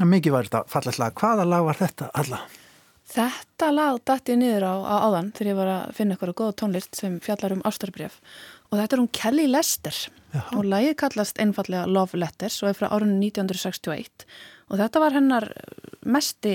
Mikið 0.00 0.32
var 0.32 0.46
þetta 0.48 0.60
fallega. 0.66 1.06
Hvaða 1.12 1.44
lag 1.44 1.64
var 1.68 1.76
þetta 1.76 2.06
alla? 2.16 2.38
Þetta 3.10 3.68
lag 3.74 3.98
dætti 4.06 4.34
niður 4.40 4.64
á, 4.64 4.74
á 4.80 4.94
áðan 5.06 5.28
þegar 5.36 5.50
ég 5.50 5.58
var 5.58 5.70
að 5.74 5.92
finna 5.98 6.16
ykkur 6.16 6.32
góða 6.40 6.56
tónlist 6.62 6.96
sem 6.98 7.18
fjallar 7.22 7.54
um 7.54 7.62
ástarbref 7.68 8.16
og 8.70 8.78
þetta 8.78 8.96
er 8.96 9.02
hún 9.02 9.12
Kelly 9.12 9.46
Lester 9.50 9.96
Já. 10.30 10.42
og 10.54 10.64
lagið 10.64 10.94
kallast 11.02 11.40
einfallega 11.42 11.88
Love 11.90 12.20
Letters 12.20 12.60
og 12.62 12.70
er 12.70 12.78
frá 12.78 12.90
árunni 12.90 13.30
1961 13.32 14.26
og 14.70 14.78
þetta 14.78 15.02
var 15.02 15.16
hennar 15.18 15.48
mesti 16.06 16.54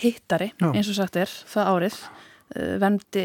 hittari 0.00 0.52
Já. 0.60 0.70
eins 0.74 0.90
og 0.92 0.98
sagt 0.98 1.16
er 1.16 1.30
það 1.30 1.72
árið 1.72 1.98
vemdi 2.54 3.24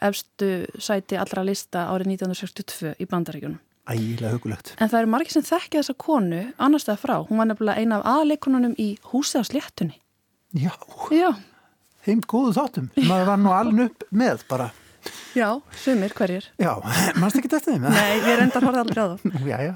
efstu 0.00 0.50
sæti 0.80 1.18
allra 1.20 1.44
lista 1.44 1.88
árið 1.92 2.14
1962 2.14 2.94
í 3.02 3.08
bandaríkunum. 3.10 3.58
Ægilega 3.90 4.36
hugulegt. 4.36 4.74
En 4.78 4.88
það 4.88 5.00
eru 5.00 5.10
margir 5.10 5.34
sem 5.34 5.44
þekkja 5.46 5.80
þessa 5.82 5.96
konu 5.98 6.42
annars 6.62 6.86
það 6.86 7.00
frá. 7.02 7.14
Hún 7.26 7.42
var 7.42 7.50
nefnilega 7.50 7.82
eina 7.82 7.98
af 7.98 8.06
aðleikonunum 8.12 8.76
í 8.78 8.92
húsið 9.10 9.42
á 9.42 9.44
sléttunni. 9.50 9.98
Já. 10.54 10.72
Já. 11.10 11.32
Þeim 12.06 12.22
góðu 12.30 12.54
þáttum. 12.56 12.88
Maður 13.08 13.28
var 13.32 13.42
nú 13.42 13.52
aln 13.56 13.84
upp 13.88 14.06
með 14.14 14.46
bara. 14.50 14.70
Já, 15.38 15.48
sumir 15.84 16.12
hverjir. 16.18 16.50
Já, 16.60 16.74
mannst 17.20 17.40
ekki 17.40 17.50
þetta 17.52 17.72
þeim? 17.72 17.88
Nei, 17.88 18.12
ég 18.20 18.38
reyndar 18.40 18.68
horfði 18.68 18.84
aldrei 18.84 19.02
á 19.02 19.06
það. 19.14 19.34
Já, 19.52 19.58
já. 19.70 19.74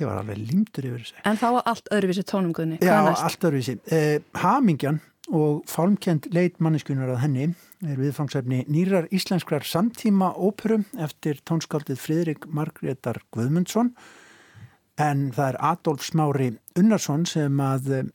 Ég 0.00 0.08
var 0.08 0.18
alveg 0.18 0.38
limtur 0.48 0.86
yfir 0.88 1.02
þessu. 1.04 1.18
En 1.28 1.36
þá 1.38 1.46
var 1.58 1.66
allt 1.70 1.90
öðruvísi 1.94 2.22
tónumguðni. 2.26 2.78
Já, 2.82 2.96
allt 3.12 3.44
öðruvísi. 3.46 3.76
Eh, 3.92 4.16
Hamingjan 4.42 4.98
og 5.30 5.62
fálmkend 5.70 6.26
leit 6.34 6.58
manneskunar 6.64 7.12
að 7.14 7.20
henni 7.22 7.44
er 7.86 8.00
viðfangsefni 8.00 8.64
nýrar 8.70 9.06
íslenskrar 9.14 9.64
samtíma 9.66 10.32
óperum 10.34 10.84
eftir 11.00 11.38
tónskáldið 11.46 12.00
Fridrik 12.02 12.48
Margreðar 12.50 13.20
Guðmundsson 13.34 13.92
en 15.00 15.28
það 15.34 15.52
er 15.52 15.60
Adolf 15.70 16.04
Smári 16.06 16.50
Unnarsson 16.78 17.24
sem 17.28 17.62
að 17.62 18.10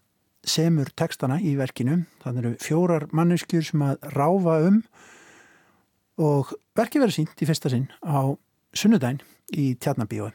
semur 0.47 0.91
tekstana 0.99 1.39
í 1.43 1.55
verkinu 1.59 2.01
þannig 2.23 2.43
eru 2.43 2.53
fjórar 2.63 3.07
manneskjur 3.15 3.65
sem 3.71 3.83
að 3.87 4.11
ráfa 4.13 4.59
um 4.67 4.81
og 6.17 6.53
verki 6.77 6.99
verið 7.01 7.19
sínt 7.19 7.41
í 7.41 7.47
fyrsta 7.47 7.69
sinn 7.69 7.85
á 8.01 8.33
sunnudæn 8.73 9.19
í 9.53 9.75
Tjarnabíu 9.77 10.31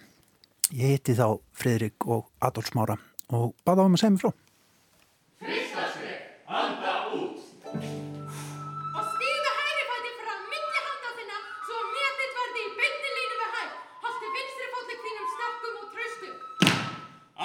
ég 0.79 0.95
hitti 0.95 1.17
þá 1.19 1.41
Fridrik 1.59 2.07
og 2.07 2.29
Adolf 2.41 2.71
Smára 2.71 2.97
og 3.35 3.53
baða 3.67 3.83
á 3.83 3.87
um 3.91 3.97
að 3.97 4.03
segja 4.03 4.15
mig 4.15 4.23
frá 4.23 4.31
Fyrsta 5.43 5.89
skrek, 5.91 6.23
anda 6.47 6.95
út 7.19 7.43
Og 7.73 9.09
stíðu 9.11 9.51
hæri 9.59 9.83
fæti 9.91 10.13
fram 10.21 10.47
milli 10.53 10.85
handa 10.87 11.11
þinna 11.19 11.41
svo 11.67 11.81
metið 11.91 12.39
verði 12.39 12.63
í 12.63 12.71
beinni 12.79 13.11
línu 13.17 13.41
við 13.41 13.51
hæð. 13.57 13.75
Haltu 14.05 14.31
vinstri 14.37 14.71
fótlegg 14.77 15.03
þínum 15.07 15.29
sterkum 15.35 15.81
og 15.81 15.91
traustum. 15.97 16.37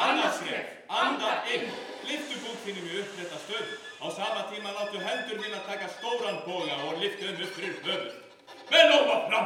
Annars 0.05 0.39
skrek, 0.43 0.69
andað 1.01 1.51
inn. 1.55 1.67
Lyftu 2.11 2.39
búk 2.43 2.61
þínum 2.67 2.85
í 2.91 3.01
upprétta 3.01 3.41
stöðu. 3.47 3.81
Á 3.97 4.07
sama 4.19 4.45
tíma 4.53 4.77
láttu 4.77 5.01
hendur 5.01 5.41
þín 5.41 5.57
að 5.57 5.67
taka 5.71 5.91
stóran 5.97 6.41
boga 6.45 6.79
og 6.85 7.01
lyftu 7.01 7.31
þeim 7.31 7.45
upp 7.47 7.57
fyrir 7.57 7.77
höfuð. 7.87 8.26
Með 8.67 8.89
lófa 8.91 9.15
fram! 9.29 9.45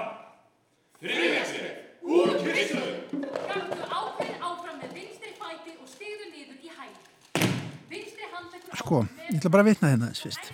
Þriðja 1.02 1.42
skref, 1.46 1.78
úr 2.02 2.32
kistum! 2.42 2.88
Gangtu 3.22 3.86
ákveðin 3.86 4.42
áfram 4.48 4.80
með 4.82 4.96
vinstri 4.98 5.34
fæti 5.38 5.76
og 5.78 5.92
stigðu 5.92 6.30
niður 6.32 6.66
í 6.66 6.74
hæg. 6.74 7.46
Vinstri 7.92 8.30
handleggur 8.32 8.82
Sko, 8.82 9.04
ég 9.28 9.38
ætla 9.38 9.54
bara 9.54 9.66
að 9.68 9.70
vitna 9.70 9.94
hérna 9.94 10.10
þess 10.10 10.26
fyrst. 10.26 10.52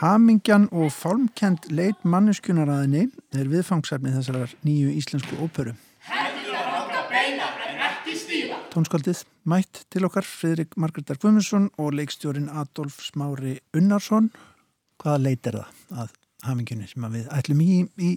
Hamingjan 0.00 0.66
og 0.76 0.90
fálmkend 0.92 1.70
leit 1.76 2.08
manneskjunaraðinni 2.08 3.06
er 3.36 3.52
viðfangsefni 3.52 4.16
þessarar 4.16 4.56
nýju 4.64 4.96
íslensku 4.96 5.36
óperu. 5.40 5.76
Að 6.08 6.42
hanga 6.56 7.06
beina 7.12 7.52
en 7.68 7.80
ekki 7.92 8.16
stífa. 8.20 8.60
Tónskaldið 8.72 9.24
mætt 9.48 9.84
til 9.92 10.08
okkar 10.08 10.24
Fridrik 10.28 10.76
Margreðar 10.80 11.20
Guðmundsson 11.20 11.68
og 11.80 11.96
leikstjórin 12.00 12.48
Adolf 12.52 13.02
Smári 13.10 13.58
Unnarsson. 13.76 14.32
Hvaða 15.00 15.26
leit 15.28 15.48
er 15.48 15.60
það 15.60 16.00
að 16.04 16.22
hamingjunni 16.46 16.88
sem 16.90 17.06
við 17.12 17.28
ætlum 17.34 17.60
í, 17.62 17.76
í 17.98 18.10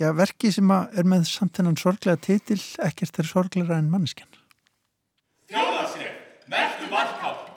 já, 0.00 0.10
verki 0.16 0.50
sem 0.54 0.70
að 0.72 0.98
er 1.00 1.08
með 1.10 1.26
samt 1.30 1.60
hennan 1.60 1.78
sorglega 1.80 2.20
titil, 2.22 2.60
ekkert 2.84 3.20
er 3.20 3.28
sorglega 3.28 3.78
en 3.78 3.90
manneskjan. 3.92 4.40
Þjóðarskref, 5.52 6.20
mertu 6.52 6.90
varkátt. 6.92 7.50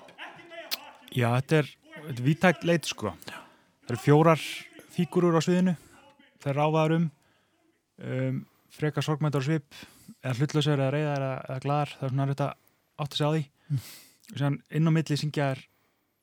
Já, 1.14 1.30
þetta 1.40 1.62
er, 1.62 1.72
þetta 1.96 2.16
er 2.16 2.26
vítækt 2.28 2.68
leit 2.68 2.90
sko. 2.90 3.14
Það 3.28 3.94
eru 3.94 4.02
fjórar 4.04 4.44
fígurur 4.94 5.38
á 5.38 5.42
sviðinu. 5.46 5.78
Það 6.44 6.52
er 6.52 6.60
ráfaður 6.62 6.98
um, 6.98 7.08
um 8.04 8.44
freka 8.78 9.02
sorgmættar 9.02 9.46
svip, 9.46 9.80
eða 10.22 10.36
hlutlausar 10.38 10.78
eða 10.78 10.92
reyðar 10.94 11.24
eða, 11.24 11.40
eða 11.48 11.64
gladar. 11.64 11.96
Það 11.96 12.08
er 12.10 12.14
svona 12.14 12.30
þetta 12.34 12.52
átt 12.98 13.16
að 13.16 13.18
segja 13.18 13.32
á 13.32 13.36
því. 13.38 13.44
Mm. 13.68 13.82
Og 14.28 14.40
sér 14.42 14.78
inn 14.78 14.90
á 14.90 14.92
milli 14.92 15.18
syngja 15.18 15.52
er 15.56 15.66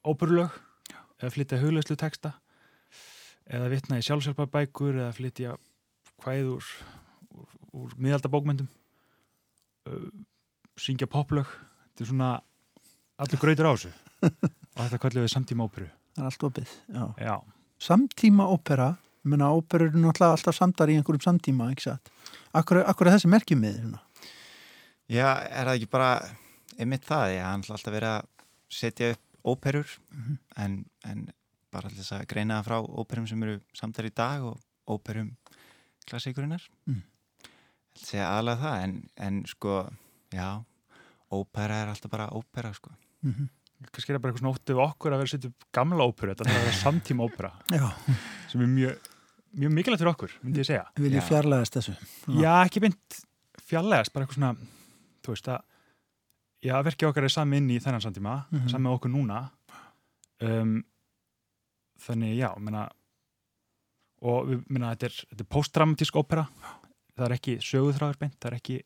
óperulög 0.04 0.62
eða 1.18 1.32
flytja 1.32 1.60
huglauslu 1.62 1.96
texta 1.98 2.34
eða 3.50 3.68
vitna 3.72 3.98
í 4.00 4.04
sjálfsjálfabækur 4.06 5.00
eða 5.02 5.12
flytja 5.16 5.56
hvæð 6.24 6.50
úr, 6.56 6.68
úr, 7.34 7.50
úr 7.82 7.94
miðaldabókmyndum 8.00 8.68
uh, 9.88 10.08
syngja 10.80 11.06
poplög 11.10 11.48
þetta 11.50 12.04
er 12.06 12.10
svona 12.10 12.30
allir 13.20 13.42
gröytur 13.42 13.68
á 13.68 13.72
þessu 13.76 13.92
og 14.24 14.80
þetta 14.80 15.00
kallum 15.02 15.26
við 15.26 15.34
samtíma 15.36 15.68
óperu 15.68 15.90
Það 16.14 16.22
er 16.22 16.28
allt 16.30 16.44
opið, 16.46 16.72
já. 16.94 17.04
Já. 17.26 17.34
Samtíma 17.82 18.44
ópera, 18.54 18.84
ég 19.24 19.30
menna 19.32 19.48
óperur 19.50 19.88
eru 19.90 19.98
náttúrulega 19.98 20.36
alltaf 20.36 20.54
samdar 20.54 20.92
í 20.92 20.94
einhverjum 20.94 21.24
samtíma, 21.24 21.66
ekki 21.74 21.88
satt? 21.88 22.10
Akkur, 22.54 22.78
akkur 22.86 23.08
er 23.10 23.16
þessi 23.16 23.30
merkjum 23.32 23.58
með 23.64 23.80
hérna? 23.80 23.98
Já, 25.10 25.26
er 25.50 25.66
það 25.66 25.72
ekki 25.80 25.88
bara 25.90 26.10
einmitt 26.78 27.02
það, 27.08 27.24
ég 27.34 27.42
hann 27.48 27.64
alltaf 27.66 27.96
verið 27.96 28.12
að 28.12 28.28
setja 28.78 29.08
upp 29.16 29.50
óperur 29.56 29.96
Mhm. 30.14 30.38
en, 30.62 30.76
en 31.10 31.24
bara 31.74 31.90
alltaf 31.90 32.12
að 32.18 32.26
greina 32.30 32.60
það 32.60 32.68
frá 32.68 32.78
óperum 33.02 33.26
sem 33.30 33.42
eru 33.46 33.58
samtar 33.76 34.08
í 34.08 34.14
dag 34.14 34.44
og 34.50 34.60
óperum 34.98 35.34
klassíkurinnar 36.08 36.62
Mm. 36.88 37.02
Þetta 37.94 38.06
segja 38.08 38.28
aðalega 38.34 38.60
það 38.64 38.84
en, 38.84 38.94
en 39.26 39.36
sko, 39.46 39.74
já 40.34 40.48
ópera 41.34 41.76
er 41.84 41.92
alltaf 41.92 42.10
bara 42.10 42.28
ópera 42.34 42.72
sko 42.74 42.90
Mhm. 43.24 43.46
kannski 43.92 44.12
er 44.12 44.16
það 44.18 44.22
bara 44.22 44.32
eitthvað 44.32 44.42
svona 44.44 44.54
óttið 44.54 44.74
við 44.76 44.82
okkur 44.84 45.14
að 45.14 45.22
vera 45.22 45.48
upp 45.48 45.64
gamla 45.72 46.04
óperu 46.08 46.34
þetta 46.34 46.44
er 46.44 46.50
að 46.54 46.64
vera 46.64 46.78
samtíma 46.80 47.24
ópera 47.28 47.50
Já. 47.78 47.86
sem 48.50 48.60
er 48.60 48.66
mjög, 48.74 49.08
mjög 49.58 49.72
mikilvægt 49.78 50.02
fyrir 50.02 50.12
okkur 50.14 50.34
myndi 50.42 50.60
ég 50.62 50.68
segja 50.68 50.84
Vil 50.96 51.12
ég 51.16 51.24
fjarlægast 51.28 51.78
þessu? 51.78 51.94
Já, 52.38 52.52
ekki 52.66 52.80
beint 52.84 53.20
fjarlægast, 53.64 54.12
bara 54.12 54.26
eitthvað 54.26 54.38
svona 54.38 54.56
þú 55.24 55.32
veist 55.34 55.48
að 55.48 55.62
já, 56.64 56.74
verkið 56.84 57.08
okkar 57.10 57.24
er 57.28 57.32
sami 57.34 57.56
inn 57.62 57.70
í 57.70 57.78
þennan 57.80 58.04
samtíma 58.04 58.34
Mhm. 58.52 58.68
sami 58.68 58.84
með 58.88 58.98
okkur 58.98 59.14
núna 59.14 59.40
um, 60.44 60.84
þannig 62.02 62.36
já, 62.38 62.48
menna 62.58 62.84
og 64.24 64.48
við, 64.48 64.62
menna, 64.72 64.92
þetta 64.94 65.10
er, 65.10 65.18
þetta 65.30 65.44
er 65.44 65.50
postdramatísk 65.52 66.18
ópera. 66.18 66.46
Það 67.14 67.26
er 67.26 67.34
ekki 67.36 67.56
söguþráður 67.62 68.20
beint, 68.22 68.38
það 68.40 68.50
er 68.50 68.58
ekki 68.58 68.78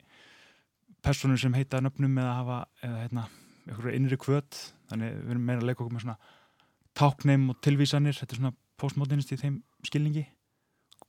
personur 1.04 1.40
sem 1.40 1.54
heita 1.54 1.80
nöfnum 1.80 2.18
eða 2.18 2.34
hafa, 2.40 2.58
eða 2.84 3.04
hérna 3.04 3.26
eitthvað 3.68 3.94
innri 3.96 4.18
kvöt, 4.20 4.62
þannig 4.90 5.14
við 5.14 5.34
erum 5.34 5.46
meira 5.48 5.62
að 5.62 5.70
leika 5.70 5.84
okkur 5.84 5.94
með 5.94 6.06
svona 6.06 6.18
tákneim 6.98 7.46
og 7.52 7.60
tilvísanir. 7.64 8.16
Þetta 8.18 8.34
er 8.34 8.42
svona 8.42 8.56
postmodernist 8.80 9.32
í 9.32 9.40
þeim 9.40 9.60
skilningi. 9.86 10.24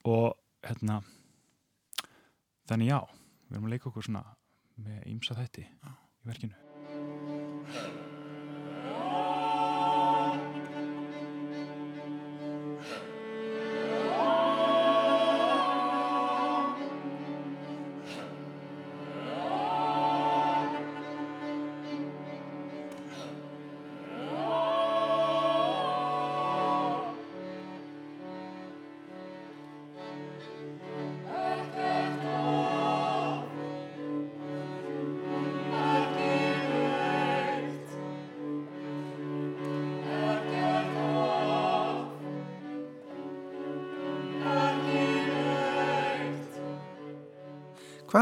Og 0.08 0.38
hérna 0.68 1.02
þannig 2.70 2.92
já 2.92 3.00
við 3.50 3.58
erum 3.58 3.70
að 3.70 3.74
leika 3.76 3.90
okkur 3.90 4.06
svona 4.06 4.24
með 4.80 5.02
ímsa 5.16 5.38
þætti 5.40 5.66
í 5.66 6.30
verkinu 6.30 8.09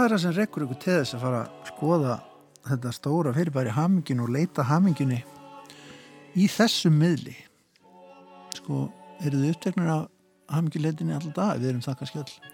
er 0.07 0.13
það 0.15 0.21
sem 0.23 0.35
rekkur 0.37 0.63
ykkur 0.63 0.77
til 0.79 0.93
þess 1.01 1.15
að 1.17 1.23
fara 1.25 1.39
að 1.43 1.71
skoða 1.71 2.13
þetta 2.67 2.91
stóra 2.95 3.31
fyrirbæri 3.35 3.73
haminginu 3.75 4.23
og 4.23 4.29
leita 4.31 4.63
hamingjunni 4.67 5.17
í 6.39 6.45
þessum 6.51 6.95
miðli? 7.01 7.33
Sko, 8.55 8.85
eru 9.19 9.41
þið 9.41 9.51
uppteknir 9.51 9.91
af 9.91 10.05
hamingjuleitinni 10.53 11.15
alltaf 11.17 11.35
dag? 11.35 11.59
Við 11.59 11.73
erum 11.73 11.83
það 11.83 11.99
kannski 12.01 12.21
öll. 12.21 12.53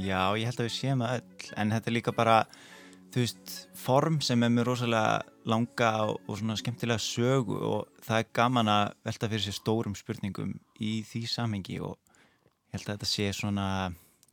Já, 0.00 0.20
ég 0.40 0.48
held 0.48 0.62
að 0.62 0.68
við 0.68 0.74
séum 0.78 1.04
það 1.04 1.18
öll 1.18 1.52
en 1.60 1.74
þetta 1.76 1.90
er 1.90 1.96
líka 1.98 2.16
bara 2.16 2.38
þú 3.12 3.22
veist, 3.22 3.54
form 3.84 4.18
sem 4.24 4.42
er 4.42 4.56
með 4.56 4.68
rosalega 4.70 5.20
langa 5.50 5.92
og, 6.08 6.16
og 6.24 6.40
svona 6.40 6.56
skemmtilega 6.58 7.04
sögu 7.04 7.60
og 7.68 8.04
það 8.06 8.22
er 8.22 8.30
gaman 8.40 8.72
að 8.72 8.84
velta 9.06 9.30
fyrir 9.30 9.44
sér 9.44 9.60
stórum 9.60 9.98
spurningum 9.98 10.56
í 10.80 10.96
því 11.06 11.26
samhengi 11.36 11.82
og 11.84 11.98
ég 12.00 12.78
held 12.78 12.88
að 12.88 12.94
þetta 12.94 13.10
sé 13.12 13.28
svona 13.36 13.66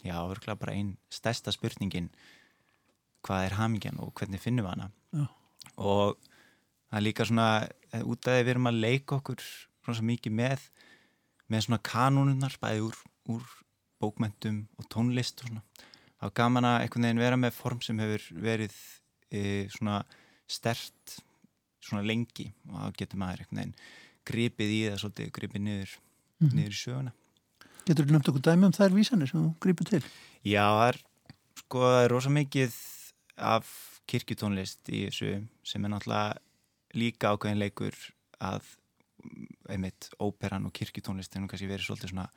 já, 0.02 0.16
örgulega 0.24 0.62
bara 0.64 0.78
einn 0.80 0.96
stærsta 1.12 1.52
spurningin 1.54 2.10
hvað 3.26 3.46
er 3.48 3.58
hamingjan 3.60 4.00
og 4.02 4.14
hvernig 4.18 4.42
finnum 4.42 4.66
við 4.66 4.74
hana 4.76 4.90
Já. 5.14 5.26
og 5.78 6.18
það 6.90 6.98
er 7.00 7.06
líka 7.06 7.28
svona 7.30 7.48
eh, 7.94 8.02
út 8.04 8.28
af 8.28 8.36
því 8.38 8.44
við 8.48 8.54
erum 8.56 8.70
að 8.72 8.82
leika 8.86 9.18
okkur 9.20 9.44
svona 9.86 10.08
mikið 10.12 10.36
með 10.42 10.68
með 11.52 11.66
svona 11.68 11.82
kanónunar 11.84 12.56
bæði 12.62 12.86
úr, 12.88 12.98
úr 13.36 13.44
bókmentum 14.02 14.64
og 14.80 14.88
tónlist 14.94 15.42
og 15.44 15.50
svona 15.52 15.64
þá 16.22 16.34
gaman 16.38 16.68
að 16.70 16.78
einhvern 16.86 17.08
veginn 17.08 17.24
vera 17.26 17.38
með 17.42 17.56
form 17.58 17.82
sem 17.82 18.00
hefur 18.02 18.28
verið 18.42 18.76
e, 19.34 19.42
svona 19.74 20.02
stert 20.52 21.18
svona 21.82 22.04
lengi 22.06 22.52
og 22.70 22.78
þá 22.78 22.98
getur 23.02 23.22
maður 23.22 23.44
einhvern 23.46 23.62
veginn 23.62 23.76
gripið 24.32 24.72
í 24.76 24.80
það 24.86 25.00
svolítið, 25.02 25.32
gripið 25.38 25.62
niður, 25.66 25.98
Mhm. 26.42 26.56
niður 26.58 26.74
í 26.74 26.78
söguna 26.82 27.12
Getur 27.86 28.06
þú 28.06 28.14
nefnt 28.14 28.30
okkur 28.30 28.44
dæmi 28.46 28.66
um 28.68 28.74
þær 28.74 28.94
vísanir 28.94 29.30
sem 29.30 29.42
þú 29.42 29.50
grípur 29.62 29.88
til? 29.90 30.02
Já, 30.46 30.66
það 30.70 30.88
er 30.92 30.98
sko, 31.58 31.80
það 31.82 32.04
er 32.06 32.12
rosa 32.14 32.30
mikið 32.34 32.76
af 33.38 33.70
kirkjutónlist 34.10 34.90
í 34.92 35.06
þessu 35.08 35.34
sem 35.68 35.86
er 35.86 35.94
náttúrulega 35.94 36.98
líka 36.98 37.32
ákveðin 37.32 37.62
leikur 37.62 37.96
að 38.42 38.68
einmitt 39.72 40.10
óperan 40.20 40.66
og 40.68 40.74
kirkjutónlist 40.76 41.38
nú 41.38 41.50
kannski 41.50 41.70
verið 41.70 41.88
svolítið 41.88 42.14
svona 42.14 42.28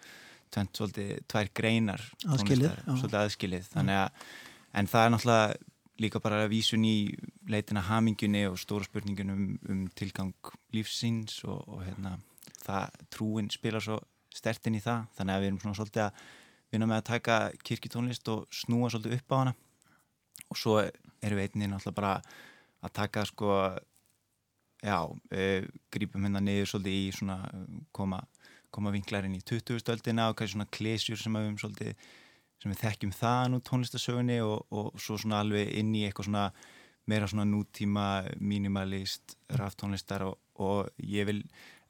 tvent, 0.53 0.75
svolítið 0.77 1.13
tvær 1.31 1.51
greinar 1.57 2.03
Aðskilið, 2.29 2.75
svolítið 2.85 3.21
aðskilið. 3.23 3.71
Að, 3.81 4.27
en 4.77 4.91
það 4.91 5.07
er 5.07 5.15
náttúrulega 5.15 5.73
líka 6.05 6.21
bara 6.23 6.45
vísun 6.51 6.85
í 6.87 6.97
leitina 7.51 7.85
hamingjunni 7.87 8.45
og 8.51 8.59
stóra 8.61 8.87
spurningun 8.87 9.35
um, 9.35 9.45
um 9.71 9.83
tilgang 9.97 10.55
lífsins 10.75 11.41
og, 11.47 11.63
og 11.71 11.85
hérna, 11.87 12.17
það 12.65 13.05
trúin 13.15 13.51
spilar 13.53 13.85
svo 13.85 14.01
stertinn 14.35 14.79
í 14.79 14.83
það, 14.83 15.07
þannig 15.19 15.35
að 15.35 15.45
við 15.45 15.51
erum 15.51 15.61
svona 15.63 15.79
svolítið 15.79 16.07
að 16.09 16.25
vinna 16.75 16.89
með 16.91 17.01
að 17.01 17.09
taka 17.13 17.37
kirkjutónlist 17.63 18.31
og 18.35 18.49
snúa 18.55 18.91
svolítið 18.91 19.21
upp 19.21 19.35
á 19.35 19.37
hana 19.39 19.55
og 20.55 20.61
svo 20.61 20.79
erum 20.81 21.41
við 21.41 21.51
einnig 21.51 21.73
náttúrulega 21.73 21.99
bara 21.99 22.15
að 22.85 22.95
taka 22.95 23.25
sko 23.27 23.51
já, 24.85 24.99
uh, 25.09 25.67
grípum 25.93 26.27
hérna 26.27 26.43
niður 26.45 26.71
svolítið 26.75 27.01
í 27.01 27.11
svona 27.17 27.39
koma, 27.97 28.21
koma 28.75 28.93
vinklarinn 28.95 29.35
í 29.35 29.43
20. 29.43 29.81
stöldina 29.83 30.29
og 30.31 30.39
kannski 30.39 30.59
svona 30.59 30.71
klesjur 30.71 31.21
sem 31.21 31.37
við, 31.39 31.51
svolítið, 31.63 32.09
sem 32.63 32.73
við 32.73 32.83
þekkjum 32.85 33.15
það 33.19 33.45
nú 33.51 33.61
tónlistasögunni 33.67 34.41
og, 34.45 34.67
og 34.71 34.95
svo 35.01 35.19
svona 35.21 35.43
alveg 35.45 35.73
inn 35.81 35.95
í 35.97 36.05
eitthvað 36.07 36.31
svona 36.31 36.49
meira 37.11 37.29
svona 37.29 37.45
nútíma 37.49 38.09
minimalist, 38.41 39.37
raftónlistar 39.59 40.25
og, 40.25 40.39
og 40.57 40.93
ég 41.05 41.29
vil 41.29 41.43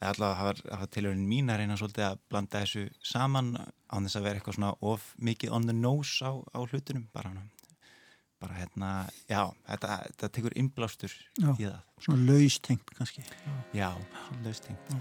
allavega 0.05 0.37
hafa, 0.41 0.55
hafa 0.75 0.89
tilhörun 0.93 1.27
mín 1.29 1.51
að 1.53 1.63
reyna 1.63 1.77
svolítið 1.81 2.07
að 2.09 2.23
blanda 2.31 2.63
þessu 2.65 2.89
saman 3.07 3.55
án 3.57 4.07
þess 4.07 4.19
að 4.19 4.27
vera 4.27 4.41
eitthvað 4.41 4.59
svona 4.59 4.73
of 4.85 5.07
mikið 5.17 5.55
on 5.57 5.69
the 5.71 5.77
nose 5.77 6.19
á, 6.21 6.33
á 6.35 6.61
hlutunum 6.67 7.07
bara, 7.15 7.33
bara 8.43 8.55
hérna, 8.59 8.89
já, 9.31 9.43
þetta, 9.71 9.99
þetta 10.11 10.29
tekur 10.39 10.57
innblástur 10.61 11.13
Já, 11.39 11.51
í 11.55 11.65
það. 11.69 11.79
svona 12.07 12.33
laustengt 12.33 12.95
kannski. 12.99 13.25
Já, 13.77 13.91
svona 14.27 14.43
laustengt. 14.45 14.95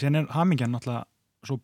En 0.00 0.14
síðan 0.14 0.18
er 0.22 0.30
hamingjan 0.34 0.72
náttúrulega 0.74 1.04
svo 1.46 1.60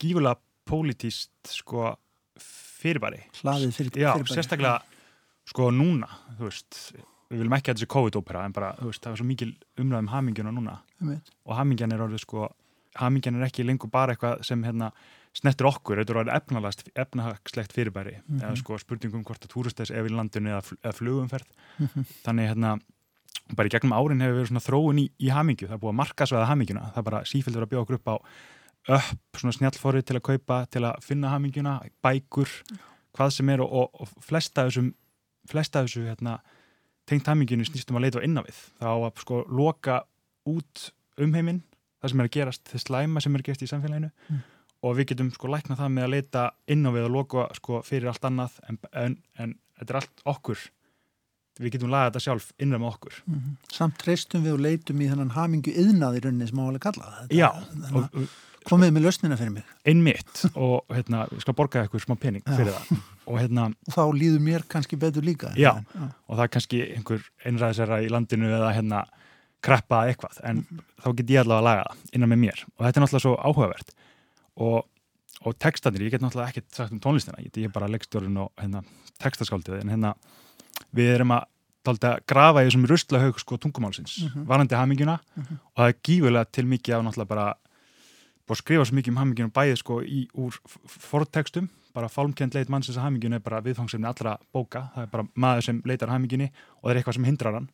gífulega 0.00 0.36
pólitíst 0.70 1.30
sko 1.50 1.96
fyrirbæri 2.40 3.22
Hlaðið 3.42 3.72
fyrir- 3.76 4.00
já, 4.00 4.12
fyrirbæri. 4.14 4.34
sérstaklega 4.36 4.80
sko 5.50 5.70
núna 5.74 6.08
þú 6.38 6.46
veist, 6.48 6.78
við 7.30 7.38
viljum 7.42 7.56
ekki 7.58 7.72
að 7.74 7.82
sé 7.82 7.86
COVID-ópera 7.90 8.44
en 8.46 8.52
bara, 8.52 8.72
þú 8.78 8.90
veist, 8.90 9.02
það 9.02 9.12
er 9.12 9.16
svo 9.20 9.26
mikil 9.26 9.52
umræðum 9.78 10.08
hamingjuna 10.14 10.52
núna 10.54 10.78
Einmitt. 11.00 11.30
og 11.46 11.56
hamingjan 11.56 11.92
er 11.92 11.98
orðið 12.06 12.20
sko 12.24 12.48
hamingjan 12.96 13.36
er 13.40 13.46
ekki 13.48 13.64
lengur 13.66 13.90
bara 13.90 14.14
eitthvað 14.14 14.44
sem 14.44 14.62
hérna 14.64 14.92
snettur 15.32 15.66
okkur, 15.70 16.00
þetta 16.02 16.10
er 16.10 16.24
orðið 16.24 16.88
efnahagslegt 16.98 17.72
fyrirbæri, 17.72 18.16
Mhm. 18.28 18.40
eða 18.42 18.56
sko 18.58 18.78
spurningum 18.78 19.22
hvort 19.24 19.40
að 19.46 19.52
túristes 19.52 19.90
ef 19.90 20.06
í 20.06 20.10
landinu 20.10 20.50
eða, 20.50 20.62
fl- 20.62 20.78
eða 20.82 20.94
flugumferð 20.98 21.46
Mhm. 21.78 22.04
þannig 22.24 22.48
hérna 22.50 22.80
bara 23.56 23.70
í 23.70 23.72
gegnum 23.74 23.94
árin 23.96 24.20
hefur 24.24 24.38
verið 24.38 24.50
svona 24.50 24.64
þróun 24.64 25.00
í, 25.02 25.06
í 25.20 25.28
hamingju, 25.34 25.68
það 25.68 25.76
er 25.76 25.82
búið 25.82 25.92
að 25.94 26.00
markasvæða 26.00 26.48
hamingjuna 26.50 26.86
það 26.94 27.00
er 27.02 27.06
bara 27.10 27.20
sífælt 27.28 27.56
verið 27.56 27.66
að 27.66 27.72
bjóða 27.74 27.84
okkur 27.86 27.98
upp 28.00 28.10
á 28.10 28.14
upp, 28.96 29.40
svona 29.40 29.56
snjallforrið 29.56 30.06
til 30.08 30.16
að 30.18 30.24
kaupa 30.30 30.60
til 30.72 30.84
að 30.88 31.02
finna 31.04 31.32
hamingjuna, 31.34 31.74
bækur 32.04 32.52
hvað 33.16 33.34
sem 33.36 33.50
er 33.52 33.62
og, 33.64 33.72
og, 33.72 34.04
og 34.04 34.24
flesta 34.24 34.64
þessum 34.68 34.92
flesta 35.50 35.82
þessu 35.84 36.06
hérna, 36.06 36.38
tengt 37.10 37.26
hamingjunu 37.28 37.66
snýstum 37.66 37.98
að 37.98 38.06
leita 38.06 38.22
á 38.22 38.26
innan 38.26 38.46
við 38.46 38.60
þá 38.80 38.88
að 38.92 39.20
sko 39.24 39.42
loka 39.50 40.00
út 40.48 40.86
umheiminn, 41.20 41.60
það 42.00 42.12
sem 42.14 42.22
er 42.22 42.28
að 42.30 42.34
gerast 42.38 42.70
þess 42.70 42.86
slæma 42.88 43.20
sem 43.20 43.34
er 43.36 43.42
að 43.42 43.50
gerast 43.50 43.66
í 43.66 43.70
samfélaginu 43.70 44.10
Mm. 44.30 44.42
og 44.86 44.94
við 44.96 45.10
getum 45.10 45.28
sko 45.34 45.48
lækna 45.52 45.76
það 45.76 45.90
með 45.92 46.04
að 46.06 46.12
leita 46.14 46.42
inn 46.72 46.86
á 46.86 46.90
við 46.94 47.08
og 47.08 47.10
loka 47.18 47.48
sko 47.58 47.82
fyrir 47.84 48.08
allt 48.08 48.24
annað 48.24 48.54
en, 48.68 48.78
en, 48.96 49.16
en 49.36 49.56
þetta 49.80 49.92
er 49.92 49.98
allt 50.00 50.22
okkur 50.32 50.62
við 51.60 51.72
getum 51.76 51.90
lagað 51.92 52.10
þetta 52.12 52.22
sjálf 52.26 52.52
innræð 52.58 52.80
með 52.84 52.92
okkur 52.94 53.14
Mhm. 53.26 53.56
Samt 53.72 53.98
treystum 54.00 54.44
við 54.44 54.52
og 54.56 54.60
leitum 54.64 55.00
í 55.04 55.08
þennan 55.10 55.34
hamingju 55.36 55.74
yðnað 55.84 56.16
í 56.18 56.22
rauninni 56.24 56.48
sem 56.48 56.58
álega 56.58 56.80
kalla 56.88 57.04
það. 57.04 57.28
Þetta- 57.28 57.36
Já, 57.36 57.48
að 57.90 58.28
komið 58.70 58.90
með 58.92 59.02
lausnina 59.06 59.36
fyrir 59.40 59.52
mig. 59.52 59.64
einmitt 59.86 60.44
og 60.54 60.84
hérna, 60.92 61.26
við 61.30 61.40
skal 61.40 61.54
borga 61.54 61.82
eitthvað 61.86 62.04
smá 62.04 62.18
pening 62.20 62.42
fyrir 62.44 62.72
það 62.74 63.00
og 63.26 63.38
hérna 63.40 63.64
Og 63.88 63.94
þá 63.94 64.02
líður 64.20 64.40
mér 64.44 64.62
kannski 64.68 64.98
betur 64.98 65.22
líka. 65.24 65.54
já, 65.56 65.76
En- 65.76 65.86
já. 65.94 66.08
og 66.28 66.36
það 66.36 66.42
er 66.44 66.48
kannski 66.48 66.80
einhver 66.96 67.22
einræðisera 67.46 68.02
í 68.04 68.08
landinu 68.10 68.46
eða 68.52 68.74
hérna 68.74 69.04
kreppa 69.62 70.06
eitthvað, 70.08 70.40
en 70.44 70.64
þá 71.02 71.16
get 71.16 71.26
ég 71.26 71.40
allavega 71.44 71.60
að 71.60 71.64
laga 71.64 71.84
það 71.90 72.14
innan 72.14 72.28
með 72.30 72.38
mér 72.44 72.64
og 72.78 72.86
þetta 72.86 72.96
er 72.96 73.02
náttúrulega 73.04 73.20
svo 73.20 73.36
áhugavert 73.36 73.90
og, 74.56 74.84
og 75.44 75.58
textanir, 75.58 76.00
ég 76.06 76.10
get 76.10 76.20
náttúrulega 76.22 76.48
ekkert 76.52 76.72
sagt 76.74 76.92
um 76.92 77.00
tónlistina, 77.00 77.36
ég 77.40 77.64
er 77.64 77.68
bara 77.68 77.88
leikstjórun 77.88 78.36
og 78.38 78.52
hérna 78.60 78.84
textaskáldið, 79.20 79.80
en 79.82 79.88
hérna 79.92 80.14
við 80.94 81.14
erum 81.14 81.30
að 81.36 81.44
taldi 81.84 82.06
að 82.10 82.18
grafa 82.28 82.60
í 82.62 82.68
þessum 82.68 82.86
ruslahaug 82.90 83.38
sko 83.40 83.56
tungumálsins, 83.56 84.18
Mhm. 84.24 84.44
varandi 84.46 84.74
hamingjuna 84.76 85.18
Mhm. 85.36 85.58
og 85.76 85.76
það 85.76 85.88
er 85.88 85.98
gífurlega 86.04 86.52
til 86.52 86.64
mikið 86.66 86.94
af 86.98 87.04
náttúrulega 87.04 87.28
bara 87.28 87.54
búið 88.46 88.56
að 88.56 88.62
skrifa 88.62 88.84
svo 88.84 88.94
mikið 88.96 89.08
um 89.08 89.16
hamingjuna 89.16 89.52
bæði 89.52 89.76
sko 89.78 90.00
í, 90.02 90.28
úr 90.36 90.52
f- 90.66 90.78
fortextum 90.86 91.68
bara 91.94 92.06
fálmkend 92.08 92.54
leit 92.54 92.68
mannsins 92.68 92.96
að 92.98 93.02
hamingjuna 93.08 93.36
er 93.36 93.40
bara 93.40 93.60
viðfangsefni 93.62 94.06
allra 94.06 94.38
bóka, 94.54 94.90
það 94.94 95.02
er 95.02 95.06
bara 95.06 95.24
maður 95.36 95.62
sem 95.64 95.82
leitar 95.84 96.08
að 96.08 96.12
hamingjunni 96.18 96.50
og 96.82 96.84
það 96.84 96.90
er 96.90 97.02
eitthvað 97.02 97.14
sem 97.14 97.24
hindrar 97.24 97.54
hann 97.54 97.70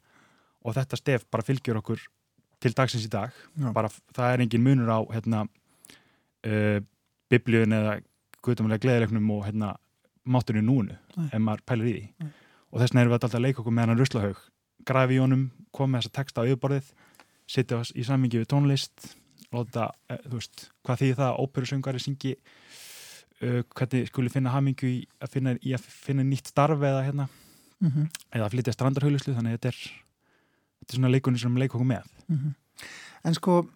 og 0.65 0.75
þetta 0.75 0.97
stef 0.97 1.25
bara 1.31 1.43
fylgjur 1.43 1.77
okkur 1.83 1.99
til 2.61 2.73
dagsins 2.73 3.05
í 3.07 3.11
dag 3.11 3.31
Já. 3.59 3.73
bara, 3.73 3.89
það 4.15 4.35
er 4.35 4.39
engin 4.41 4.63
munur 4.63 4.89
á 4.89 4.99
hérna, 5.13 5.49
uh, 6.47 6.81
biblíun 7.31 7.73
eða 7.75 8.01
guðdómulega 8.43 8.81
gleðilegnum 8.81 9.31
og 9.35 9.45
hérna, 9.47 9.77
máturinn 10.27 10.65
núinu 10.67 10.97
ef 11.33 11.39
maður 11.41 11.63
pælir 11.67 11.87
í 11.87 11.95
því. 12.21 12.33
Og 12.77 12.83
þess 12.83 12.93
vegna 12.93 13.03
erum 13.07 13.13
við 13.15 13.17
alltaf 13.17 13.35
að 13.39 13.45
leika 13.47 13.63
okkur 13.63 13.73
með 13.77 13.87
hann 13.89 14.01
ruslahaug 14.03 14.41
grafi 14.87 15.17
í 15.17 15.21
honum, 15.23 15.47
koma 15.73 15.99
þessa 16.03 16.13
texta 16.21 16.45
á 16.45 16.47
yfirborðið 16.47 16.91
sitja 17.49 17.79
í 17.97 18.05
samingi 18.05 18.43
við 18.43 18.51
tónlist 18.53 19.15
láta, 19.55 19.89
eh, 20.11 20.21
þú 20.29 20.37
veist, 20.37 20.67
hvað 20.85 21.01
þýðir 21.01 21.19
það 21.23 21.31
að 21.31 21.41
óperusöngari 21.47 22.03
syngi 22.03 22.33
uh, 22.37 23.63
hvernig 23.77 24.09
skuli 24.11 24.33
finna 24.33 24.53
hamingju 24.53 24.89
í 24.91 24.99
að 25.23 25.33
finna, 25.33 25.55
í 25.63 25.73
að 25.77 25.87
finna 25.87 26.25
nýtt 26.27 26.53
starf 26.53 26.79
eða 26.85 27.05
hérna 27.09 27.29
Mhm. 27.77 28.07
eða 28.33 28.47
að 28.47 28.53
flytja 28.55 28.73
strandarhauðluslu 28.73 29.35
þannig 29.37 29.53
að 29.53 29.57
þetta 29.59 29.69
er, 29.69 29.81
þetta 30.81 30.93
er 30.93 30.97
svona 30.97 31.11
leikunni 31.13 31.39
sem 31.43 31.53
við 31.55 31.61
leikum 31.67 31.81
okkur 31.83 31.91
með 31.91 32.07
Mhm. 32.29 32.55
En 33.25 33.35
sko, 33.35 33.69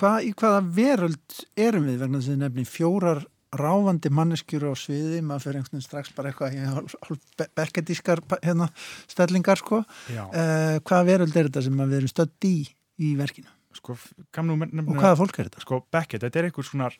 hva, 0.00 0.22
í 0.24 0.32
hvaða 0.32 0.62
veröld 0.74 1.40
erum 1.56 1.84
við 1.84 1.98
vegna 1.98 2.18
þess 2.18 2.28
að 2.28 2.32
þið 2.34 2.42
nefni 2.44 2.64
fjórar 2.64 3.24
ráfandi 3.60 4.10
manneskjur 4.14 4.66
á 4.68 4.72
sviði, 4.78 5.20
maður 5.24 5.42
fyrir 5.46 5.58
einhvern 5.60 5.76
veginn 5.78 5.86
strax 5.88 6.12
bara 6.16 6.30
eitthvað 6.32 6.54
í 6.56 6.62
hálf, 6.66 6.94
hálf 7.08 7.20
be- 7.38 7.48
bekkedískar 7.60 8.22
hérna, 8.42 8.68
stellingar 9.10 9.60
sko. 9.60 9.82
Uh, 10.10 10.78
hvaða 10.84 11.04
veröld 11.08 11.36
er 11.36 11.48
þetta 11.50 11.62
sem 11.66 11.76
við 11.84 11.96
erum 12.00 12.12
stödd 12.14 12.48
í 12.48 12.54
í 13.02 13.14
verkinu? 13.18 13.50
sko, 13.74 13.96
gamnum, 14.32 14.62
Og 14.62 14.94
hvaða 15.00 15.16
fólk 15.18 15.38
er 15.42 15.48
þetta? 15.48 15.60
Sko, 15.64 15.80
Beckett, 15.90 16.22
þetta 16.22 16.38
er 16.38 16.46
einhver 16.46 16.62
svona 16.68 16.90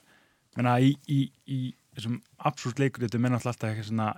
menna, 0.57 0.72
í, 0.82 0.88
í, 1.07 1.20
í 1.46 1.59
þessum 1.94 2.16
absúrt 2.50 2.80
leikur 2.82 3.05
þetta 3.07 3.20
menna 3.22 3.38
alltaf 3.38 3.62
eitthvað 3.68 3.86
svona 3.92 4.09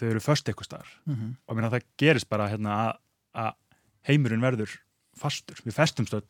þau 0.00 0.06
eru 0.08 0.22
först 0.24 0.48
eitthvað 0.48 0.68
staðar 0.70 0.88
Mhm. 1.06 1.34
og 1.48 1.56
menna, 1.58 1.68
það 1.74 1.84
gerist 2.00 2.28
bara 2.32 2.48
hérna, 2.48 2.78
að, 3.36 3.52
heimurinn 4.08 4.40
verður 4.40 4.72
fastur 5.20 5.60
við 5.66 5.76
festumst 5.76 6.14
öll, 6.16 6.24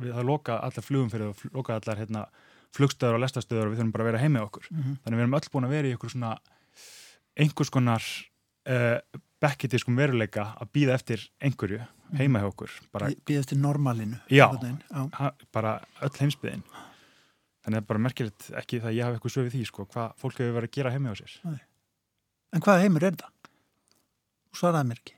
við 0.00 0.14
það 0.14 0.24
loka 0.30 0.60
allar 0.62 0.86
flugum 0.86 1.10
fyrir 1.10 1.34
fl- 1.34 1.50
loka 1.58 1.74
allar 1.80 1.98
hérna, 1.98 2.22
flugstöður 2.76 3.18
og 3.18 3.24
lestastöður 3.24 3.66
og 3.68 3.72
við 3.74 3.80
þurfum 3.80 3.92
bara 3.94 4.04
að 4.04 4.10
vera 4.12 4.22
heima 4.24 4.42
okkur 4.46 4.66
Mhm. 4.70 4.98
þannig 5.04 5.16
við 5.18 5.24
erum 5.24 5.34
öll 5.40 5.50
búin 5.54 5.66
að 5.68 5.74
vera 5.76 5.88
í 5.88 5.94
einhver 5.96 6.10
svona 6.14 6.32
einhvers 7.40 7.70
konar 7.70 8.02
uh, 8.68 8.98
Beckettiskum 9.40 9.96
veruleika 9.96 10.50
að 10.60 10.68
býða 10.76 10.94
eftir 10.98 11.22
einhverju 11.40 11.80
heima 12.18 12.42
hjá 12.42 12.48
okkur 12.50 12.70
bara 12.92 13.08
Býð 13.26 13.38
eftir 13.40 13.56
normalinu. 13.58 14.18
Já, 14.28 14.46
ha, 15.16 15.30
bara 15.52 15.80
öll 16.02 16.10
heimsbyðin 16.20 16.62
þannig 17.60 17.64
að 17.64 17.72
það 17.72 17.80
er 17.80 17.86
bara 17.88 18.02
merkilegt 18.04 18.50
ekki 18.60 18.80
það 18.80 18.90
að 18.90 18.96
ég 18.98 19.04
hafa 19.06 19.16
eitthvað 19.18 19.34
sögð 19.36 19.46
við 19.48 19.54
því 19.56 19.66
sko, 19.68 19.84
hvað 19.94 20.12
fólk 20.20 20.38
hefur 20.40 20.54
verið 20.58 20.68
að 20.70 20.76
gera 20.76 20.90
heima 20.94 21.12
á 21.12 21.14
sér 21.20 21.34
Nei. 21.44 21.60
En 22.52 22.60
hvaða 22.66 22.82
heimur 22.84 23.04
er 23.06 23.14
þetta? 23.14 23.28
Svaraði 24.56 24.88
mér 24.90 25.00
ekki. 25.00 25.14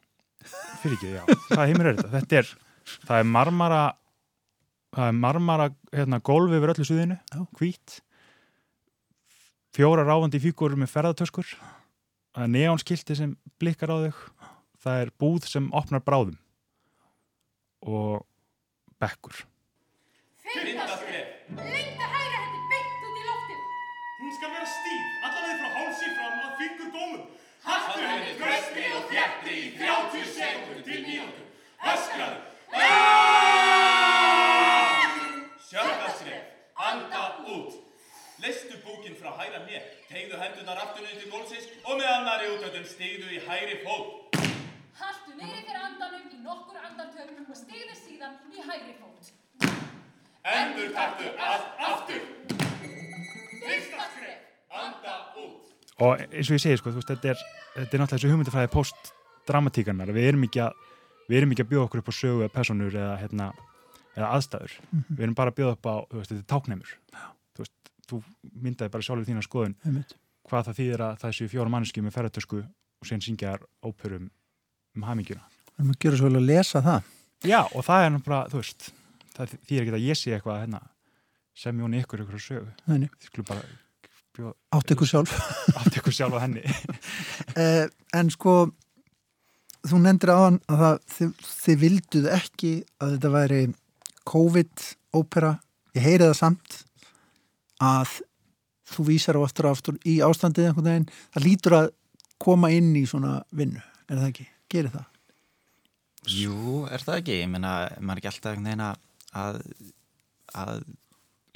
fyrir 0.82 0.96
ekki, 0.98 1.10
já, 1.14 1.22
hvað 1.48 1.66
heimur 1.70 1.86
er 1.86 1.96
þetta? 1.96 2.10
þetta 2.18 2.38
er, 2.42 2.48
það 3.06 3.18
er 3.22 3.28
marmara 3.30 3.82
marmara 4.92 5.70
hérna, 5.92 6.20
gólfi 6.20 6.58
yfir 6.58 6.74
öllu 6.74 6.84
suðinu, 6.84 7.18
hvít 7.58 8.00
fjóra 9.72 10.04
ráfandi 10.04 10.40
fígur 10.42 10.76
með 10.76 10.92
ferðartöskur 10.92 11.54
það 12.32 12.44
er 12.44 12.52
neonskilti 12.52 13.16
sem 13.16 13.36
blikkar 13.60 13.92
á 13.92 13.96
þau 14.04 14.12
það 14.84 15.00
er 15.04 15.14
búð 15.22 15.48
sem 15.48 15.70
opnar 15.72 16.04
bráðum 16.04 16.36
og 17.88 18.26
bekkur 19.00 19.46
Fyrsta 20.42 20.96
skref. 20.98 21.28
Lengta 21.56 22.06
hægra 22.12 22.38
hendi 22.42 22.60
beint 22.70 23.04
út 23.06 23.16
í 23.20 23.22
loftið. 23.28 23.60
Hún 24.18 24.34
skal 24.36 24.50
vera 24.52 24.68
stíf, 24.68 25.06
allaveg 25.28 25.62
frá 25.62 25.68
hálsi 25.76 26.10
fram 26.16 26.42
að 26.42 26.52
fingur 26.60 26.90
gómum. 26.96 27.22
Haltu 27.62 28.02
henni 28.02 28.34
tröstri 28.42 28.88
og 28.98 29.08
þjættri 29.12 29.56
í 29.62 29.72
30 29.78 30.28
sekundur 30.34 30.84
til 30.90 31.00
mínútu. 31.06 31.46
Öskraðu, 31.94 32.38
hendinni 39.82 41.20
til 41.20 41.30
gólsins 41.32 41.66
og 41.84 41.98
með 41.98 42.08
annari 42.12 42.48
útöndum 42.52 42.84
stigðu 42.88 43.30
í 43.36 43.40
hægri 43.46 43.78
fót. 43.84 44.36
Haltu 44.98 45.34
niður 45.36 45.62
fyrir 45.66 45.80
andanum 45.82 46.28
í 46.30 46.38
nokkur 46.44 46.78
andartökum 46.86 47.48
og 47.50 47.58
stigðu 47.58 47.96
síðan 47.98 48.36
í 48.52 48.64
hægri 48.66 48.94
fót. 49.00 49.32
Endur 50.52 50.92
taktu 50.96 51.28
allt 51.38 51.82
aftur. 51.88 52.22
Fyrsta 53.62 54.06
skref, 54.14 54.38
anda 54.70 55.16
út. 55.38 55.74
og 56.02 56.18
eins 56.32 56.48
og 56.50 56.56
ég 56.56 56.62
segi 56.64 56.78
sko, 56.80 56.90
þú 56.90 56.98
veist, 56.98 57.10
þetta 57.12 57.28
er, 57.34 57.42
þetta 57.76 57.96
er 57.96 58.00
náttúrulega 58.02 58.16
þessu 58.16 58.32
hugmyndafræði 58.32 58.72
post-dramatíkarnar 58.72 60.10
við 60.16 60.30
erum 60.32 60.46
ekki 60.48 60.64
að 60.64 60.88
við 61.28 61.38
erum 61.38 61.52
ekki 61.54 61.62
að 61.66 61.70
bjóða 61.70 61.86
okkur 61.86 62.02
upp 62.02 62.10
á 62.10 62.14
sögu 62.18 62.42
eða 62.42 62.54
personur 62.56 62.96
eða, 62.98 63.12
hérna, 63.22 63.52
eða 64.16 64.32
aðstæður 64.36 64.72
Mhm. 64.90 65.04
við 65.14 65.22
erum 65.28 65.34
bara 65.38 65.50
að 65.52 65.58
bjóða 65.60 65.76
upp 65.78 65.86
á, 65.86 65.94
þú 66.10 66.18
veist, 66.18 66.32
þetta 66.32 66.42
er 66.42 66.50
tákneimur 66.54 66.90
þú 68.12 68.20
myndaði 68.66 68.92
bara 68.94 69.06
sjálfur 69.08 69.28
þína 69.28 69.44
skoðun 69.46 69.76
Einmitt. 69.86 70.14
hvað 70.48 70.68
það 70.68 70.78
þýðir 70.80 71.04
að 71.08 71.18
það 71.22 71.36
séu 71.38 71.52
fjóra 71.52 71.72
manneskju 71.74 72.04
með 72.06 72.16
ferðartösku 72.18 72.62
og 72.62 73.08
sen 73.08 73.24
syngja 73.24 73.56
þær 73.56 73.66
óperum 73.88 74.30
um 74.96 75.06
hamingjuna 75.08 75.48
Við 75.72 75.80
erum 75.80 75.92
að 75.94 76.02
gera 76.04 76.18
svo 76.20 76.28
vel 76.28 76.36
að 76.38 76.48
lesa 76.50 76.82
það. 76.84 77.06
Já, 77.48 77.60
og 77.64 77.84
það 77.86 78.04
er 78.06 78.16
bara, 78.26 78.40
þú 78.52 78.58
veist 78.60 78.90
það 79.32 79.54
þýðir 79.54 79.82
ekki 79.86 79.94
að 79.96 80.04
ég 80.04 80.18
sé 80.20 80.34
eitthvað 80.36 80.60
hérna, 80.60 80.80
sem 81.62 81.80
jóni 81.80 82.02
ykkur 82.02 82.22
ykkur 82.22 82.36
að 82.36 82.44
sögu 82.44 83.46
bara 83.48 83.64
bjóða, 84.36 84.52
Átt 84.76 84.92
ykkur 84.94 85.08
sjálf. 85.08 85.32
átt 85.80 85.98
ykkur 85.98 86.14
sjálf 86.16 86.36
á 86.36 86.44
henni 86.44 86.62
eh, 87.62 87.88
en 88.16 88.30
sko, 88.32 88.54
þú 89.88 90.02
nefndir 90.04 90.32
á 90.32 90.38
hann 90.44 90.60
að 90.68 90.84
það, 90.84 91.00
þið, 91.16 91.32
þið 91.64 91.80
vilduð 91.86 92.30
ekki 92.36 92.72
að 93.00 93.16
þetta 93.16 93.32
væri 93.36 93.62
COVID-ópera. 94.32 95.56
Ég 95.96 96.04
heyri 96.06 96.28
það 96.28 96.38
samt 96.38 96.78
að 97.82 98.18
þú 98.92 99.06
vísar 99.08 99.38
á 99.38 99.40
aftur 99.42 99.68
og 99.68 99.76
aftur 99.76 99.98
í 100.08 100.18
ástandið 100.24 100.70
einhvern 100.70 100.90
veginn. 100.90 101.08
Það 101.34 101.46
lítur 101.46 101.78
að 101.78 101.88
koma 102.42 102.70
inn 102.74 102.92
í 102.98 103.04
svona 103.08 103.38
vinnu. 103.54 103.82
Er 104.08 104.18
það 104.18 104.28
ekki? 104.28 104.46
Gerir 104.72 104.94
það? 104.94 105.08
Jú, 106.32 106.56
er 106.86 107.02
það 107.02 107.20
ekki? 107.20 107.38
Ég 107.40 107.50
meina, 107.50 107.72
maður 107.98 108.18
er 108.18 108.22
ekki 108.22 108.30
alltaf 108.32 108.52
einhvern 108.52 108.68
veginn 108.70 108.84
að, 108.88 109.62
að 110.62 110.82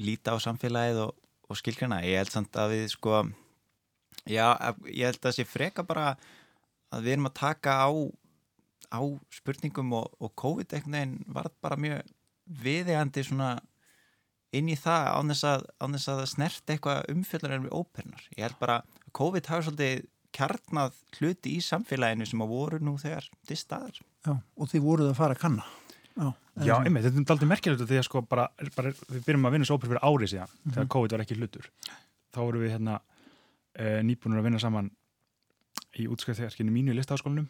líta 0.03 0.35
á 0.35 0.39
samfélagið 0.43 1.03
og, 1.07 1.13
og 1.47 1.61
skilgrana. 1.61 2.03
Ég 2.07 2.21
held 2.23 2.33
samt 2.35 2.59
að 2.61 2.75
við 2.75 2.87
sko, 2.95 3.23
já, 4.27 4.47
ég 4.91 5.07
held 5.07 5.21
að 5.21 5.29
það 5.29 5.37
sé 5.39 5.47
freka 5.49 5.87
bara 5.87 6.13
að 6.95 7.07
við 7.07 7.17
erum 7.17 7.31
að 7.31 7.39
taka 7.39 7.79
á, 7.87 7.91
á 8.95 9.01
spurningum 9.35 9.95
og, 9.99 10.11
og 10.23 10.35
COVID 10.39 10.75
einhvern 10.75 10.99
veginn 10.99 11.17
var 11.35 11.51
bara 11.63 11.79
mjög 11.81 12.15
viðegandi 12.63 13.25
svona 13.27 13.57
inn 14.59 14.69
í 14.73 14.77
það 14.81 15.07
án 15.17 15.33
þess 15.33 15.47
að, 15.53 15.65
án 15.83 15.97
þess 15.97 16.09
að 16.13 16.21
snert 16.33 16.73
eitthvað 16.75 17.09
umfjöldunar 17.13 17.65
við 17.65 17.75
óperunar. 17.79 18.27
Ég 18.37 18.45
held 18.47 18.59
bara 18.61 18.79
að 18.83 19.11
COVID 19.21 19.51
hafi 19.53 19.67
svolítið 19.69 20.05
kjarnað 20.37 20.97
hluti 21.17 21.55
í 21.57 21.61
samfélaginu 21.65 22.27
sem 22.29 22.43
að 22.45 22.51
voru 22.53 22.79
nú 22.85 22.97
þegar 23.01 23.29
til 23.49 23.57
staðar. 23.57 24.01
Já, 24.27 24.35
og 24.37 24.69
þið 24.73 24.83
voruð 24.85 25.11
að 25.13 25.19
fara 25.21 25.37
að 25.37 25.43
kanna. 25.47 25.65
Já, 26.17 26.33
Já, 26.65 26.73
einmitt, 26.81 27.05
þetta 27.05 27.21
er 27.21 27.33
aldrei 27.35 27.49
merkilegt 27.51 27.83
því 27.89 27.97
að 28.01 28.05
sko 28.09 28.21
bara, 28.25 28.47
bara 28.77 28.93
við 29.13 29.25
byrjum 29.27 29.49
að 29.49 29.53
vinna 29.57 29.67
svo 29.69 29.77
óper 29.77 29.91
fyrir 29.91 30.05
árið 30.09 30.31
síðan 30.33 30.53
Mhm. 30.65 30.73
þegar 30.73 30.87
COVID 30.95 31.13
var 31.13 31.21
ekki 31.27 31.37
hlutur 31.37 31.67
þá 32.33 32.39
vorum 32.41 32.63
við 32.65 32.73
hérna 32.73 32.95
e, 33.77 33.85
nýbúinur 34.09 34.41
að 34.41 34.47
vinna 34.49 34.61
saman 34.63 34.89
í 36.01 36.07
útskriftherskinu 36.09 36.73
mínu 36.73 36.95
í 36.95 36.97
listaháskólanum 36.97 37.49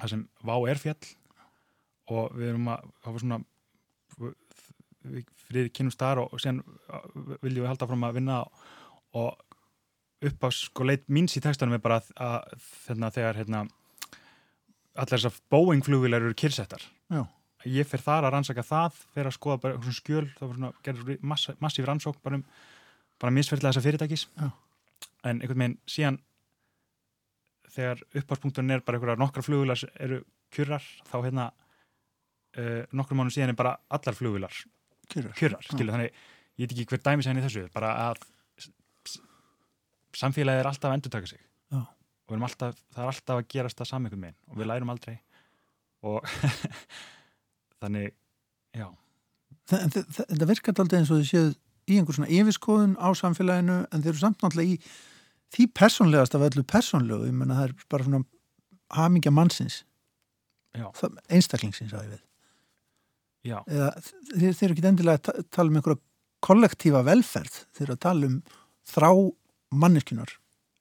það 0.00 0.10
sem 0.10 0.24
Vá 0.42 0.56
er 0.70 0.82
fjall 0.82 0.98
og 2.10 2.34
við 2.34 2.48
erum 2.50 2.66
að 2.74 2.90
það 3.04 3.14
var 3.14 3.22
svona 3.24 3.38
við 5.12 5.28
fyrir 5.48 5.70
kynum 5.74 5.94
staðar 5.94 6.24
og 6.26 6.40
síðan 6.42 6.62
viljum 7.42 7.64
við 7.64 7.70
halda 7.70 7.88
fram 7.90 8.06
að 8.08 8.18
vinna 8.18 8.38
og 9.18 9.36
upp 10.28 10.46
á 10.46 10.48
sko 10.52 10.86
leit 10.86 11.04
míns 11.06 11.36
í 11.38 11.42
textanum 11.42 11.76
er 11.76 11.82
bara 11.82 12.00
að, 12.00 12.08
að 12.16 12.68
hérna, 12.88 13.10
þegar 13.14 13.38
hérna 13.38 13.64
allar 14.98 15.14
þessar 15.14 15.42
Boeing 15.52 15.84
flugvilar 15.86 16.24
eru 16.24 16.38
kyrsettar 16.38 16.82
Já. 17.12 17.22
ég 17.64 17.86
fer 17.86 18.02
þar 18.02 18.26
að 18.26 18.34
rannsaka 18.34 18.64
það 18.66 18.98
fer 19.14 19.28
að 19.30 19.36
skoða 19.36 19.60
bara 19.62 19.78
svona 19.78 19.98
skjöl 20.00 20.24
það 20.38 20.56
svona, 20.56 20.72
gerður 20.86 21.22
massa, 21.22 21.54
massíf 21.62 21.86
rannsók 21.86 22.18
bara 22.24 22.40
um 22.40 22.48
bara 23.18 23.34
misferðlega 23.34 23.74
þessa 23.74 23.86
fyrirtækis 23.86 24.26
Já. 24.34 24.48
en 25.28 25.40
einhvern 25.42 25.62
veginn 25.62 25.78
síðan 25.90 26.18
þegar 27.74 28.02
uppáspunkturinn 28.20 28.74
er 28.74 28.82
bara 28.82 28.98
einhverja 28.98 29.20
nokkra 29.20 29.44
flugvilar 29.46 29.82
eru 29.98 30.22
kjurrar 30.54 30.84
þá 31.06 31.16
hérna 31.20 31.48
uh, 32.58 32.82
nokkrum 32.90 33.22
mánum 33.22 33.34
síðan 33.34 33.54
er 33.54 33.58
bara 33.58 33.76
allar 33.92 34.18
flugvilar 34.18 34.62
Já. 35.64 35.72
skilu, 35.72 35.92
þannig 35.94 36.10
ég 36.58 36.66
veit 36.66 36.72
ekki 36.74 36.86
hver 36.92 37.02
dæmis 37.08 37.28
henni 37.30 37.44
þessu 37.44 37.66
bara 37.74 37.92
að 38.08 38.22
samfélagið 40.18 40.62
er 40.62 40.68
alltaf 40.70 40.90
að 40.90 40.96
endurtaka 40.98 41.30
sig 41.30 41.40
Já. 41.72 41.80
og 42.28 42.34
alltaf, 42.48 42.78
það 42.94 43.02
er 43.04 43.10
alltaf 43.12 43.36
að 43.42 43.48
gerast 43.54 43.78
það 43.80 43.90
einhvern 44.08 44.24
veginn 44.26 44.38
og 44.52 44.58
við 44.60 44.70
lærum 44.70 44.92
aldrei 44.94 45.16
og 46.08 46.32
þannig, 47.82 48.12
já 48.76 48.88
Þa- 49.68 49.82
þe- 49.92 50.04
þe- 50.16 50.26
Þetta 50.32 50.46
virkar 50.48 50.78
alltaf 50.80 50.98
eins 50.98 51.10
og 51.12 51.18
þið 51.20 51.28
séuð 51.32 51.50
í 51.88 51.98
einhver 52.00 52.16
svona 52.18 52.30
yfirskoðun 52.38 52.94
á 53.00 53.08
samfélaginu 53.16 53.78
en 53.92 54.02
þeir 54.04 54.12
eru 54.14 54.20
samt 54.22 54.40
náttúrulega 54.44 54.76
í 54.76 54.80
því 55.56 55.66
persónlegast 55.80 56.34
af 56.36 56.44
öllu 56.48 56.64
persónlegu, 56.68 57.28
ég 57.28 57.36
menna 57.36 57.56
það 57.56 57.68
er 57.70 57.86
bara 57.92 58.04
svona 58.08 58.24
hamingja 58.96 59.32
mannsins 59.32 59.82
Já. 60.76 60.88
Það- 60.96 61.20
einstaklingsins 61.32 61.92
á 61.96 62.00
ég 62.04 62.16
Já. 62.16 62.24
Eða 63.66 63.88
þeir, 64.02 64.52
þeir 64.58 64.66
eru 64.68 64.74
ekki 64.76 64.86
endilega 64.92 65.18
að 65.18 65.24
ta- 65.28 65.46
tala 65.56 65.70
um 65.72 65.78
einhverja 65.80 66.02
kollektífa 66.48 67.02
velferð 67.06 67.56
þeir 67.76 67.86
eru 67.88 67.96
að 67.96 68.02
tala 68.06 68.30
um 68.30 68.36
þrá 68.92 69.10
manneskunar 69.84 70.34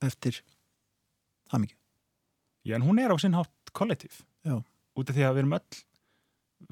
eftir 0.08 0.42
hamingju 1.54 1.76
Já, 2.68 2.76
en 2.76 2.84
hún 2.88 3.00
er 3.00 3.14
á 3.14 3.18
sinn 3.20 3.34
hátt 3.38 3.72
kollektív 3.78 4.22
Já. 4.44 4.58
út 4.98 5.10
af 5.10 5.16
því 5.16 5.24
að 5.28 5.36
við 5.38 5.42
erum 5.44 5.56
öll 5.58 5.82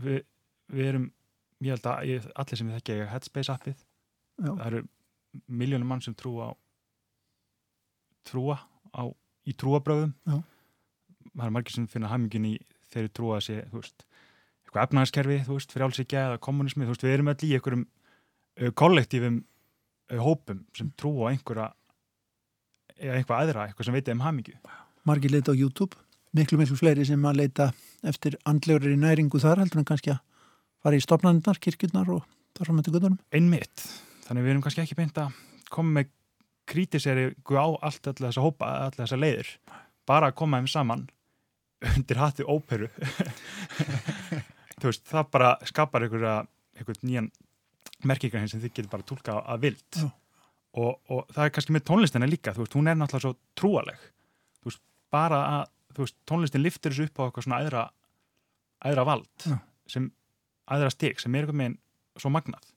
við, 0.06 0.20
við 0.76 0.89
erum 0.91 1.06
ég 1.66 1.72
held 1.76 1.88
að 1.91 2.06
ég, 2.12 2.28
allir 2.36 2.60
sem 2.60 2.68
við 2.70 2.78
þekki 2.80 2.96
eiga 2.98 3.10
Headspace 3.14 3.54
appið 3.56 3.78
Já. 3.80 4.52
það 4.52 4.66
eru 4.70 4.84
miljónum 5.48 5.88
mann 5.91 6.04
sem 6.04 6.16
trúa 6.18 6.52
á 6.52 6.54
trúa 8.26 8.58
á, 8.96 9.04
í 9.46 9.54
trúabröðum 9.58 10.14
Já. 10.26 10.39
það 11.36 11.46
eru 11.48 11.56
margir 11.58 11.76
sem 11.76 11.88
finna 11.91 12.10
hamingjun 12.12 12.48
í 12.52 12.56
þeirri 12.93 13.12
trúa 13.16 13.39
að 13.39 13.46
sé, 13.50 13.58
þú 13.72 13.82
veist 13.82 14.06
eitthvað 14.76 14.89
efnaðarskerfi, 14.89 15.38
þú 15.45 15.57
veist, 15.57 15.71
frjálsíkja 15.71 16.21
eða 16.30 16.39
kommunismi, 16.43 16.84
þú 16.84 16.93
veist, 16.93 17.03
við 17.05 17.13
erum 17.15 17.30
öll 17.32 17.47
í 17.47 17.51
einhverjum 17.55 17.84
uh, 17.86 18.71
kollektífum 18.76 19.38
uh, 20.11 20.19
hópum 20.19 20.65
sem 20.76 20.89
trúa 20.99 21.30
á 21.30 21.32
einhverja 21.32 21.67
eða 22.95 23.19
eitthvað 23.19 23.43
aðra, 23.43 23.67
eitthvað 23.69 23.88
sem 23.88 23.95
veit 23.95 24.11
um 24.11 24.23
hamingju. 24.26 24.57
Margir 25.07 25.32
leita 25.32 25.55
á 25.55 25.55
YouTube 25.55 25.95
miklu 26.36 26.59
miklu 26.59 26.76
fleiri 26.76 27.05
sem 27.07 27.23
að 27.28 27.39
leita 27.43 27.69
eftir 28.03 28.36
andlegur 28.43 28.91
í 28.91 28.99
næringu 28.99 29.39
þar 29.39 29.63
heldur 29.63 29.80
en 29.80 29.88
kannski 29.88 30.11
að 30.11 30.21
fara 30.84 30.99
í 30.99 31.03
stopnarnar, 31.03 31.59
kirkjurnar 31.63 32.11
og 32.11 32.26
þar 32.55 32.67
fram 32.67 32.80
með 32.80 32.88
til 32.88 32.95
göttunum 32.97 33.19
einmitt, 33.36 33.86
þannig 34.28 34.45
við 34.45 34.53
erum 34.53 34.65
kannski 34.65 34.84
ekki 34.84 34.99
beint 34.99 35.19
að 35.21 35.38
koma 35.71 36.01
með 36.01 36.11
krítiseri 36.67 37.30
á 37.32 37.67
allt 37.80 38.09
alltaf 38.09 38.19
þessa 38.19 38.43
hópa, 38.43 38.71
alltaf 38.88 39.05
þessa 39.05 39.19
leiðir. 39.21 39.51
Bara 40.05 40.32
að 40.32 40.38
koma 40.41 40.59
þeim 40.59 40.69
saman 40.69 41.05
undir 41.86 42.19
hatti 42.19 42.45
óperu 42.47 42.89
þú 44.82 44.89
veist, 44.91 45.05
það 45.09 45.30
bara 45.32 45.49
skapar 45.69 46.05
einhvern 46.05 47.01
nýjan 47.07 47.32
merkingar 48.05 48.47
sem 48.51 48.61
þið 48.61 48.73
getur 48.76 48.91
bara 48.91 49.03
tólka 49.07 49.38
að 49.45 49.61
vild 49.67 49.99
og, 50.76 50.99
og 51.09 51.30
það 51.32 51.43
er 51.45 51.53
kannski 51.55 51.76
með 51.76 51.86
tónlistina 51.88 52.28
líka, 52.30 52.53
þú 52.53 52.65
veist, 52.65 52.76
hún 52.76 52.89
er 52.91 52.97
náttúrulega 52.99 53.23
svo 53.30 53.34
trúaleg 53.55 54.01
þú 54.59 54.69
veist, 54.71 54.82
bara 55.15 55.39
að 55.55 55.69
þú 55.95 56.03
veist, 56.05 56.17
tónlistin 56.28 56.63
liftir 56.65 56.91
þessu 56.91 57.07
upp 57.09 57.21
á 57.21 57.23
eitthvað 57.30 57.45
svona 57.47 57.61
æðra, 57.63 57.84
æðra 58.89 59.05
vald 59.07 59.45
Já. 59.47 59.57
sem 59.88 60.09
æðra 60.76 60.91
stig, 60.91 61.19
sem 61.23 61.36
er 61.36 61.45
eitthvað 61.45 61.61
með 61.61 61.78
svo 62.19 62.32
magnað 62.36 62.67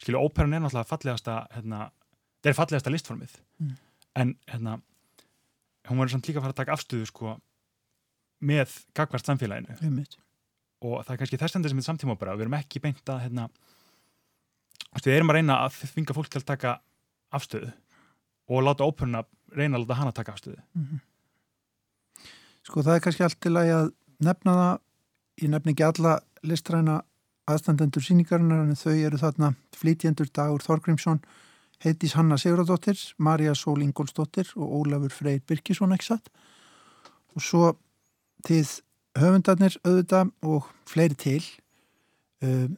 skilju, 0.00 0.20
óperan 0.24 0.56
er 0.56 0.64
náttúrulega 0.64 0.88
fallegasta 0.90 1.36
hérna, 1.54 1.82
það 2.42 2.50
er 2.54 2.58
fallegasta 2.62 2.94
listformið 2.94 3.40
Mm. 3.54 3.76
en 4.18 4.30
hérna 4.50 4.72
hún 5.86 5.98
verður 6.00 6.10
samt 6.16 6.26
líka 6.26 6.40
að 6.40 6.46
fara 6.48 6.54
að 6.54 6.58
taka 6.58 6.72
afstöðu 6.74 7.06
sko 7.06 7.34
með 8.44 8.72
gagvart 8.98 9.28
samfélaginu 9.28 9.76
Einmitt. 9.78 10.16
Og 10.84 11.00
það 11.04 11.14
er 11.14 11.20
kannski 11.22 11.40
þess 11.40 11.58
endur 11.58 11.72
sem 11.72 11.80
er 11.80 11.86
samtíma 11.86 12.16
ópera, 12.16 12.36
við 12.36 12.46
erum 12.46 12.58
ekki 12.58 12.82
beint 12.84 13.08
að 13.10 13.22
hérna, 13.24 13.48
við 15.00 15.14
erum 15.14 15.32
að 15.32 15.40
reyna 15.40 15.58
að 15.64 15.80
þvinga 15.80 16.16
fólk 16.16 16.30
til 16.32 16.42
að 16.42 16.50
taka 16.52 16.76
afstöðu 17.34 17.72
og 18.52 18.64
láta 18.64 18.86
óperuna 18.86 19.24
reyna 19.56 19.78
að 19.78 19.86
láta 19.86 19.98
hana 20.00 20.12
taka 20.12 20.34
afstöðu. 20.34 20.60
Mhm. 20.74 21.00
Sko 22.64 22.82
það 22.82 22.96
er 22.96 23.00
kannski 23.00 23.24
allt 23.24 23.40
til 23.40 23.52
að 23.52 23.68
ég 23.68 23.90
nefna 24.24 24.52
það, 24.60 24.78
ég 25.42 25.50
nefni 25.52 25.72
ekki 25.72 25.84
alla 25.88 26.20
listræna 26.42 27.02
aðstandendur 27.50 28.04
síningarinnar 28.04 28.64
en 28.64 28.78
þau 28.78 28.94
eru 28.94 29.20
þarna 29.20 29.54
flytjendur 29.76 30.30
Dagur 30.32 30.64
Þorgrímsson, 30.64 31.20
Heiðdís 31.84 32.14
Hanna 32.16 32.38
Sigurðardóttir, 32.40 32.96
Marja 33.18 33.52
Sól 33.54 33.82
Ingólfsdóttir 33.84 34.48
og 34.56 34.86
Ólafur 34.86 35.12
Freyr 35.12 35.42
Birkisson 35.44 35.92
og 37.34 37.42
svo 37.42 37.74
til 38.46 38.64
höfundarnir 39.18 39.76
auðvitað 39.84 40.32
og 40.46 40.68
fleiri 40.90 41.18
til 41.18 41.40
uh, 42.44 42.68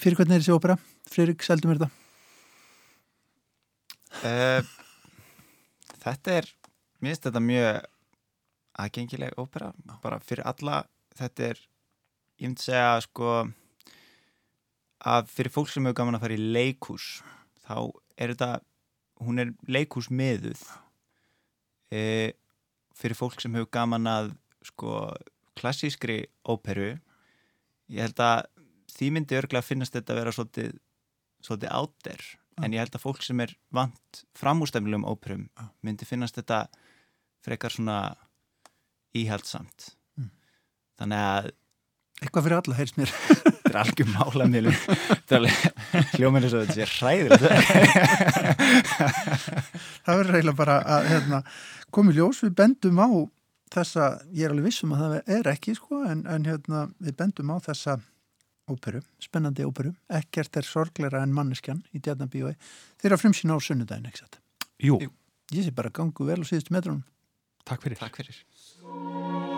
fyrir 0.00 0.18
hvernig 0.18 0.38
er 0.38 0.44
þessi 0.44 0.56
ópera? 0.56 0.78
Friðrik, 1.10 1.44
seldum 1.46 1.74
er 1.74 1.82
þetta? 1.82 1.96
Uh, 4.20 4.72
þetta 6.02 6.38
er 6.40 6.50
mér 7.00 7.14
finnst 7.14 7.26
þetta 7.28 7.42
mjög 7.44 7.80
aðgengileg 8.80 9.38
ópera, 9.40 9.70
bara 10.02 10.20
fyrir 10.24 10.46
alla 10.48 10.82
þetta 11.18 11.50
er, 11.50 11.62
ég 12.40 12.50
myndi 12.50 12.64
segja 12.64 13.00
sko 13.04 13.32
að 15.00 15.30
fyrir 15.32 15.52
fólk 15.52 15.70
sem 15.72 15.86
hefur 15.86 15.98
gaman 16.02 16.18
að 16.18 16.26
fara 16.26 16.36
í 16.36 16.50
leikús 16.56 17.08
þá 17.64 17.76
er 18.20 18.34
þetta 18.34 18.50
hún 19.24 19.42
er 19.42 19.52
leikús 19.68 20.10
meðuð 20.12 20.60
e, 21.92 22.02
fyrir 22.96 23.16
fólk 23.16 23.40
sem 23.40 23.54
hefur 23.56 23.72
gaman 23.72 24.08
að 24.10 24.32
sko 24.68 24.96
klassískri 25.60 26.18
óperu 26.48 26.92
ég 27.90 28.02
held 28.04 28.22
að 28.24 28.44
því 28.94 29.10
myndi 29.14 29.38
örglega 29.38 29.66
finnast 29.66 29.94
þetta 29.96 30.14
að 30.14 30.20
vera 30.22 30.34
svolítið, 30.34 30.74
svolítið 31.46 31.74
átter 31.78 32.26
en 32.60 32.74
ég 32.74 32.82
held 32.82 32.96
að 32.98 33.04
fólk 33.04 33.22
sem 33.24 33.40
er 33.44 33.54
vant 33.74 34.24
framústæmlulegum 34.38 35.06
óperum 35.08 35.46
myndi 35.86 36.08
finnast 36.08 36.36
þetta 36.40 36.64
frekar 37.44 37.76
svona 37.76 38.02
íhaldsamt 39.16 39.94
Mm. 40.18 40.30
þannig 40.98 41.20
að 41.24 41.50
Eitthvað 42.20 42.44
fyrir 42.44 42.58
alla, 42.58 42.76
heyrst 42.76 42.98
mér. 43.00 43.10
Þetta 43.48 43.70
er 43.70 43.76
algjör 43.80 44.08
mála 44.12 44.46
miðlum. 44.52 44.74
Þetta 45.30 45.38
er 45.38 46.48
svo 46.52 46.60
þetta 46.60 46.74
sé 46.76 46.88
hræðilegt. 46.98 47.44
það 50.04 50.18
verður 50.20 50.36
eiginlega 50.36 50.58
bara 50.58 50.74
að 50.98 51.08
hérna, 51.14 51.40
komi 51.96 52.12
ljós, 52.16 52.42
við 52.44 52.52
bendum 52.60 53.00
á 53.00 53.08
þessa, 53.74 54.06
ég 54.34 54.46
er 54.46 54.54
alveg 54.54 54.70
vissum 54.70 54.94
að 54.96 55.02
það 55.02 55.34
er 55.36 55.50
ekki 55.52 55.74
sko, 55.78 56.02
en, 56.08 56.24
en 56.30 56.48
hérna, 56.48 56.86
við 57.02 57.16
bendum 57.20 57.52
á 57.54 57.56
þessa 57.68 57.98
óperu, 58.70 59.02
spennandi 59.22 59.66
óperu 59.66 59.92
ekkert 60.20 60.60
er 60.60 60.66
sorglera 60.66 61.22
en 61.24 61.34
manneskjan 61.34 61.82
í 61.94 62.02
Djarnabíói, 62.02 62.54
þeirra 63.02 63.20
frumsýna 63.20 63.58
á 63.58 63.60
sunnudaginn, 63.66 64.10
ekki 64.10 64.24
satt? 64.24 64.40
Jú. 64.80 65.00
Ég 65.50 65.66
sé 65.66 65.74
bara 65.74 65.90
gangu 65.90 66.26
vel 66.28 66.42
á 66.42 66.46
síðustu 66.46 66.74
metrunum. 66.76 67.02
Takk 67.66 67.82
fyrir. 67.86 67.98
Takk 68.00 68.22
fyrir. 68.22 69.48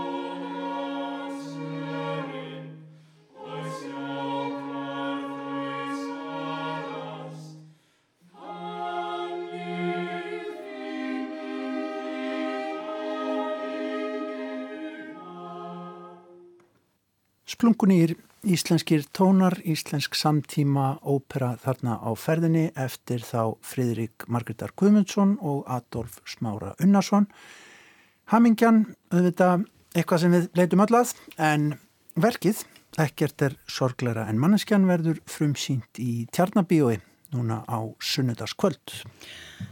Splungunýr 17.62 18.16
íslenskir 18.42 19.04
tónar, 19.14 19.54
íslensk 19.62 20.16
samtíma 20.18 20.96
ópera 21.06 21.52
þarna 21.62 21.94
á 22.02 22.10
ferðinni 22.18 22.64
eftir 22.74 23.22
þá 23.22 23.54
Fridrik 23.62 24.24
Margreðar 24.26 24.72
Guðmundsson 24.74 25.36
og 25.38 25.60
Adolf 25.70 26.16
Smára 26.26 26.72
Unnarsson. 26.82 27.28
Hamingjan, 28.34 28.80
auðvitað, 29.14 29.62
eitthvað 29.94 30.22
sem 30.24 30.34
við 30.34 30.48
leitum 30.58 30.82
öllað, 30.82 31.12
en 31.38 31.68
verkið, 32.18 32.64
ekkert 32.98 33.44
er 33.46 33.54
sorglera 33.70 34.24
en 34.26 34.42
manneskjan 34.42 34.88
verður 34.90 35.20
frumsýnt 35.30 36.00
í 36.02 36.24
Tjarnabíói 36.34 36.96
núna 37.30 37.60
á 37.70 37.78
sunnudaskvöld. 38.02 39.04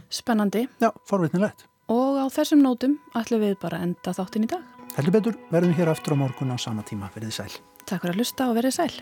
Spennandi. 0.07 0.69
Já, 0.79 0.93
forvitnilegt. 1.11 1.67
Og 1.91 2.23
á 2.23 2.25
þessum 2.31 2.63
nótum 2.63 3.01
ætlum 3.19 3.43
við 3.43 3.59
bara 3.59 3.81
að 3.81 3.89
enda 3.89 4.15
þáttin 4.15 4.47
í 4.47 4.51
dag. 4.55 4.63
Heldur 4.95 5.17
betur, 5.17 5.37
verðum 5.51 5.75
hér 5.75 5.91
aftur 5.91 6.15
á 6.15 6.21
morgun 6.23 6.55
á 6.55 6.57
sama 6.59 6.87
tíma. 6.87 7.11
Verðið 7.11 7.35
sæl. 7.35 7.51
Takk 7.91 8.05
fyrir 8.05 8.15
að 8.15 8.21
lusta 8.21 8.45
og 8.47 8.55
verið 8.55 8.77
sæl. 8.77 8.93